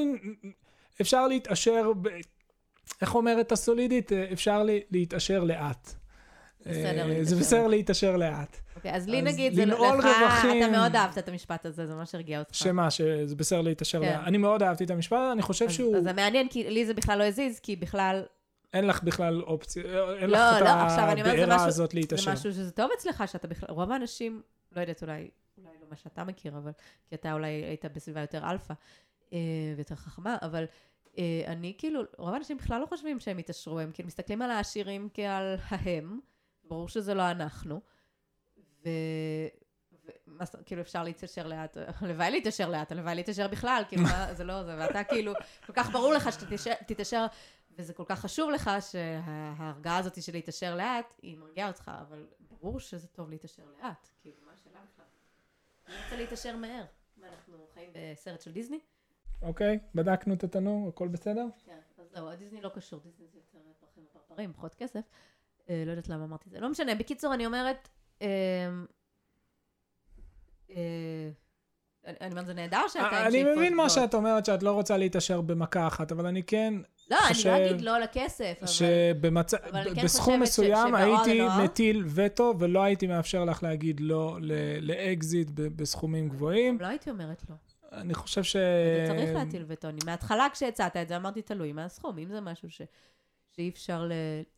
אפשר 1.01 1.27
להתעשר, 1.29 1.93
ב- 2.03 2.09
איך 3.01 3.15
אומרת 3.15 3.53
הסולידית? 3.53 4.13
אפשר 4.13 4.63
להתעשר 4.91 5.45
לאט. 5.45 5.95
בסדר, 6.71 7.01
אה, 7.01 7.07
להתעשר 7.07 7.25
זה 7.35 7.41
בסדר 7.41 7.67
להתעשר 7.67 8.17
לאט. 8.17 8.57
אוקיי, 8.77 8.95
אז 8.95 9.09
לי 9.09 9.23
נגיד, 9.23 9.55
זה 9.55 9.65
לך, 9.67 9.79
רווחים- 9.79 10.63
אתה 10.63 10.71
מאוד 10.73 10.97
אהבת 10.97 11.19
את 11.19 11.29
המשפט 11.29 11.67
הזה, 11.67 11.87
זה 11.87 11.95
ממש 11.95 12.15
הרגיע 12.15 12.39
אותך. 12.39 12.55
שמה, 12.55 12.91
שזה 12.91 13.37
בסדר 13.37 13.61
להתעשר 13.61 14.01
כן. 14.01 14.07
לאט. 14.13 14.21
אני 14.27 14.39
מאוד 14.39 14.63
אהבתי 14.63 14.85
את 14.85 14.91
המשפט, 14.91 15.19
אני 15.33 15.43
חושב 15.43 15.65
אז- 15.65 15.73
שהוא, 15.73 15.97
אז 15.97 16.03
זה 16.05 16.13
מעניין, 16.13 16.49
כי 16.49 16.71
לי 16.71 16.87
זה 16.87 16.95
בכלל 16.95 17.19
לא 17.19 17.25
הזיז, 17.25 17.61
כי 17.61 17.77
בכלל 17.77 18.23
אין 18.75 18.87
לך 18.87 19.03
בכלל 19.03 19.43
אופציה, 19.43 19.83
אין 20.19 20.31
לא, 20.31 20.39
לך 20.39 20.57
את 20.57 20.61
לא, 20.61 20.89
זה 20.89 21.03
הבעירה 21.03 21.55
משהו- 21.57 21.69
הזאת 21.69 21.91
זה 21.91 21.99
להתעשר. 21.99 22.33
משהו 22.33 22.53
שזה 22.53 22.71
טוב 22.71 22.91
אצלך, 22.99 23.23
שאתה 23.27 23.49
בכלל, 23.49 23.69
רוב 23.75 23.91
האנשים, 23.93 24.43
לא 24.77 24.81
יודעת, 24.81 25.03
אולי, 25.03 25.15
אולי 25.59 25.71
לא 25.83 25.87
מה 25.91 25.97
שאתה 25.97 26.25
מכיר, 26.25 26.53
אבל, 26.57 26.71
כי 27.09 27.15
אתה 27.15 27.33
אולי 27.33 27.49
היית 27.49 27.85
בסביבה 27.85 28.21
יותר 28.21 28.51
אלפא 28.51 28.75
אה, 29.33 29.39
ויותר 29.77 29.95
חכמה, 29.95 30.37
אבל 30.43 30.65
אה, 31.19 31.23
אני 31.47 31.75
כאילו, 31.79 32.01
רוב 32.19 32.35
האנשים 32.35 32.57
בכלל 32.57 32.81
לא 32.81 32.87
חושבים 32.87 33.21
שהם 33.21 33.39
יתעשרו, 33.39 33.81
הם 33.81 33.91
כאילו 33.95 34.07
מסתכלים 34.07 34.43
על 34.43 34.51
העשירים 34.51 35.09
כעל 35.15 35.57
ההם, 35.69 36.21
ברור 36.69 36.89
שזה 36.89 37.15
לא 37.15 37.31
אנחנו, 37.31 37.81
ו... 38.85 38.89
זאת- 40.43 40.57
כאילו 40.67 40.81
אפשר 40.83 41.03
להתיישר 41.03 41.47
לאט, 41.47 41.77
הלוואי 42.01 42.31
להתיישר 42.31 42.69
לאט, 42.71 42.93
הלוואי 42.93 43.15
להתיישר 43.15 43.49
בכלל, 43.49 43.83
כאילו 43.89 44.03
מה, 44.03 44.35
זה 44.35 44.45
לא 44.45 44.65
זה, 44.65 44.77
ואתה 44.79 45.05
כאילו, 45.05 45.33
כל 45.67 45.73
כך 45.73 45.91
ברור 45.91 46.13
לך 46.13 46.29
שתתיישר, 46.33 47.27
וזה 47.77 47.95
כל 47.95 48.05
כך 48.07 48.21
חשוב 48.21 48.51
לך 48.51 48.71
שההרגעה 48.91 49.99
הזאת 49.99 50.23
של 50.23 50.33
להתעשר 50.33 50.77
לאט, 50.77 51.15
היא 51.23 51.39
מרגיעה 51.39 51.69
אותך, 51.69 51.91
אבל 52.01 52.27
ברור 52.41 52.81
שזה 52.81 53.09
טוב 53.09 53.31
להתעשר 53.31 53.63
לאט, 53.83 54.09
כאילו, 54.23 54.37
מה 54.47 54.53
השאלה 54.53 54.79
בכלל? 54.93 55.05
אני 55.87 56.05
רוצה 56.05 56.17
להתעשר 56.17 56.57
מהר. 56.57 56.85
מה, 57.17 57.27
אנחנו 57.29 57.67
חיים 57.75 57.91
בסרט 57.95 58.41
של 58.41 58.53
דיסני? 58.53 58.79
אוקיי, 59.43 59.79
בדקנו 59.95 60.35
את 60.35 60.45
התנור, 60.45 60.89
הכל 60.89 61.09
בסדר? 61.09 61.47
כן, 61.65 61.79
אז 61.99 62.07
זהו, 62.11 62.37
דיסני 62.37 62.61
לא 62.61 62.69
קשור, 62.69 63.01
דיסני 63.01 63.27
זה 63.29 63.39
יותר 63.39 63.59
פרחים 63.81 64.05
ופרפרים, 64.11 64.53
פחות 64.53 64.75
כסף. 64.75 65.01
אה, 65.71 65.83
לא 65.87 65.91
יודעת 65.91 66.09
למה 66.09 66.25
אמרתי 66.25 66.45
את 66.47 66.53
זה. 66.53 66.61
לא 66.61 66.69
משנה, 66.71 66.95
בקיצור, 66.95 67.35
אני 67.35 67.47
אומרת, 67.47 67.89
אה, 68.23 68.27
אה, 70.71 70.77
אני 72.07 72.17
אני 72.21 72.31
אומרת, 72.31 72.47
זה 72.47 72.55
נהדר 72.55 72.81
שאתה 72.89 73.27
אני 73.27 73.45
מבין 73.45 73.77
מה. 73.77 73.91
שאת 73.91 74.15
אומרת, 74.15 74.45
שאת 74.47 74.63
לא 74.63 74.73
רוצה 74.73 74.97
להתעשר 74.97 75.41
במכה 75.41 75.87
אחת, 75.87 76.13
אבל 76.13 76.27
אני 76.27 76.43
כן 76.43 76.75
לא, 77.11 77.17
אני 77.27 77.35
חושב 77.35 77.49
לא 77.51 77.67
אגיד 77.67 77.81
לא 77.81 77.99
לכסף, 77.99 78.55
אבל... 78.59 78.67
שבמצב, 78.67 79.57
אבל 79.57 79.81
אני 79.81 79.95
כן 79.95 80.03
בסכום 80.05 80.41
מסוים 80.41 80.95
הייתי 80.95 81.39
לנוער- 81.41 81.65
מטיל 81.65 82.05
וטו, 82.15 82.55
ולא 82.59 82.83
הייתי 82.83 83.07
מאפשר 83.07 83.45
לך 83.45 83.63
להגיד 83.63 84.01
לא 84.01 84.39
לאקזיט 84.81 85.49
בסכומים 85.55 86.29
גבוהים. 86.29 86.79
לא 86.81 86.87
הייתי 86.87 87.11
אומרת 87.11 87.43
לא. 87.51 87.55
אני 87.93 88.15
חושב 88.15 88.43
ש... 88.43 88.57
אתה 88.57 89.15
צריך 89.15 89.35
להטיל 89.35 89.65
וטו. 89.69 89.89
אני 89.89 89.99
מההתחלה 90.07 90.47
כשהצעת 90.53 90.97
את 90.97 91.09
זה, 91.09 91.17
אמרתי 91.17 91.43
תלוי 91.43 91.73
מה 91.73 91.85
הסכום. 91.85 92.19
אם 92.19 92.29
זה 92.29 92.41
משהו 92.41 92.71
ש... 92.71 92.83
שאי 93.57 93.69
אפשר 93.69 94.05
ל... 94.05 94.13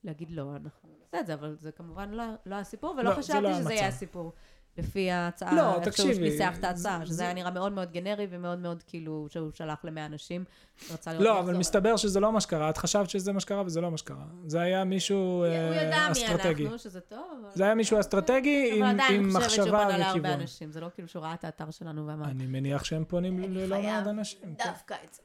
להגיד 0.04 0.30
לא, 0.30 0.52
אנחנו 0.56 0.88
נעשה 1.00 1.20
את 1.20 1.26
זה, 1.26 1.34
אבל 1.34 1.56
זה 1.58 1.72
כמובן 1.72 2.11
לא, 2.11 2.24
לא 2.46 2.54
הסיפור, 2.54 2.90
ולא 2.98 3.11
לא, 3.11 3.14
חשבתי 3.16 3.40
לא 3.40 3.54
שזה. 3.54 3.72
יהיה 3.74 3.87
הסיפור. 3.88 4.32
לפי 4.78 5.11
ההצעה, 5.11 5.54
לא, 5.54 5.82
איך 5.82 5.96
שהוא 5.96 6.11
ניסח 6.20 6.54
את 6.58 6.64
ההצעה, 6.64 6.98
זה- 6.98 7.06
שזה 7.06 7.14
זה- 7.14 7.22
היה 7.22 7.32
נראה 7.34 7.50
מאוד 7.50 7.72
מאוד 7.72 7.92
גנרי 7.92 8.26
ומאוד 8.30 8.58
מאוד 8.58 8.82
כאילו, 8.87 9.26
שהוא 9.30 9.50
שלח 9.54 9.84
למאה 9.84 10.06
אנשים, 10.06 10.44
רצה 10.92 11.12
לראות 11.12 11.24
לא, 11.24 11.38
אבל 11.40 11.56
מסתבר 11.56 11.96
שזה 11.96 12.20
לא 12.20 12.32
מה 12.32 12.40
שקרה. 12.40 12.70
את 12.70 12.76
חשבת 12.78 13.11
שזה 13.11 13.32
מה 13.32 13.40
שקרה 13.40 13.62
וזה 13.66 13.80
לא 13.80 13.90
מה 13.90 13.96
שקרה. 13.98 14.24
זה 14.46 14.61
היה 14.61 14.84
מישהו 14.84 15.44
אליו. 15.44 15.56
הוא 15.66 15.74
אה, 15.74 15.82
ידע 15.82 16.06
מי 16.06 16.12
אסטרטגי. 16.12 16.62
אנחנו, 16.64 16.78
שזה 16.78 17.00
טוב, 17.00 17.18
אבל... 17.42 17.50
זה 17.54 17.64
היה 17.64 17.74
מישהו 17.74 18.00
אסטרטגי 18.00 18.70
עם 18.76 18.82
אבל 18.84 18.94
עדיין 18.94 19.14
עם 19.14 19.24
אני 19.37 19.44
חושבת 19.44 19.50
שהוא 19.50 19.64
מחשבה 19.66 19.84
פנה 19.84 19.98
להרבה 19.98 20.18
וכיוון. 20.20 20.40
אנשים, 20.40 20.70
זה 20.72 20.80
לא 20.80 20.88
כאילו 20.94 21.08
שהוא 21.08 21.22
ראה 21.22 21.34
את 21.34 21.44
האתר 21.44 21.70
שלנו 21.70 22.06
ואמר, 22.06 22.24
אני 22.24 22.46
מניח 22.46 22.84
שהם 22.84 23.04
פונים 23.04 23.38
ללא 23.54 23.82
מעט 23.82 24.06
אנשים. 24.06 24.40
כן. 24.58 24.64
דווקא 24.70 24.94
את 25.04 25.14
זה. 25.14 25.22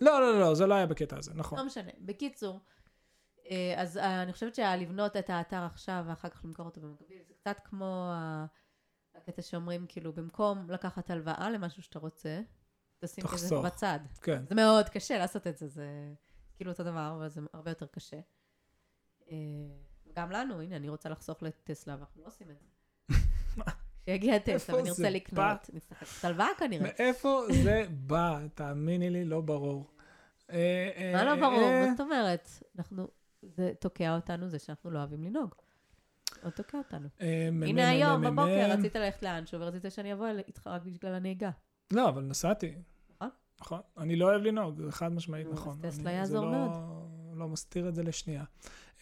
לא, 0.00 0.20
לא, 0.20 0.40
לא, 0.40 0.54
זה 0.54 0.66
לא 0.66 0.74
היה 0.74 0.86
בקטע 0.86 1.16
הזה, 1.18 1.30
נכון. 1.34 1.58
לא 1.58 1.64
משנה. 1.66 1.90
בקיצור, 2.00 2.54
אה, 2.54 2.58
אז 3.76 3.98
אה, 3.98 4.22
אני 4.22 4.32
חושבת 4.32 4.54
שלבנות 4.54 5.16
את 5.16 5.30
האתר 5.30 5.62
עכשיו 5.62 6.04
ואחר 6.08 6.28
כך 6.28 6.44
למכור 6.44 6.66
אותו 6.66 6.80
במקביל, 6.80 7.18
זה 7.28 7.34
קצת 7.34 7.56
כמו 7.64 8.10
ה- 8.14 8.46
הקטע 9.14 9.42
שאומרים, 9.42 9.86
כאילו, 9.88 10.12
במקום 10.12 10.70
לקחת 10.70 11.10
הלוואה 11.10 11.50
למשהו 11.50 11.82
שאתה 11.82 11.98
רוצה, 11.98 12.40
תשים 12.98 13.24
תחסוך. 13.24 13.64
בצד. 13.64 13.98
כן. 14.22 14.42
זה 14.48 14.54
מאוד 14.54 14.88
קשה 14.88 15.18
לעשות 15.18 15.46
את 15.46 15.58
זה, 15.58 15.68
זה 15.68 15.86
כאילו 16.56 16.70
אותו 16.72 16.84
דבר, 16.84 17.14
אבל 17.16 17.28
זה 17.28 17.40
הרבה 17.52 17.70
יותר 17.70 17.86
קשה. 17.86 18.20
אה, 19.30 19.36
גם 20.16 20.30
לנו, 20.30 20.60
הנה, 20.60 20.76
אני 20.76 20.88
רוצה 20.88 21.08
לחסוך 21.08 21.42
לטסלה, 21.42 21.94
ואנחנו 21.94 22.22
לא 22.22 22.26
עושים 22.26 22.50
את 22.50 22.56
זה. 22.58 22.66
כשיגיע 24.02 24.38
טסלה 24.38 24.76
ונרצה 24.76 24.92
זה 24.94 25.10
לקנות, 25.10 25.70
נצטרך 25.72 26.02
לקחת 26.02 26.24
הלוואה 26.24 26.46
כנראה. 26.58 26.82
מאיפה 26.98 27.40
זה 27.62 27.84
בא? 27.90 28.38
תאמיני 28.54 29.10
לי, 29.10 29.24
לא 29.24 29.40
ברור. 29.40 29.90
אה, 30.50 30.90
אה, 30.96 31.12
מה 31.12 31.24
לא 31.24 31.36
ברור? 31.36 31.62
אה, 31.70 31.84
מה 31.86 31.90
זאת 31.90 32.00
אומרת? 32.00 32.48
אנחנו, 32.78 33.08
זה 33.46 33.72
תוקע 33.80 34.14
אותנו, 34.14 34.48
זה 34.48 34.58
שאנחנו 34.58 34.90
לא 34.90 34.98
אוהבים 34.98 35.24
לנהוג. 35.24 35.54
מאוד 36.42 36.52
תוקע 36.52 36.78
אותנו. 36.78 37.08
אה, 37.20 37.48
הנה 37.62 37.88
היום, 37.88 38.22
בבוקר, 38.22 38.70
רצית 38.70 38.96
ללכת 38.96 39.22
לאנשהו, 39.22 39.60
ורצית 39.60 39.84
שאני 39.88 40.12
אבוא 40.12 40.26
איתך 40.48 40.66
רק 40.66 40.82
בגלל 40.82 41.14
הנהיגה. 41.14 41.50
לא, 41.92 42.08
אבל 42.08 42.22
נסעתי. 42.22 42.74
נכון. 43.16 43.28
נכון. 43.60 43.80
אני 43.98 44.16
לא 44.16 44.30
אוהב 44.30 44.42
לנהוג, 44.42 44.82
זה 44.82 44.92
חד 44.92 45.12
משמעית 45.12 45.46
נו, 45.46 45.52
נכון. 45.52 45.78
אז 45.84 45.98
טסלה 45.98 46.10
יעזור 46.10 46.44
לא- 46.44 46.50
מאוד. 46.50 46.70
לא 47.36 47.48
מסתיר 47.48 47.88
את 47.88 47.94
זה 47.94 48.02
לשנייה. 48.02 48.44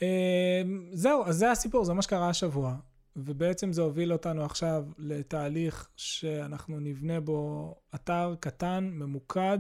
אה, 0.03 0.63
זהו, 0.93 1.25
אז 1.25 1.37
זה 1.37 1.51
הסיפור, 1.51 1.85
זה 1.85 1.93
מה 1.93 2.03
שקרה 2.03 2.29
השבוע. 2.29 2.77
ובעצם 3.17 3.73
זה 3.73 3.83
הוביל 3.83 4.13
אותנו 4.13 4.45
עכשיו 4.45 4.87
לתהליך 4.99 5.89
שאנחנו 5.97 6.81
נבנה 6.81 7.21
בו 7.21 7.75
אתר 7.95 8.35
קטן, 8.41 8.91
ממוקד, 8.93 9.59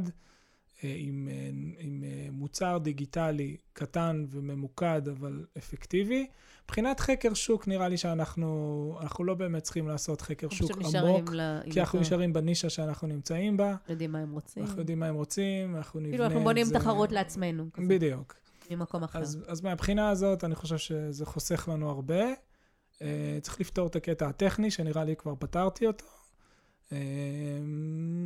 עם, 0.97 1.29
אה, 1.31 1.49
עם 1.79 2.05
אה, 2.07 2.29
מוצר 2.33 2.79
דיגיטלי 2.83 3.57
קטן 3.73 4.25
וממוקד, 4.31 5.03
אבל 5.09 5.47
אפקטיבי. 5.59 6.27
מבחינת 6.65 7.01
חקר 7.01 7.35
שוק, 7.35 7.69
נראה 7.69 7.89
לי 7.89 7.97
שאנחנו 7.97 8.99
אנחנו 9.01 9.25
לא 9.25 9.35
באמת 9.35 9.63
צריכים 9.63 9.89
לעשות 9.89 10.21
חקר 10.21 10.49
שוק 10.49 10.71
עמוק, 10.95 11.31
ל- 11.33 11.61
כי 11.73 11.81
אנחנו 11.81 12.01
נשארים 12.01 12.33
בנישה 12.33 12.71
שאנחנו 12.71 13.09
נמצאים 13.09 13.57
בה, 13.57 13.75
יודעים 13.89 14.13
מה 14.13 14.19
הם 14.19 14.33
רוצים. 14.33 14.63
אנחנו 14.63 14.79
יודעים 14.79 14.99
מה 15.01 15.07
הם 15.07 15.15
רוצים, 15.15 15.77
אנחנו 15.77 16.01
נבנה 16.01 16.13
כאילו, 16.13 16.25
אנחנו 16.25 16.39
את 16.39 16.45
בונים 16.45 16.65
זה- 16.67 16.75
תחרות 16.75 17.13
לעצמנו, 17.13 17.65
כזה, 17.73 17.89
בדיוק. 17.89 18.35
ממקום 18.71 19.03
אחר. 19.03 19.19
אז, 19.19 19.39
אז 19.47 19.61
מהבחינה 19.61 20.09
הזאת, 20.11 20.45
אני 20.45 20.55
חושב 20.55 20.77
שזה 20.79 21.27
חוסך 21.27 21.69
לנו 21.73 21.91
הרבה. 21.91 22.25
Uh, 22.93 23.05
צריך 23.43 23.61
לפתור 23.61 23.87
את 23.87 23.97
הקטע 23.97 24.29
הטכני, 24.29 24.71
שנראה 24.71 25.05
לי 25.05 25.17
כבר 25.17 25.35
פתרתי 25.39 25.87
אותו. 25.87 26.05
Uh, 26.91 26.93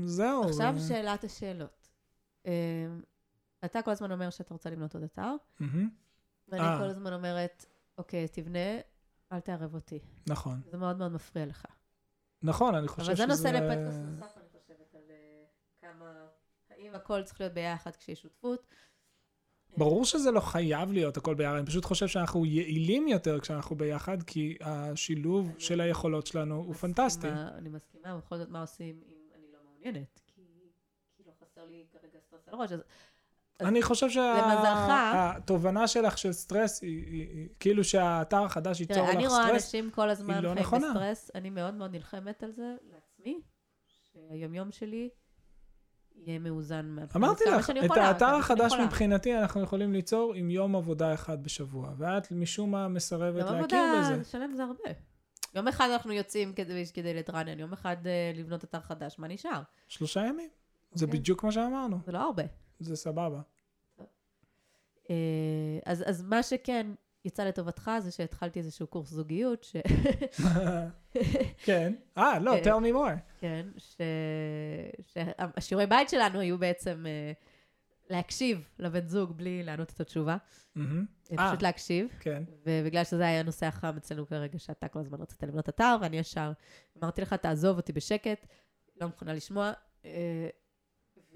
זהו. 0.05 0.45
עכשיו 0.45 0.75
אה, 0.77 0.81
שאלת 0.89 1.25
השאלות. 1.25 1.76
אה, 2.47 2.87
אתה 3.65 3.83
כל 3.83 3.91
הזמן 3.91 4.13
אומר 4.13 4.31
שאתה 4.31 4.55
רוצה 4.55 4.71
לבנות 4.71 4.95
עוד 4.95 5.03
אתר, 5.03 5.35
ואני 6.49 6.63
אה. 6.63 6.79
כל 6.79 6.85
הזמן 6.85 7.13
אומרת, 7.13 7.65
אוקיי, 7.99 8.29
תבנה, 8.29 8.79
אל 9.33 9.41
תערב 9.41 9.75
אותי. 9.75 9.99
נכון. 10.29 10.61
זה 10.71 10.77
מאוד 10.77 10.99
מאוד 10.99 11.13
מפריע 11.13 11.47
לך. 11.47 11.67
נכון, 12.43 12.75
אני 12.75 12.89
חושב 12.89 13.03
אבל 13.03 13.15
שזה... 13.15 13.23
זה 13.23 13.27
נושא 13.27 13.49
לפודקאסט 13.49 13.99
נוסף, 13.99 14.39
אני 14.39 14.49
חושבת, 14.61 14.95
על 14.95 15.11
אה, 15.11 15.45
כמה... 15.81 16.27
האם 16.71 16.95
הכל 16.95 17.23
צריך 17.23 17.41
להיות 17.41 17.53
ביחד 17.53 17.97
כשיש 17.97 18.23
שותפות. 18.23 18.67
ברור 19.77 20.05
שזה 20.05 20.31
לא 20.31 20.41
חייב 20.41 20.93
להיות 20.93 21.17
הכל 21.17 21.35
ביחד, 21.35 21.55
אני 21.55 21.67
פשוט 21.67 21.85
חושב 21.85 22.07
שאנחנו 22.07 22.47
יעילים 22.47 23.09
יותר 23.09 23.41
כשאנחנו 23.41 23.77
ביחד, 23.77 24.23
כי 24.23 24.59
השילוב 24.61 25.55
של 25.59 25.81
היכולות 25.81 26.27
שלנו 26.27 26.55
הוא 26.55 26.75
פנטסטי. 26.75 27.29
אני 27.29 27.69
מסכימה, 27.69 28.15
ובכל 28.15 28.39
זאת, 28.39 28.49
מה 28.49 28.61
עושים 28.61 29.01
אם 29.07 29.17
אני 29.35 29.53
לא 29.53 29.59
מעוניינת? 29.65 30.21
כי 30.27 30.43
כי 31.17 31.23
לא 31.27 31.33
חסר 31.41 31.56
לי 31.71 31.87
כרגע 31.93 32.19
סטרס 32.21 32.49
על 32.49 32.55
הראש. 32.55 32.73
אז 32.73 32.81
אני 33.61 33.83
חושב 33.83 34.11
שהתובנה 34.11 35.89
שלך 35.89 36.19
של 36.19 36.33
סטרס 36.33 36.83
היא, 36.83 37.07
היא, 37.07 37.29
היא 37.29 37.49
כאילו 37.61 37.85
שהאתר 37.85 38.43
החדש 38.45 38.81
ייצור 38.81 39.05
לך 39.05 39.15
אני 39.15 39.27
רואה 39.27 39.43
סטרס. 39.47 39.65
אנשים 39.65 39.91
כל 39.91 40.11
הזמן 40.11 40.35
היא 40.35 40.43
לא 40.43 40.49
חיים 40.49 40.61
נכונה. 40.61 40.89
בסטרס, 40.89 41.31
אני 41.35 41.51
מאוד 41.51 41.75
מאוד 41.75 41.91
נלחמת 41.91 42.43
על 42.43 42.53
זה 42.53 42.75
לעצמי, 42.93 43.41
שהיומיום 44.13 44.73
שלי 44.73 45.09
יהיה 46.17 46.39
מאוזן 46.39 46.97
אמרתי 47.17 47.45
לך, 47.45 47.71
את 47.71 47.77
יכולה, 47.77 48.09
האתר 48.09 48.35
החדש. 48.35 48.73
מבחינתי 48.73 49.39
אנחנו 49.39 49.63
יכולים 49.63 49.93
ליצור 49.93 50.35
עם 50.35 50.51
יום 50.51 50.77
עבודה 50.77 51.15
אחד 51.15 51.43
בשבוע, 51.43 51.93
ואת 51.99 52.33
משום 52.33 52.71
מה 52.71 52.89
מסרבת 52.89 53.47
יום 53.47 53.55
להכיר 53.55 53.79
עבודה 53.79 54.15
בזה. 54.15 54.25
שלם 54.25 54.55
זה 54.55 54.63
הרבה. 54.65 54.91
יום 55.55 55.69
אחד 55.69 55.89
אנחנו 55.93 56.13
יוצאים 56.13 56.53
כדי, 56.53 56.85
כדי 56.95 57.15
להתרענן, 57.15 57.59
יום 57.59 57.73
אחד 57.73 58.07
אה, 58.07 58.33
לבנות 58.35 58.65
אתר 58.65 58.81
חדש, 58.81 59.19
מה 59.19 59.29
נשאר? 59.29 59.63
שלושה 59.89 60.21
ימים. 60.21 60.51
זה 60.97 61.05
אוקיי. 61.05 61.21
בדיוק 61.21 61.45
מה 61.45 61.53
שאמרנו, 61.53 61.99
זה 62.07 62.13
לא 62.13 62.19
הרבה. 62.19 62.43
זה 62.79 62.97
סבבה. 62.97 63.41
אה, 65.11 65.79
אז, 65.85 66.05
אז 66.07 66.23
מה 66.23 66.43
שכן 66.43 66.87
יצא 67.27 67.45
לטובתך 67.45 67.91
זה 67.99 68.11
שהתחלתי 68.11 68.59
איזשהו 68.59 68.87
קורס 68.87 69.11
זוגיות, 69.11 69.65
ש... 69.65 69.77
כן. 71.67 71.95
אה, 72.19 72.39
לא, 72.39 72.55
אה, 72.55 72.63
tell 72.63 72.83
me 72.83 72.95
more. 72.95 73.39
כן, 73.39 73.67
ש... 73.77 73.97
שהשיעורי 75.07 75.87
בית 75.87 76.09
שלנו 76.09 76.41
היו 76.41 76.59
בעצם 76.59 77.07
אה, 77.07 77.33
להקשיב 78.11 78.69
לבן 78.79 79.07
זוג 79.07 79.33
בלי 79.37 79.63
לענות 79.63 79.91
את 79.91 80.01
התשובה. 80.01 80.37
אה. 80.77 80.83
פשוט 81.37 81.63
להקשיב. 81.63 82.09
כן. 82.21 82.43
ובגלל 82.67 83.05
שזה 83.05 83.27
היה 83.27 83.41
הנושא 83.41 83.67
החם 83.67 83.97
אצלנו 83.97 84.27
כרגע, 84.27 84.59
שאתה 84.59 84.89
כל 84.89 84.99
הזמן 84.99 85.21
רצית 85.21 85.43
לבנות 85.43 85.69
אתר, 85.69 85.97
ואני 86.01 86.19
ישר 86.19 86.53
אמרתי 86.99 87.21
לך, 87.21 87.35
תעזוב 87.35 87.77
אותי 87.77 87.93
בשקט, 87.93 88.47
לא 89.01 89.07
מוכנה 89.07 89.33
לשמוע, 89.35 89.73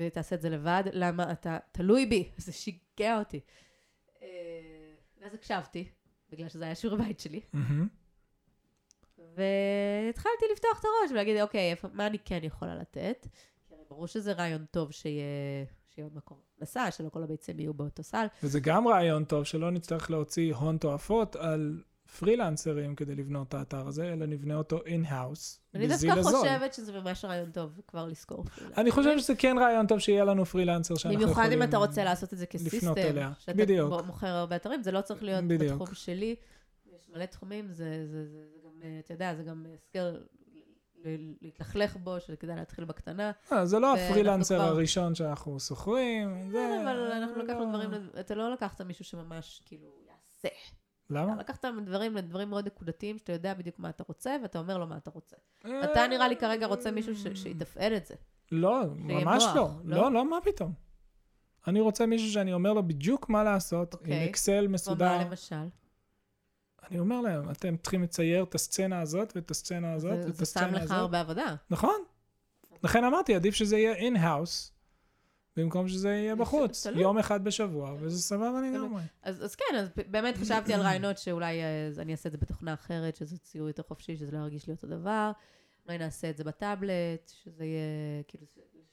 ותעשה 0.00 0.36
את 0.36 0.40
זה 0.40 0.50
לבד. 0.50 0.82
למה 0.92 1.32
אתה 1.32 1.58
תלוי 1.72 2.06
בי? 2.06 2.30
זה 2.36 2.52
שיגע 2.52 3.18
אותי. 3.18 3.40
אה, 4.22 4.28
ואז 5.20 5.34
הקשבתי, 5.34 5.88
בגלל 6.32 6.48
שזה 6.48 6.64
היה 6.64 6.74
שיעור 6.74 6.96
הבית 6.96 7.20
שלי. 7.20 7.40
והתחלתי 9.18 10.44
לפתוח 10.52 10.80
את 10.80 10.84
הראש 10.84 11.10
ולהגיד, 11.10 11.40
אוקיי, 11.40 11.70
איפה, 11.70 11.88
מה 11.92 12.06
אני 12.06 12.18
כן 12.18 12.40
יכולה 12.42 12.74
לתת? 12.74 13.26
כי 13.68 13.74
הרי 13.74 13.84
ברור 13.88 14.06
שזה 14.06 14.32
רעיון 14.32 14.64
טוב 14.70 14.90
שיהיה, 14.92 15.24
שיהיה 15.88 16.06
עוד 16.06 16.16
מקום 16.16 16.38
הכנסה, 16.54 16.90
שלא 16.90 17.08
כל 17.08 17.22
הביצים 17.22 17.60
יהיו 17.60 17.74
באותו 17.74 18.02
סל. 18.02 18.26
וזה 18.42 18.60
גם 18.60 18.88
רעיון 18.88 19.24
טוב, 19.24 19.44
שלא 19.44 19.70
נצטרך 19.70 20.10
להוציא 20.10 20.54
הון 20.54 20.78
תועפות 20.78 21.36
על 21.36 21.82
פרילנסרים 22.18 22.94
כדי 22.94 23.14
לבנות 23.14 23.48
את 23.48 23.54
האתר 23.54 23.86
הזה, 23.86 24.12
אלא 24.12 24.26
נבנה 24.26 24.54
אותו 24.54 24.78
in-house, 24.86 25.60
אני 25.74 25.86
דווקא. 25.88 26.22
חושבת 26.22 26.74
שזה 26.74 26.92
ממש 27.00 27.24
רעיון 27.24 27.50
טוב 27.50 27.80
כבר 27.86 28.06
לזכור. 28.06 28.44
אני 28.76 28.90
חושב 28.90 29.18
שזה 29.18 29.34
כן 29.34 29.56
רעיון 29.60 29.86
טוב 29.86 29.98
שיהיה 29.98 30.24
לנו 30.24 30.46
פרילנסר 30.46 30.94
שאנחנו 30.94 31.14
יכולים... 31.14 31.34
במיוחד 31.34 31.52
אם 31.52 31.62
אתה 31.62 31.76
רוצה 31.76 32.04
לעשות 32.04 32.32
את 32.32 32.38
זה 32.38 32.46
כסיסטם, 32.46 32.92
אליה. 32.96 33.32
שאתה 33.38 34.02
מוכר 34.06 34.26
הרבה 34.26 34.56
אתרים, 34.56 34.82
זה 34.82 34.92
לא 34.92 35.00
צריך 35.00 35.22
להיות. 35.22 35.44
בתחום 35.48 35.94
שלי. 35.94 36.36
יש 36.96 37.08
מלא 37.12 37.24
תחומים, 37.24 37.72
זה, 37.72 38.06
זה, 38.06 38.26
זה, 38.26 38.46
זה 38.52 38.58
גם, 38.64 38.70
אה, 38.82 39.00
אתה 39.04 39.14
יודע, 39.14 39.34
זה 39.34 39.42
גם 39.42 39.66
הסקר 39.74 40.16
להתלכלך 41.40 41.96
בו, 41.96 42.20
שכדאי 42.20 42.56
להתחיל 42.56 42.84
בקטנה. 42.84 43.30
אה, 43.52 43.66
זה 43.66 43.78
לא 43.78 43.94
הפרילנסר 43.94 44.60
הראשון 44.62 45.14
שאנחנו 45.14 45.60
שוכרים. 45.60 46.50
כן, 46.52 46.86
אבל 46.86 47.12
אנחנו 47.12 47.34
זה 47.34 47.42
לקחנו 47.42 47.60
לא- 47.60 47.68
דברים, 47.68 47.90
אתה 48.20 48.34
לא 48.34 48.52
לקחת 48.52 48.80
מישהו 48.80 49.04
שממש 49.04 49.62
כאילו 49.66 49.88
יעשה. 50.06 50.48
למה? 51.10 51.36
לקחת 51.36 51.64
דברים 51.84 52.16
לדברים 52.16 52.50
מאוד 52.50 52.66
נקודתיים, 52.66 53.18
שאתה 53.18 53.32
יודע 53.32 53.54
בדיוק 53.54 53.78
מה 53.78 53.88
אתה 53.88 54.04
רוצה, 54.08 54.36
ואתה 54.42 54.58
אומר 54.58 54.78
לו 54.78 54.86
מה 54.86 54.96
אתה 54.96 55.10
רוצה. 55.10 55.36
אה, 55.64 55.84
אתה 55.92 56.06
נראה 56.06 56.28
לי 56.28 56.36
כרגע 56.36 56.66
רוצה 56.66 56.90
מישהו 56.90 57.16
ש- 57.16 57.42
שיתפעל 57.42 57.96
את 57.96 58.06
זה. 58.06 58.14
לא, 58.52 58.82
ממש 58.96 59.44
לא. 59.54 59.70
לא? 59.84 59.96
לא, 59.96 60.12
לא, 60.12 60.30
מה 60.30 60.36
פתאום. 60.44 60.72
אני 61.66 61.80
רוצה 61.80 62.06
מישהו 62.06 62.32
שאני 62.32 62.52
אומר 62.52 62.72
לו 62.72 62.88
בדיוק 62.88 63.28
מה 63.28 63.44
לעשות, 63.44 63.94
עם 63.94 64.00
אוקיי. 64.00 64.30
אקסל 64.30 64.68
מסודר. 64.68 65.18
מה 65.18 65.24
למשל? 65.24 65.56
אני 66.90 66.98
אומר 66.98 67.20
להם, 67.20 67.50
אתם 67.50 67.76
צריכים 67.76 68.02
לצייר 68.02 68.42
את 68.44 68.54
הסצנה 68.54 69.00
הזאת 69.00 69.32
ואת 69.36 69.50
הסצנה 69.50 69.92
הזאת 69.92 70.12
ואת 70.12 70.22
זה 70.22 70.32
שם 70.32 70.42
הסצנה 70.42 70.70
לך 70.70 70.82
הזאת. 70.82 70.96
הרבה 70.96 71.20
עבודה. 71.20 71.54
נכון. 71.70 71.94
לכן 72.82 73.04
אמרתי, 73.04 73.34
עדיף 73.34 73.54
שזה 73.54 73.76
יהיה 73.78 73.92
in-house, 73.94 74.72
במקום 75.56 75.88
שזה 75.88 76.08
יהיה 76.08 76.36
בחוץ, 76.36 76.86
תלוי. 76.86 77.02
יום 77.02 77.18
אחד 77.18 77.44
בשבוע, 77.44 77.94
וזה 78.00 78.22
סבבה 78.22 78.60
לגמרי. 78.60 79.02
אז, 79.22 79.44
אז 79.44 79.54
כן, 79.54 79.76
אז 79.76 79.88
באמת 80.10 80.36
חשבתי 80.36 80.74
על 80.74 80.80
רעיונות 80.80 81.18
שאולי 81.18 81.62
אה, 81.62 81.86
אז 81.86 82.00
אני 82.00 82.12
אעשה 82.12 82.26
את 82.26 82.32
זה 82.32 82.38
בתוכנה 82.38 82.74
אחרת, 82.74 83.16
שזה 83.16 83.38
ציור 83.38 83.68
יותר 83.68 83.82
חופשי, 83.82 84.16
שזה 84.16 84.30
לא 84.30 84.38
ירגיש 84.38 84.66
לי 84.66 84.72
אותו 84.72 84.86
דבר. 84.86 85.32
אולי 85.86 85.98
נעשה 85.98 86.30
את 86.30 86.36
זה 86.36 86.44
בטאבלט, 86.44 87.32
שזה 87.42 87.64
יהיה, 87.64 88.22
כאילו, 88.28 88.46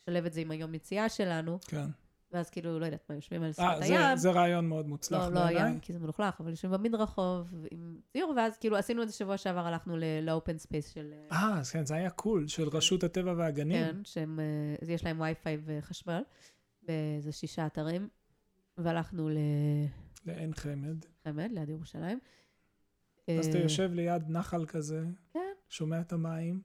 לשלב 0.07 0.25
את 0.25 0.33
זה 0.33 0.41
עם 0.41 0.51
היום 0.51 0.73
יציאה 0.73 1.09
שלנו, 1.09 1.59
כן. 1.67 1.85
ואז 2.31 2.49
כאילו, 2.49 2.79
לא 2.79 2.85
יודעת 2.85 3.05
מה, 3.09 3.15
יושבים 3.15 3.41
על 3.43 3.47
אה, 3.47 3.53
שפת 3.53 3.87
זה- 3.87 3.99
הים. 4.09 4.17
זה 4.17 4.31
רעיון 4.31 4.67
מאוד 4.69 4.87
מוצלח 4.87 5.21
לא, 5.23 5.29
לא 5.33 5.45
בעיניי. 5.45 5.63
הים, 5.63 5.79
כי 5.79 5.93
זה 5.93 5.99
מלוכלך, 5.99 6.41
אבל 6.41 6.49
יושבים 6.49 6.71
במדרחוב 6.71 7.65
עם 7.71 7.99
ציור, 8.09 8.33
ואז 8.37 8.57
כאילו 8.57 8.77
עשינו 8.77 9.03
את 9.03 9.07
זה 9.07 9.13
שבוע 9.13 9.37
שעבר, 9.37 9.59
הלכנו 9.67 9.97
ל-open 9.97 10.63
space 10.67 10.93
של... 10.93 11.13
אה, 11.31 11.37
אה, 11.37 11.59
אז 11.59 11.71
כן, 11.71 11.85
זה 11.85 11.95
היה 11.95 12.09
קול, 12.09 12.47
של 12.47 12.67
רשות 12.67 13.03
הטבע 13.03 13.33
והגנים. 13.37 13.85
כן, 13.85 13.95
שהם, 14.03 14.39
אה, 14.39 14.45
אז 14.81 14.89
יש 14.89 15.03
להם 15.05 15.21
וי-פיי 15.21 15.57
וחשמל, 15.65 16.21
באיזה 16.83 17.31
שישה 17.31 17.65
אתרים, 17.65 18.07
והלכנו 18.77 19.29
לעין 20.25 20.53
חמד. 20.53 21.05
לחמד, 21.25 21.49
ליד 21.51 21.69
ירושלים. 21.69 22.19
אז 23.39 23.47
אתה 23.47 23.57
יושב 23.57 23.93
ליד 23.93 24.23
נחל 24.29 24.65
כזה, 24.65 25.03
כן. 25.33 25.39
שומע 25.69 26.01
את 26.01 26.13
המים, 26.13 26.61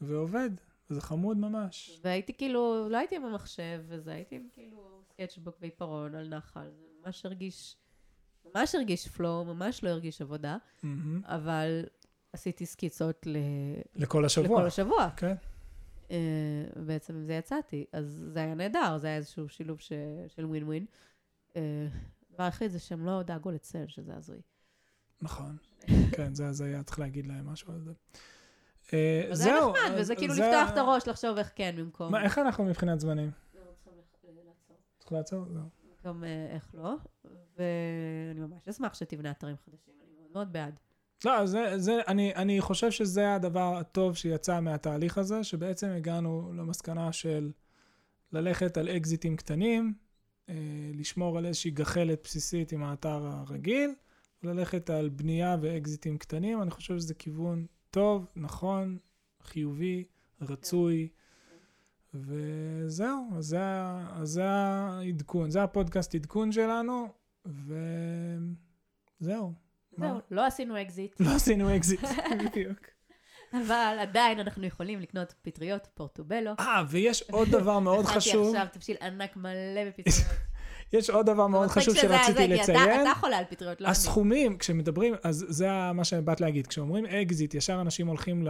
ועובד. 0.00 0.50
וזה 0.90 1.00
חמוד 1.00 1.36
ממש. 1.36 2.00
והייתי 2.04 2.32
כאילו, 2.34 2.88
לא 2.88 2.96
הייתי 2.98 3.16
עם 3.16 3.24
המחשב 3.24 3.80
וזה, 3.86 4.12
הייתי 4.12 4.40
כאילו 4.52 4.99
סקצ'בוק 5.20 5.56
ועיפרון 5.60 6.14
על 6.14 6.28
נחל. 6.28 6.70
זה 6.80 7.06
ממש 7.06 7.26
הרגיש, 7.26 7.76
ממש 8.54 8.74
הרגיש 8.74 9.08
פלואו, 9.08 9.44
ממש 9.44 9.84
לא 9.84 9.88
הרגיש 9.88 10.22
עבודה, 10.22 10.56
מהמם. 10.82 11.22
אבל 11.24 11.84
עשיתי 12.32 12.66
סקיצות 12.66 13.26
ל... 13.26 13.36
לכל 13.94 14.24
השבוע. 14.24 14.58
לכל 14.58 14.66
השבוע. 14.66 15.10
כן. 15.16 15.34
אה, 16.10 16.16
בעצם 16.76 17.14
עם 17.14 17.24
זה 17.24 17.32
יצאתי. 17.34 17.84
אז 17.92 18.24
זה 18.32 18.38
היה 18.40 18.54
נהדר, 18.54 18.98
זה 18.98 19.06
היה 19.06 19.16
איזשהו 19.16 19.48
שילוב 19.48 19.80
ש... 19.80 19.92
של 20.28 20.44
ווין 20.44 20.64
ווין. 20.64 20.86
הדבר 21.54 21.64
היחיד 22.44 22.70
זה 22.70 22.78
שהם 22.78 23.06
לא 23.06 23.22
דאגו 23.22 23.50
לצל, 23.50 23.84
שזה 23.86 24.16
הזוי. 24.16 24.40
נכון. 25.22 25.56
כן, 26.12 26.34
זה 26.34 26.46
הזיה, 26.48 26.82
צריך 26.82 26.98
להגיד 26.98 27.26
להם 27.26 27.46
משהו 27.48 27.72
על 27.72 27.80
זה. 27.80 27.92
אה, 28.92 29.22
אבל 29.26 29.34
זה 29.34 29.44
זהו. 29.44 29.72
נחמד, 29.72 29.90
וזה 29.98 30.16
כאילו 30.16 30.34
לפתוח 30.34 30.70
את 30.72 30.78
הראש, 30.78 31.08
לחשוב 31.08 31.38
איך 31.38 31.52
כן 31.54 31.74
במקום... 31.78 32.16
איך 32.16 32.38
אנחנו 32.38 32.64
מבחינת 32.64 33.00
זמנים? 33.00 33.30
לא, 33.54 33.60
צריכים 33.78 33.92
לח- 33.98 34.46
לעצור. 34.46 34.76
צריך 35.10 35.18
לעצור? 35.18 35.44
זהו. 35.52 35.62
גם 36.04 36.24
אה, 36.24 36.46
איך 36.54 36.74
לא, 36.74 36.94
ואני 37.24 38.40
ממש 38.40 38.68
אשמח 38.68 38.94
שתבנה 38.94 39.30
אתרים 39.30 39.56
חדשים, 39.56 39.94
אני 40.02 40.12
מאוד 40.18 40.30
מאוד 40.34 40.52
בעד. 40.52 40.80
לא, 41.24 41.46
זה, 41.46 41.78
זה, 41.78 42.00
אני, 42.08 42.34
אני 42.34 42.60
חושב 42.60 42.90
שזה 42.90 43.34
הדבר 43.34 43.76
הטוב 43.76 44.16
שיצא 44.16 44.60
מהתהליך 44.60 45.18
הזה, 45.18 45.44
שבעצם 45.44 45.88
הגענו 45.88 46.52
למסקנה 46.56 47.12
של 47.12 47.52
ללכת 48.32 48.76
על 48.76 48.88
אקזיטים 48.88 49.36
קטנים, 49.36 49.94
אה, 50.48 50.54
לשמור 50.94 51.38
על 51.38 51.46
איזושהי 51.46 51.70
גחלת 51.70 52.20
בסיסית 52.24 52.72
עם 52.72 52.82
האתר 52.82 53.26
הרגיל, 53.26 53.94
וללכת 54.42 54.90
על 54.90 55.08
בנייה 55.08 55.56
ואקזיטים 55.60 56.18
קטנים. 56.18 56.62
אני 56.62 56.70
חושב 56.70 56.98
שזה 56.98 57.14
כיוון 57.14 57.66
טוב, 57.90 58.26
נכון, 58.36 58.98
חיובי, 59.42 60.04
רצוי, 60.40 61.08
וזהו, 62.14 63.30
אז 63.36 63.44
זה, 63.44 63.60
אז 64.12 64.28
זה 64.28 64.44
העדכון, 64.48 65.50
זה 65.50 65.62
הפודקאסט 65.62 66.14
עדכון 66.14 66.52
שלנו, 66.52 67.08
וזהו. 67.46 69.52
מה? 69.98 70.08
זהו, 70.08 70.18
לא 70.30 70.46
עשינו 70.46 70.82
אקזיט, 70.82 71.20
לא 71.20 71.30
עשינו 71.36 71.76
אקזיט, 71.76 72.00
בדיוק. 72.44 72.78
אבל 73.52 73.96
עדיין 74.00 74.40
אנחנו 74.40 74.66
יכולים 74.66 75.00
לקנות 75.00 75.34
פטריות 75.42 75.88
פורטובלו. 75.94 76.50
אה, 76.58 76.82
ויש 76.88 77.22
עוד 77.22 77.48
דבר 77.48 77.78
מאוד 77.78 78.04
חשוב, 78.04 78.42
הכנתי 78.42 78.58
עכשיו 78.58 78.66
תבשיל 78.72 78.96
ענק 79.02 79.36
מלא 79.36 79.84
בפטריות. 79.86 80.49
יש 80.92 81.10
עוד 81.10 81.26
דבר 81.26 81.46
מאוד 81.46 81.68
חשוב 81.68 81.94
שרציתי 81.94 82.44
אתה- 82.44 82.54
לציין. 82.62 83.00
אתה 83.02 83.12
חולה 83.14 83.38
על 83.38 83.44
פטריות, 83.50 83.80
לא 83.80 83.86
אני. 83.86 83.92
הסכומים, 83.92 84.56
כשמדברים, 84.58 85.14
אז 85.22 85.46
זה 85.48 85.68
מה 85.94 86.04
שבאת 86.04 86.40
להגיד, 86.40 86.66
כשאומרים 86.66 87.06
אקזיט, 87.06 87.54
ישר 87.54 87.80
אנשים 87.80 88.06
הולכים 88.06 88.46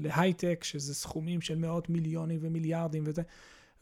להייטק, 0.00 0.64
שזה 0.64 0.94
סכומים 0.94 1.40
של 1.40 1.58
מאות 1.58 1.88
מיליונים 1.90 2.38
ומיליארדים 2.42 3.02
וזה, 3.06 3.22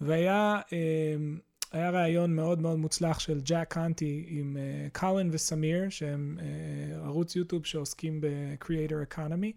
והיה 0.00 0.60
אמ, 0.72 1.38
היה 1.72 1.90
ראיון 1.90 2.34
מאוד 2.36 2.60
מאוד 2.62 2.78
מוצלח 2.78 3.18
של 3.18 3.40
ג'ק 3.44 3.66
קונטי 3.68 4.24
עם 4.28 4.56
אה, 4.56 4.88
קולין 4.92 5.28
וסמיר, 5.32 5.88
שהם 5.88 6.38
אה, 6.40 7.04
ערוץ 7.06 7.36
יוטיוב 7.36 7.66
שעוסקים 7.66 8.20
ב-Creator 8.20 9.14
Economy, 9.14 9.52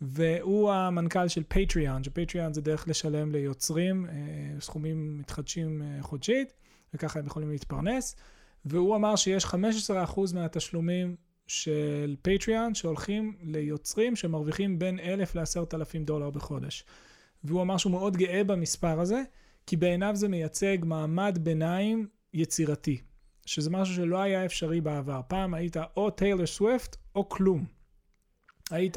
והוא 0.00 0.72
המנכ"ל 0.72 1.28
של 1.28 1.42
פטריון, 1.48 2.04
שפטריון 2.04 2.52
זה 2.52 2.60
דרך 2.60 2.88
לשלם 2.88 3.32
ליוצרים 3.32 4.06
אה, 4.06 4.12
סכומים 4.60 5.18
מתחדשים 5.18 5.82
חודשית, 6.00 6.52
וככה 6.94 7.18
הם 7.18 7.26
יכולים 7.26 7.50
להתפרנס. 7.50 8.16
והוא 8.64 8.96
אמר 8.96 9.16
שיש 9.16 9.44
15% 9.44 9.54
מהתשלומים 10.34 11.16
של 11.46 12.16
פטריון 12.22 12.74
שהולכים 12.74 13.36
ליוצרים 13.42 14.16
שמרוויחים 14.16 14.78
בין 14.78 14.98
1,000 14.98 15.34
ל-10,000 15.34 16.04
דולר 16.04 16.30
בחודש. 16.30 16.84
והוא 17.44 17.62
אמר 17.62 17.76
שהוא 17.76 17.92
מאוד 17.92 18.16
גאה 18.16 18.44
במספר 18.44 19.00
הזה, 19.00 19.22
כי 19.66 19.76
בעיניו 19.76 20.16
זה 20.16 20.28
מייצג 20.28 20.78
מעמד 20.82 21.38
ביניים 21.42 22.08
יצירתי, 22.34 23.00
שזה 23.46 23.70
משהו 23.70 23.94
שלא 23.94 24.18
היה 24.18 24.44
אפשרי 24.44 24.80
בעבר. 24.80 25.20
פעם 25.28 25.54
היית 25.54 25.76
או 25.96 26.10
טיילר 26.10 26.46
סוויפט 26.46 26.96
או 27.14 27.28
כלום. 27.28 27.79
היית, 28.70 28.96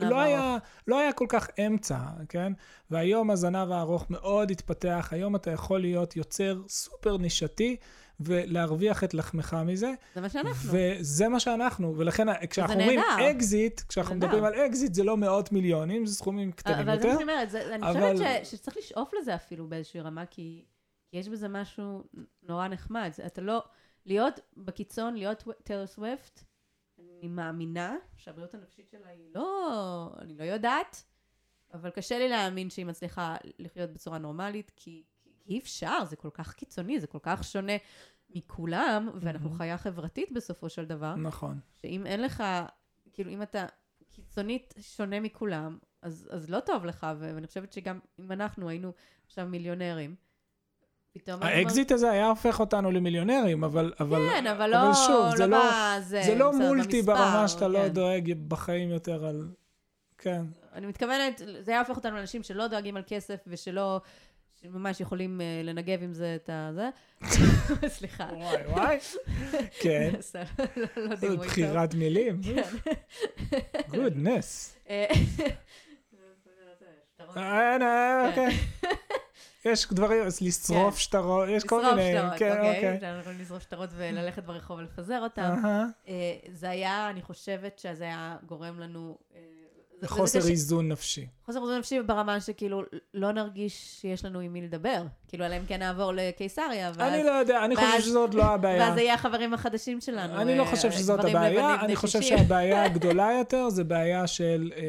לא 0.00 0.20
היה. 0.20 0.56
לא 0.86 0.98
היה 0.98 1.12
כל 1.12 1.26
כך 1.28 1.48
אמצע, 1.66 1.98
כן? 2.28 2.52
והיום 2.90 3.30
הזנב 3.30 3.70
הארוך 3.72 4.06
מאוד 4.10 4.50
התפתח, 4.50 5.08
היום 5.12 5.36
אתה 5.36 5.50
יכול 5.50 5.80
להיות 5.80 6.16
יוצר 6.16 6.62
סופר 6.68 7.16
נישתי 7.16 7.76
ולהרוויח 8.20 9.04
את 9.04 9.14
לחמך 9.14 9.56
מזה, 9.66 9.92
זה 10.14 10.20
מה 10.20 10.28
שאנחנו. 10.28 10.70
וזה 10.72 11.28
מה 11.28 11.40
שאנחנו, 11.40 11.94
ולכן 11.98 12.46
כשאנחנו 12.46 12.80
אומרים. 12.80 13.00
אקזיט, 13.30 13.80
כשאנחנו. 13.88 14.14
מדברים 14.14 14.44
על 14.44 14.54
אקזיט 14.54 14.94
זה 14.94 15.04
לא 15.04 15.16
מאות 15.16 15.52
מיליונים, 15.52 16.06
זה 16.06 16.14
סכומים 16.14 16.52
קטנים 16.52 16.76
אבל 16.88 17.00
זה 17.00 17.08
יותר. 17.08 17.08
מה 17.08 17.12
שאני 17.12 17.22
אומרת, 17.32 17.50
זה- 17.50 17.74
אני 17.74 17.90
אבל- 17.90 18.12
חושבת 18.16 18.46
ש- 18.46 18.50
שצריך 18.50 18.76
לשאוף 18.76 19.10
לזה 19.20 19.34
אפילו 19.34 19.66
באיזושהי 19.68 20.00
רמה, 20.00 20.26
כי 20.26 20.64
כי 21.10 21.16
יש 21.16 21.28
בזה 21.28 21.48
משהו 21.48 22.04
נורא 22.42 22.68
נחמד. 22.68 23.10
זה- 23.14 23.26
אתה 23.26 23.40
לא... 23.40 23.62
להיות 24.06 24.40
בקיצון, 24.56 25.14
להיות 25.14 25.44
טיילר 25.62 25.86
סוויפט, 25.86 26.44
אני 27.20 27.28
מאמינה 27.28 27.96
שהבריאות 28.16 28.54
הנפשית 28.54 28.88
שלה 28.90 29.08
היא 29.08 29.30
לא... 29.34 30.12
אני 30.18 30.34
לא 30.38 30.44
יודעת, 30.44 31.04
אבל 31.74 31.90
קשה 31.90 32.18
לי 32.18 32.28
להאמין 32.28 32.70
שהיא 32.70 32.86
מצליחה 32.86 33.36
לחיות 33.58 33.90
בצורה 33.90 34.18
נורמלית, 34.18 34.72
כי 34.76 35.02
כי 35.22 35.54
אי 35.54 35.58
אפשר, 35.58 36.04
זה 36.04 36.16
כל 36.16 36.30
כך 36.32 36.54
קיצוני, 36.54 37.00
זה 37.00 37.06
כל 37.06 37.18
כך 37.22 37.44
שונה 37.44 37.72
מכולם, 38.30 39.08
ואנחנו 39.20 39.50
Mhm. 39.50 39.54
חיה 39.58 39.78
חברתית 39.78 40.32
בסופו 40.32 40.68
של 40.68 40.84
דבר, 40.84 41.14
נכון. 41.14 41.60
שאם 41.74 42.06
אין 42.06 42.22
לך, 42.22 42.44
כאילו, 43.12 43.30
אם 43.30 43.42
אתה 43.42 43.66
קיצונית 44.10 44.74
שונה 44.80 45.20
מכולם, 45.20 45.78
אז, 46.02 46.28
אז 46.32 46.50
לא 46.50 46.60
טוב 46.60 46.84
לך, 46.84 47.06
ואני 47.18 47.46
חושבת 47.46 47.72
שגם 47.72 47.98
אם 48.18 48.32
אנחנו 48.32 48.68
היינו 48.68 48.92
עכשיו 49.26 49.46
מיליונרים, 49.46 50.14
פתאום... 51.12 51.42
האקזיט 51.42 51.92
הזה 51.92 52.10
היה 52.10 52.26
הופך 52.26 52.60
אותנו 52.60 52.90
למיליונרים, 52.90 53.64
אבל... 53.64 53.92
אבל 54.00 54.28
כן, 54.30 54.46
אבל 54.46 54.70
לא, 54.70 54.94
שוב, 54.94 55.36
זה 55.36 55.46
לא- 55.46 55.70
בזה, 55.98 56.22
זה 56.22 56.34
לא 56.34 56.52
מולטי 56.52 57.02
במספר, 57.02 57.14
ברמה 57.14 57.48
שאתה 57.48 57.68
לא 57.68 57.78
כן. 57.78 57.88
דואג 57.88 58.32
בחיים 58.48 58.90
יותר 58.90 59.24
על... 59.26 59.48
כן. 60.18 60.42
אני 60.74 60.86
מתכוונת, 60.86 61.42
זה 61.60 61.70
היה 61.70 61.80
הופך 61.80 61.96
אותנו 61.96 62.16
לאנשים 62.16 62.42
שלא 62.42 62.66
דואגים 62.66 62.96
על 62.96 63.02
כסף 63.06 63.36
ושלא, 63.46 64.00
שממש 64.62 65.00
יכולים 65.00 65.40
אה, 65.40 65.60
לנגב 65.64 66.02
עם 66.02 66.12
זה 66.14 66.36
את 66.44 66.50
הזה. 66.52 66.88
סליחה. 67.88 68.28
וואי 68.32 68.66
וואי. 68.66 68.98
כן. 69.80 70.10
לא- 70.76 70.86
לא 70.96 71.14
דימוי 71.16 71.36
טוב. 71.36 71.46
בחירת 71.46 71.94
מילים. 71.94 72.40
כן. 72.42 72.62
goodness. 73.88 74.76
אה, 74.90 75.06
אה, 77.36 77.76
אה, 77.82 78.28
אוקיי. 78.28 78.56
יש 79.64 79.86
דברים, 79.92 80.22
אז 80.22 80.40
לשרוף 80.42 80.94
כן. 80.94 81.00
שטרות, 81.00 81.48
יש 81.48 81.64
כל 81.64 81.80
לשרוף 81.80 81.94
מיני, 81.94 82.18
שטרות, 82.18 82.38
כן, 82.38 82.56
אוקיי. 82.58 82.94
אוקיי. 82.94 83.20
יכולים 83.20 83.40
לשרוף 83.40 83.62
שטרות 83.62 83.90
וללכת 83.96 84.44
ברחוב 84.44 84.78
ולפזר 84.78 85.20
אותם. 85.22 85.56
אה, 86.08 86.34
זה 86.52 86.70
היה, 86.70 87.10
אני 87.10 87.22
חושבת 87.22 87.78
שזה 87.78 88.04
היה 88.04 88.36
גורם 88.46 88.80
לנו... 88.80 89.18
חוסר. 90.06 90.38
איזון 90.48 90.88
נפשי. 90.88 91.26
חוסר 91.46 91.60
איזון 91.60 91.78
נפשי 91.78 92.02
ברמה 92.02 92.40
שכאילו 92.40 92.82
לא 93.14 93.32
נרגיש 93.32 93.98
שיש 94.00 94.24
לנו 94.24 94.40
עם 94.40 94.52
מי 94.52 94.62
לדבר. 94.62 95.02
כאילו, 95.28 95.46
אלא 95.46 95.56
אם 95.56 95.62
כן 95.66 95.78
נעבור 95.78 96.12
לקיסריה, 96.14 96.92
ואז... 96.94 97.12
אני 97.14 97.22
לא 97.24 97.30
יודע, 97.30 97.64
אני 97.64 97.76
חושב 97.76 97.88
ואז- 97.92 98.04
שזאת 98.04 98.34
לא 98.34 98.44
הבעיה. 98.44 98.82
ואז 98.82 98.94
זה 98.94 99.00
יהיה 99.00 99.14
החברים 99.14 99.54
החדשים 99.54 100.00
שלנו. 100.00 100.40
אני 100.42 100.58
לא 100.58 100.62
אה, 100.62 100.70
חושב 100.70 100.90
שזאת 100.90 101.24
הבעיה, 101.24 101.80
אני 101.80 101.96
חושב 101.96 102.20
60. 102.20 102.38
שהבעיה 102.38 102.84
הגדולה 102.90 103.28
יותר 103.38 103.68
זה 103.70 103.84
בעיה 103.84 104.26
של 104.26 104.72
אה, 104.76 104.80
אה, 104.80 104.84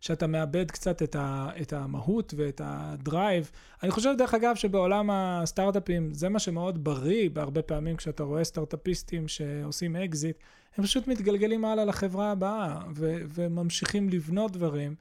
שאתה 0.00 0.26
מאבד 0.26 0.70
קצת 0.70 1.02
את, 1.02 1.16
ה, 1.18 1.48
את 1.60 1.72
המהות 1.72 2.34
ואת 2.36 2.60
ה 2.64 2.76
drive. 2.76 3.50
אני 3.82 3.90
חושב, 3.90 4.14
דרך 4.18 4.34
אגב, 4.34 4.54
שבעולם 4.54 5.10
הסטארט-אפים 5.12 6.14
זה 6.14 6.28
מה 6.28 6.38
שמאוד 6.38 6.84
בריא 6.84 7.30
בהרבה 7.30 7.62
פעמים 7.62 7.96
כשאתה 7.96 8.22
רואה 8.22 8.44
סטארט-אפיסטים 8.44 9.28
שעושים 9.28 9.96
אקזיט, 9.96 10.36
הם 10.76 10.84
פשוט 10.84 11.06
מתגלגלים 11.06 11.64
הלאה 11.64 11.84
לחברה 11.84 12.30
הבאה 12.30 12.80
ו, 12.94 13.16
וממשיכים 13.28 14.08
לבנות 14.08 14.52
דברים. 14.52 14.94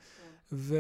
ו... 0.52 0.78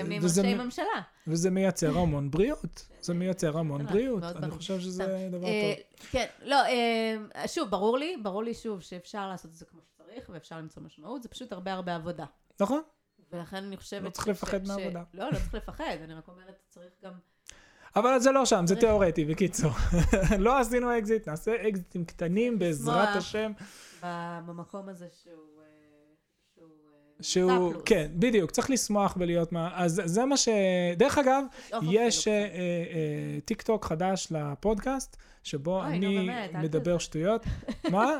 הם 0.00 0.06
נהיים 0.06 0.22
ראשי 0.22 0.54
ממשלה. 0.54 0.84
וזה 1.26 1.50
מייצר 1.50 1.98
המון 1.98 2.30
בריאות. 2.30 2.88
זה 3.00 3.14
מייצר 3.14 3.58
המון 3.58 3.86
בריאות. 3.86 4.22
אני. 4.22 4.50
חושב 4.50 4.80
שזה 4.80 5.28
דבר 5.32 5.46
אה, 5.46 5.74
טוב. 5.76 6.06
כן, 6.10 6.26
לא, 6.42 6.56
אה, 6.56 7.48
שוב, 7.48 7.70
ברור 7.70 7.98
לי, 7.98 8.16
ברור 8.22 8.42
לי 8.42 8.54
שוב 8.54 8.80
שאפשר 8.80 9.28
לעשות 9.28 9.50
את 9.50 9.56
זה 9.56 9.64
כמו 9.64 9.80
שצריך, 9.82 10.30
ואפשר 10.32 10.58
למצוא 10.58 10.82
משמעות, 10.82 11.22
זה 11.22 11.28
פשוט 11.28 11.52
הרבה 11.52 11.72
הרבה 11.72 11.94
עבודה. 11.94 12.24
נכון? 12.60 12.82
ולכן 13.32 13.56
אני 13.56 13.76
חושבת... 13.76 14.02
לא 14.02 14.10
צריך 14.10 14.28
לפחד 14.28 14.66
מעבודה. 14.66 15.02
לא, 15.14 15.26
לא 15.26 15.38
צריך 15.38 15.54
לפחד, 15.54 15.96
אני 16.04 16.14
רק 16.14 16.28
אומרת, 16.28 16.58
צריך 16.68 16.92
גם... 17.04 17.12
אבל 17.96 18.18
זה 18.18 18.30
לא 18.32 18.46
שם, 18.46 18.66
זה 18.66 18.76
תיאורטי, 18.76 19.24
בקיצור. 19.24 19.70
לא 20.38 20.58
עשינו 20.58 20.98
אקזיט, 20.98 21.28
נעשה 21.28 21.68
אקזיטים 21.68 22.04
קטנים 22.04 22.58
בעזרת. 22.58 23.16
השם. 23.16 23.52
במקום 24.46 24.88
הזה 24.88 25.08
שהוא... 25.10 25.59
שהוא. 27.22 27.74
כן, 27.84 28.10
בדיוק, 28.14 28.50
צריך 28.50 28.70
לשמוח 28.70 29.16
ולהיות 29.18 29.52
מה... 29.52 29.70
אז 29.74 30.02
זה 30.04 30.24
מה 30.24 30.36
ש... 30.36 30.48
דרך 30.96 31.18
אגב, 31.18 31.44
לשאוף 31.66 31.84
יש 31.90 32.28
אה, 32.28 32.32
אה, 32.32 33.38
טיק 33.44 33.62
טוק 33.62 33.84
חדש 33.84 34.28
לפודקאסט, 34.30 35.16
שבו 35.42 35.82
אוי, 35.82 35.96
אני 35.96 36.18
באמת, 36.18 36.54
אל 36.54 36.60
מדבר. 36.60 36.98
שטויות. 36.98 37.46
מה? 37.92 38.10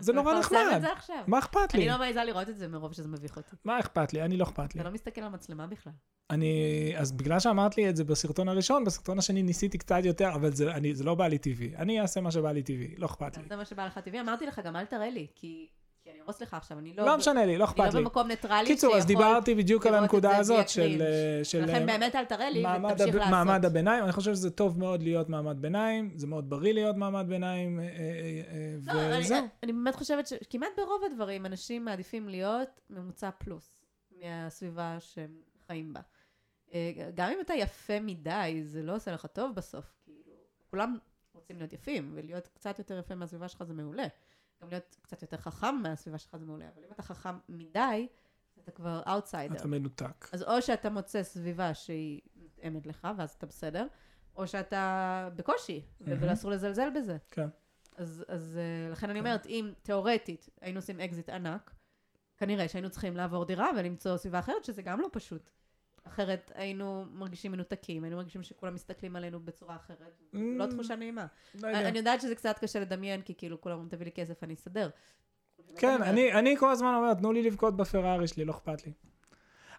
זה 0.00 0.12
נורא 0.12 0.38
מפרסם 0.38 0.56
נחמד. 0.56 1.14
מה 1.26 1.38
אכפת 1.38 1.74
לי? 1.74 1.80
אני 1.80 1.88
לא 1.88 1.98
מעיזה 1.98 2.24
לראות 2.24 2.48
את 2.48 2.56
זה 2.56 2.68
מרוב 2.68 2.92
שזה 2.92 3.08
מביך 3.08 3.36
אותי. 3.36 3.56
מה 3.64 3.80
אכפת 3.80 4.12
לי? 4.12 4.22
אני 4.22 4.36
לא 4.36 4.44
אכפת 4.44 4.74
לי. 4.74 4.80
אתה 4.80 4.88
לא 4.88 4.94
מסתכל 4.94 5.20
על 5.20 5.28
מצלמה 5.28 5.66
בכלל. 5.66 5.92
אני, 6.30 6.92
אז 6.96 7.12
בגלל 7.12 7.40
שאמרת 7.40 7.76
לי 7.76 7.88
את 7.88 7.96
זה 7.96 8.04
בסרטון 8.04 8.48
הראשון, 8.48 8.84
בסרטון 8.84 9.18
השני 9.18 9.42
ניסיתי 9.42 9.78
קצת 9.78 10.04
יותר, 10.04 10.28
אבל 10.34 10.52
זה, 10.52 10.70
אני, 10.70 10.94
זה 10.94 11.04
לא 11.04 11.14
בא 11.14 11.28
לי 11.28 11.38
טבעי. 11.38 11.76
אני 11.76 12.00
אעשה 12.00 12.20
מה 12.20 12.30
שבא 12.30 12.52
לי 12.52 12.62
טבעי, 12.62 12.94
לא 12.96 13.06
אכפת 13.06 13.36
לי. 13.36 13.42
זה 13.48 13.56
מה 13.56 13.64
שבא 13.64 13.86
לך 13.86 13.98
טבעי. 13.98 14.20
אמרתי 14.20 14.46
לך, 14.46 14.60
גם 14.64 14.76
אל 14.76 14.84
תראה 14.84 15.10
לי, 15.10 15.26
כי 15.34 15.68
כי 16.06 16.12
אני 16.12 16.20
ארוס 16.20 16.42
לך 16.42 16.54
עכשיו, 16.54 16.78
אני 16.78 16.94
לא... 16.94 17.06
לא 17.06 17.16
משנה 17.18 17.46
לי, 17.46 17.58
לא 17.58 17.64
אני 17.64 17.70
אכפת 17.72 17.78
לא 17.94 17.98
לי. 17.98 18.04
במקום 18.04 18.28
ניטרלי 18.28 18.66
קיצור, 18.66 18.96
אז 18.96 19.06
דיברתי 19.06 19.54
בדיוק 19.54 19.86
על 19.86 19.94
הנקודה 19.94 20.36
הזאת 20.36 20.68
של... 20.68 21.02
אה, 21.02 21.44
של 21.44 21.64
לכן 21.64 21.86
באמת 21.86 22.14
אל 22.14 22.24
תראה 22.24 22.50
לי, 22.50 22.64
ותמשיך. 22.90 23.14
לעשות. 23.14 23.30
מעמד 23.30 23.64
הביניים. 23.64 24.04
אני 24.04 24.12
חושב 24.12 24.34
שזה 24.34 24.50
טוב 24.50 24.78
מאוד 24.78 25.02
להיות 25.02 25.28
מעמד 25.28 25.62
ביניים, 25.62 26.10
זה 26.16 26.26
מאוד 26.26 26.50
בריא 26.50 26.72
להיות 26.72 26.96
מעמד 26.96 27.26
ביניים, 27.28 27.80
אה, 27.80 27.84
אה, 27.84 27.90
אה, 28.88 28.94
לא, 28.94 29.14
אני- 29.14 29.20
וזהו. 29.24 29.46
אני 29.62 29.72
באמת 29.72 29.94
חושבת 29.94 30.26
שכמעט 30.26 30.68
ברוב 30.76 31.02
הדברים 31.12 31.46
אנשים 31.46 31.84
מעדיפים 31.84 32.28
להיות 32.28 32.80
ממוצע 32.90 33.30
פלוס 33.38 33.82
מהסביבה 34.22 34.96
שהם 35.00 35.30
חיים 35.66 35.92
בה. 35.92 36.00
אה, 36.74 36.90
גם 37.14 37.30
אם 37.30 37.38
אתה 37.40 37.54
יפה 37.54 38.00
מדי, 38.00 38.60
זה 38.64 38.82
לא 38.82 38.94
עושה 38.96 39.12
לך 39.12 39.26
טוב 39.26 39.54
בסוף. 39.54 39.84
כאילו, 40.04 40.32
כולם 40.70 40.98
רוצים 41.34 41.58
להיות 41.58 41.72
יפים, 41.72 42.12
ולהיות 42.14 42.46
קצת 42.46 42.78
יותר 42.78 42.98
יפה 42.98 43.14
מהסביבה 43.14 43.48
שלך 43.48 43.62
זה 43.64 43.74
מעולה. 43.74 44.06
גם 44.62 44.68
להיות 44.68 44.96
קצת 45.02 45.22
יותר 45.22 45.36
חכם 45.36 45.74
מהסביבה 45.82 46.18
שלך 46.18 46.36
זה 46.36 46.44
מעולה, 46.44 46.68
אבל 46.74 46.84
אם 46.84 46.92
אתה 46.92 47.02
חכם 47.02 47.38
מדי, 47.48 48.08
אתה 48.62 48.70
כבר 48.70 49.02
אאוטסיידר. 49.08 49.56
אתה 49.56 49.68
מנותק. 49.68 50.28
אז 50.32 50.42
או 50.42 50.62
שאתה 50.62 50.90
מוצא 50.90 51.22
סביבה 51.22 51.74
שהיא 51.74 52.20
מותאמת 52.36 52.86
לך, 52.86 53.08
ואז 53.16 53.30
אתה 53.30 53.46
בסדר, 53.46 53.86
או 54.36 54.46
שאתה 54.46 55.28
בקושי, 55.36 55.84
מהמם. 56.00 56.22
ואסור 56.22 56.50
לזלזל 56.50 56.88
בזה. 56.90 57.16
כן. 57.30 57.48
אז, 57.96 58.24
אז 58.28 58.58
אה, 58.58 58.92
לכן 58.92 59.10
אני 59.10 59.18
אומרת, 59.18 59.46
אם 59.46 59.72
תיאורטית 59.82 60.48
היינו 60.60 60.78
עושים 60.78 61.00
אקזיט 61.00 61.28
ענק, 61.28 61.74
כנראה 62.36 62.68
שהיינו 62.68 62.90
צריכים 62.90 63.16
לעבור 63.16 63.44
דירה 63.44 63.70
ולמצוא 63.76 64.16
סביבה 64.16 64.38
אחרת, 64.38 64.64
שזה 64.64 64.82
גם 64.82 65.00
לא 65.00 65.08
פשוט. 65.12 65.50
אחרת 66.06 66.52
היינו 66.54 67.04
מרגישים 67.12 67.52
מנותקים, 67.52 68.04
היינו 68.04 68.16
מרגישים 68.16 68.42
שכולם 68.42 68.74
מסתכלים 68.74 69.16
עלינו 69.16 69.40
בצורה 69.40 69.76
אחרת. 69.76 69.98
זו 70.32 70.38
לא 70.56 70.64
Mm, 70.64 70.70
תחושה 70.70 70.96
נעימה. 70.96 71.26
לא 71.62 71.68
יודע. 71.68 71.88
אני 71.88 71.98
יודעת 71.98 72.20
שזה 72.20 72.34
קצת 72.34 72.58
קשה 72.58 72.80
לדמיין, 72.80 73.22
כי 73.22 73.34
כאילו 73.34 73.60
כולם 73.60 73.74
אומרים, 73.74 73.88
תביא 73.90 74.04
לי 74.04 74.12
כסף, 74.12 74.44
אני 74.44 74.54
אסדר. 74.54 74.90
כן, 75.76 76.02
אני, 76.02 76.32
אני 76.32 76.56
כל 76.56 76.70
הזמן 76.70 76.94
אומר, 76.94 77.14
תנו 77.14 77.32
לי 77.32 77.42
לבכות 77.42 77.76
בפרארי 77.76 78.28
שלי, 78.28 78.44
לא 78.44 78.52
אכפת 78.52 78.86
לי. 78.86 78.92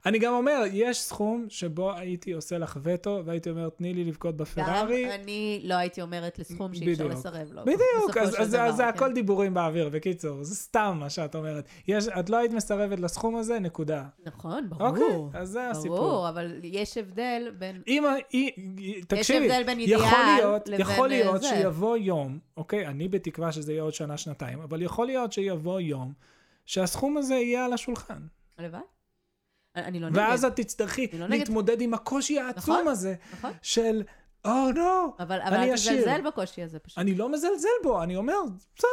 אני 0.07 0.19
גם 0.19 0.33
אומר, 0.33 0.63
יש 0.71 0.99
סכום 0.99 1.45
שבו 1.49 1.93
הייתי 1.93 2.31
עושה 2.31 2.57
לך 2.57 2.79
וטו, 2.83 3.21
והייתי 3.25 3.49
אומר, 3.49 3.69
תני 3.69 3.93
לי 3.93 4.03
לבכות 4.03 4.37
גם 4.37 4.37
בפרארי. 4.37 5.15
אני 5.15 5.61
לא 5.63 5.73
הייתי 5.73 6.01
אומרת 6.01 6.39
לסכום 6.39 6.73
שאי 6.73 6.91
אפשר. 6.93 7.07
לסרב 7.07 7.51
לו. 7.51 7.61
בדיוק, 7.61 8.17
אז, 8.21 8.35
אז, 8.41 8.51
דבר, 8.51 8.61
אז 8.61 8.75
זה 8.75 8.83
כן. 8.83 8.89
הכל 8.89 9.13
דיבורים 9.13 9.53
באוויר, 9.53 9.89
בקיצור, 9.89 10.43
זה 10.43 10.55
סתם 10.55 10.97
מה 10.99 11.09
שאת 11.09 11.35
אומרת. 11.35 11.67
יש, 11.87 12.07
את 12.07 12.29
לא 12.29 12.37
היית 12.37 12.51
מסרבת 12.51 12.99
לסכום 12.99 13.35
הזה, 13.35 13.59
נקודה. 13.59 14.05
נכון, 14.25 14.69
ברור. 14.69 14.87
אוקיי, 14.87 15.41
אז 15.41 15.49
זה 15.49 15.69
הסיפור. 15.69 15.97
ברור, 15.97 16.29
אבל 16.29 16.59
יש 16.63 16.97
הבדל 16.97 17.51
בין... 17.57 17.81
אם, 17.87 18.03
תקשיבי, 19.07 19.45
הבדל 19.45 19.63
בין 19.63 19.79
יכול 19.79 20.05
אידיאל 20.05 20.35
להיות, 20.37 20.67
לבין, 20.67 20.81
יכול 20.81 21.11
אה, 21.11 21.17
להיות 21.17 21.41
זה. 21.41 21.47
שיבוא 21.49 21.97
יום, 21.97 22.39
אוקיי, 22.57 22.87
אני 22.87 23.07
בתקווה 23.07 23.51
שזה 23.51 23.71
יהיה 23.71 23.83
עוד 23.83 23.93
שנה, 23.93 24.17
שנתיים, 24.17 24.61
אבל 24.61 24.81
יכול 24.81 25.05
להיות 25.05 25.33
שיבוא 25.33 25.79
יום 25.79 26.13
שהסכום 26.65 27.17
הזה 27.17 27.35
יהיה 27.35 27.65
על 27.65 27.73
השולחן. 27.73 28.21
הלוואי. 28.57 28.81
אני 29.77 29.87
אני 29.87 29.99
לא 29.99 30.09
נגד. 30.09 30.17
ואז 30.17 30.45
את 30.45 30.55
תצטרכי 30.55 31.07
לא. 31.13 31.27
להתמודד 31.27 31.81
עם 31.81 31.93
הקושי 31.93 32.39
העצום 32.39 32.75
נכון. 32.75 32.87
הזה 32.87 33.15
נכון. 33.33 33.51
של, 33.61 34.03
או 34.45 34.71
נו, 34.75 35.15
אבל 35.19 35.41
אבל 35.41 35.57
אני 35.57 35.69
אל 35.69 35.73
עשיר. 35.73 35.93
תזלזל 35.93 36.21
בקושי 36.27 36.63
הזה 36.63 36.79
פשוט. 36.79 36.97
אני 36.97 37.15
לא 37.15 37.31
מזלזל 37.31 37.67
בו, 37.83 38.03
אני 38.03 38.15
אומר, 38.15 38.37
בסדר, 38.75 38.89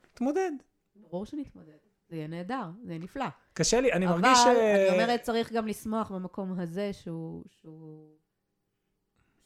תתמודד. 0.00 0.50
ברור 0.96 1.26
שנתמודד. 1.26 1.72
זה 2.08 2.16
יהיה 2.16 2.26
נהדר, 2.26 2.64
זה 2.84 2.92
יהיה 2.92 3.02
נפלא. 3.02 3.26
קשה 3.52 3.80
לי, 3.80 3.92
אני 3.92 4.06
אבל 4.06 4.20
מרגיש 4.20 4.38
ש... 4.38 4.46
אני 4.46 5.02
אומרת, 5.02 5.22
צריך 5.22 5.52
גם 5.52 5.66
לשמוח 5.66 6.10
במקום 6.10 6.60
הזה 6.60 6.92
שהוא... 6.92 7.44
שהוא... 7.48 8.16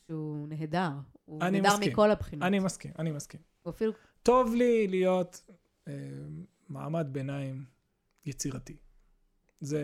שהוא 0.06 0.48
נהדר. 0.48 0.90
הוא 1.24 1.44
נהדר 1.44 1.74
מסכים. 1.74 1.92
מכל 1.92 2.10
הבחינות. 2.10 2.46
אני 2.46 2.58
מסכים, 2.58 2.92
אני 2.98 3.10
מסכים. 3.10 3.40
אפילו... 3.68 3.92
טוב 4.22 4.54
לי 4.54 4.86
להיות 4.86 5.50
אה, 5.88 5.92
מעמד 6.68 7.06
ביניים 7.10 7.64
יצירתי. 8.24 8.76
זה 9.62 9.80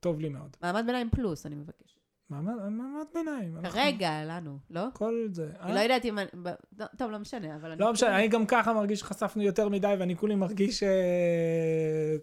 טוב 0.00 0.20
לי 0.20 0.28
מאוד. 0.28 0.56
מעמד 0.62 0.82
ביניים 0.86 1.10
פלוס, 1.10 1.46
אני 1.46 1.54
מבקשת. 1.54 1.98
מעמד, 2.30 2.54
מעמד 2.54 3.04
ביניים. 3.14 3.56
אנחנו- 3.56 3.70
כרגע, 3.80 4.24
לנו, 4.24 4.58
לא? 4.70 4.86
כל 4.92 5.26
זה. 5.32 5.50
אה? 5.60 5.64
אני 5.66 5.74
לא 5.74 5.80
יודעת 5.80 6.04
אם... 6.04 6.18
אני- 6.18 6.28
ב- 6.42 6.48
לא, 6.78 6.86
טוב, 6.98 7.10
לא 7.10 7.18
משנה, 7.18 7.56
אבל... 7.56 7.70
אני 7.70 7.80
לא 7.80 7.92
משנה, 7.92 8.08
חושבת- 8.08 8.18
אני 8.20 8.28
גם 8.28 8.46
ככה 8.46 8.72
מרגיש 8.72 9.00
שחשפנו 9.00 9.42
יותר 9.42 9.68
מדי, 9.68 9.94
ואני 9.98 10.16
כולי 10.16 10.34
מרגיש 10.34 10.82
אה, 10.82 10.88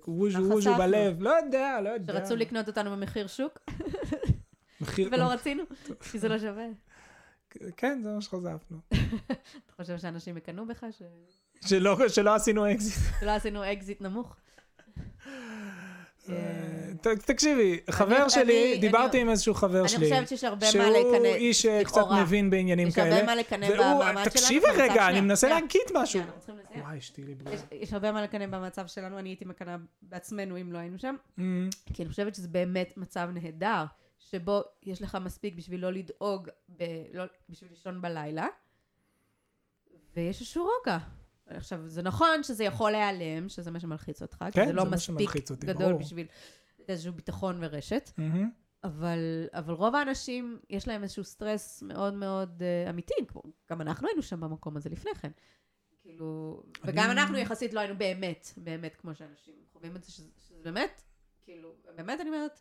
ווז'ו 0.07 0.39
מה 0.41 0.47
ווז'ו 0.55 0.71
חשפנו? 0.73 0.87
לא 1.19 1.29
יודע, 1.45 1.81
לא 1.83 1.89
יודע. 1.89 2.13
שרצו 2.13 2.35
לקנות 2.35 2.67
אותנו 2.67 2.91
במחיר 2.91 3.27
שוק, 3.27 3.59
מחיר... 4.81 5.09
ולא 5.11 5.23
רצינו, 5.23 5.63
כי 6.11 6.19
זה 6.19 6.27
לא 6.29 6.39
שווה. 6.39 6.65
כן, 7.77 7.99
זה 8.03 8.09
מה 8.13 8.21
שחשפנו. 8.21 8.77
אתה 8.89 9.73
חושב 9.77 9.97
שאנשים 9.97 10.37
יקנאו 10.37 10.65
בך, 10.67 10.85
ש- 10.91 11.01
שלא, 11.69 11.97
שלא 12.09 12.35
עשינו 12.35 12.71
אקזיט. 12.71 12.93
שלא 13.19 13.31
עשינו 13.31 13.71
אקזיט 13.73 14.01
נמוך? 14.01 14.35
אה, 16.29 16.35
ת- 17.01 17.07
תקשיבי, 17.07 17.79
חבר 17.89 18.21
אני- 18.21 18.29
שלי, 18.29 18.43
אני- 18.73 18.81
דיברתי 18.81 19.17
אני- 19.17 19.21
עם 19.21 19.29
איזשהו 19.29 19.53
חבר 19.53 19.79
אני 19.79 19.89
שלי, 19.89 20.09
חושבת 20.09 20.27
שיש 20.29 20.43
הרבה 20.43 20.65
מה 20.65 20.71
שהוא 20.71 20.83
לקנא, 20.83 21.27
איש 21.27 21.65
אה, 21.65 21.83
קצת 21.83 21.97
לכאורה. 21.97 22.23
מבין 22.23 22.49
בעניינים 22.49 22.87
יש 22.87 22.97
הרבה 22.97 23.11
כאלה, 23.11 23.25
מה 23.25 23.35
לקנא 23.35 23.69
במעמד 23.69 24.11
שלנו. 24.13 24.25
תקשיבי 24.25 24.65
רגע, 24.77 25.07
אני 25.09 25.21
מנסה. 25.21 25.49
להגיד 25.49 25.81
משהו. 25.93 26.21
וואי, 26.75 26.97
אשתי 26.97 27.23
לי 27.23 27.35
בריאה. 27.35 27.59
יש- 27.71 27.93
הרבה 27.93 28.11
מה 28.11 28.21
לקנא 28.23 28.45
במצב 28.47 28.87
שלנו, 28.87 29.19
אני 29.19 29.29
הייתי 29.29 29.45
מקנאה 29.45 29.75
בעצמנו 30.01 30.61
אם 30.61 30.73
לא 30.73 30.77
היינו 30.77 30.99
שם, 30.99 31.15
אמ, 31.39 31.69
כי 31.93 32.03
אני 32.03 32.09
חושבת 32.09 32.35
שזה 32.35 32.47
באמת 32.47 32.93
מצב 32.97 33.29
נהדר, 33.33 33.83
שבו 34.19 34.61
יש 34.83 35.01
לך 35.01 35.17
מספיק 35.21 35.55
בשביל 35.55 35.81
לא 35.81 35.93
לדאוג. 35.93 36.49
לא... 37.13 37.23
בשביל 37.49 37.69
לישון 37.69 38.01
בלילה, 38.01 38.47
ויש 40.15 40.41
איזשהו 40.41 40.67
רוגע. 40.79 40.97
עכשיו, 41.55 41.87
זה 41.87 42.01
נכון 42.01 42.43
שזה 42.43 42.63
יכול 42.63 42.91
להיעלם, 42.91 43.49
שזה 43.49 43.71
מה 43.71 43.79
שמלחיץ 43.79 44.21
אותך, 44.21 44.45
כי 44.45 44.51
כן, 44.51 44.65
זה 44.67 44.73
לא 44.73 44.83
זה 44.83 44.89
מספיק 44.89 45.29
גדול 45.59 45.85
ברור. 45.87 45.99
בשביל 45.99 46.27
איזשהו 46.89 47.13
ביטחון 47.13 47.57
ורשת, 47.61 48.11
אמ, 48.19 48.49
אבל, 48.83 49.19
אבל 49.53 49.73
רוב 49.73 49.95
האנשים, 49.95 50.59
יש 50.69 50.87
להם 50.87 51.03
איזשהו 51.03 51.23
סטרס 51.23 51.81
מאוד 51.81 52.13
מאוד 52.13 52.61
uh, 52.61 52.89
אמיתי, 52.89 53.13
כמו, 53.27 53.41
גם 53.69 53.81
אנחנו 53.81 54.07
היינו 54.07 54.21
שם 54.21 54.39
במקום 54.41 54.77
הזה 54.77 54.89
לפני 54.89 55.11
כן. 55.15 55.31
כאילו, 56.01 56.61
אני- 56.83 56.91
וגם 56.93 57.11
אנחנו 57.11 57.37
יחסית 57.37 57.73
לא 57.73 57.79
היינו 57.79 57.97
באמת, 57.97 58.47
באמת 58.57 58.95
כמו 58.95 59.15
שאנשים 59.15 59.53
חווים 59.73 59.95
את 59.95 60.03
זה, 60.03 60.11
שזה, 60.11 60.27
שזה 60.37 60.63
באמת, 60.63 61.01
כאילו, 61.43 61.73
באמת 61.95 62.19
אני 62.21 62.29
אומרת, 62.29 62.59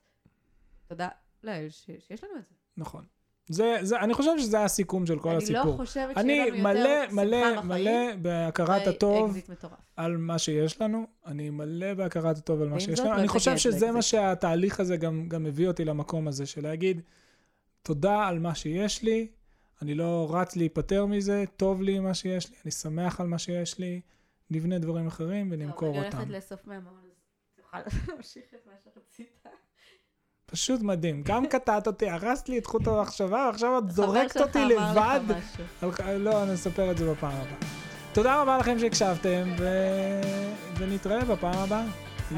תודה 0.87 1.09
לאל 1.45 1.67
שיש 1.71 2.25
לנו 2.25 2.39
את 2.39 2.47
זה. 2.49 2.55
נכון. 2.77 3.05
זה, 3.51 3.79
זה, 3.83 4.01
אני 4.01 4.15
חושב 4.15 4.39
שזה 4.39 4.65
הסיכום 4.65 5.07
של 5.07 5.19
כל 5.19 5.29
אני 5.29 5.39
הסיפור. 5.39 5.65
לא 5.65 5.77
חושבת 5.77 5.95
שיהיה 5.95 6.15
אני 6.17 6.51
לנו 6.51 6.57
יותר 6.57 6.63
מלא, 6.63 7.05
שמחה 7.09 7.15
מלא, 7.15 7.57
בחיים. 7.61 7.85
מלא 7.85 8.17
בהכרת 8.23 8.87
הטוב. 8.87 9.37
על 9.97 10.17
מה 10.17 10.39
שיש 10.39 10.81
לנו. 10.81 11.07
אני 11.27 11.51
מלא 11.51 11.95
בהכרת 11.95 12.37
הטוב 12.39 12.63
על 12.63 12.69
מה 12.69 12.81
שיש 12.81 13.01
לנו. 13.01 13.11
לא 13.11 13.17
אני 13.17 13.29
חושב 13.29 13.57
שזה 13.57 13.93
מה. 13.93 14.03
שהתהליך 14.03 14.81
הזה 14.81 14.97
גם, 14.97 15.29
גם 15.29 15.47
הביא 15.47 15.69
אותי 15.69 15.85
למקום 15.85 16.29
הזה, 16.29 16.47
של 16.47 16.63
להגיד, 16.63 17.01
תודה 17.83 18.27
על 18.29 18.39
מה 18.39 18.55
שיש 18.55 19.03
לי, 19.03 19.29
אני 19.83 19.95
לא 19.95 20.29
רץ 20.31 20.57
להיפטר 20.57 21.07
מזה, 21.07 21.45
טוב 21.57 21.83
לי 21.83 21.99
מה 21.99 22.15
שיש 22.15 22.51
לי, 22.51 22.57
אני 22.65 22.71
שמח 22.71 23.21
על 23.21 23.27
מה 23.27 23.39
שיש 23.39 23.79
לי, 23.79 24.01
נבנה 24.51 24.79
דברים 24.79 25.07
אחרים 25.07 25.49
ונמכור 25.53 25.89
טוב, 25.89 25.97
אני 25.97 26.07
אותם. 26.07 26.17
הולכת 26.19 26.31
לאסוף 26.33 26.67
מהמעון, 26.67 27.01
אז 27.05 27.55
תוכל 27.57 27.79
להמשיך 28.09 28.45
את 28.55 28.67
מה 28.67 28.73
שרצית. 28.85 29.47
פשוט 30.51 30.83
מדהים. 30.83 31.23
גם 31.25 31.47
קטעת 31.47 31.87
אותי, 31.87 32.11
הרסת 32.11 32.49
לי 32.49 32.59
את 32.59 32.67
חוט 32.67 32.87
המחשבה, 32.89 33.47
ועכשיו 33.47 33.79
את 33.79 33.91
זורקת 33.91 34.41
אותי 34.41 34.65
לבד. 34.65 35.21
לא, 36.19 36.43
אני 36.43 36.55
אספר 36.55 36.91
את 36.91 36.99
זה 36.99 37.11
בפעם 37.11 37.33
הבאה. 37.33 37.71
תודה 38.13 38.43
רבה 38.43 38.59
לכם 38.59 38.79
שהקשבתם, 38.79 39.43
ו... 39.59 39.69
ונתראה 40.79 41.25
בפעם 41.25 41.59
הבאה. 41.59 41.85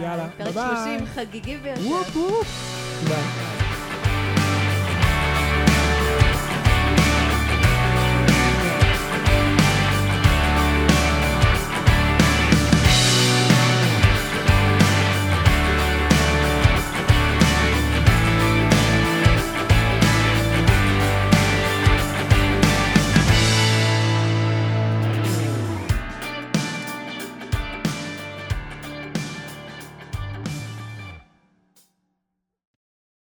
יאללה, 0.00 0.26
ביי 0.38 0.52
פרק 0.52 0.54
ביי. 0.54 0.98
30 0.98 1.06
חגיגי 1.06 1.56
ביותר. 1.56 1.80
וופ 1.80 2.16
וופ. 2.16 2.46
ביי. 3.08 3.61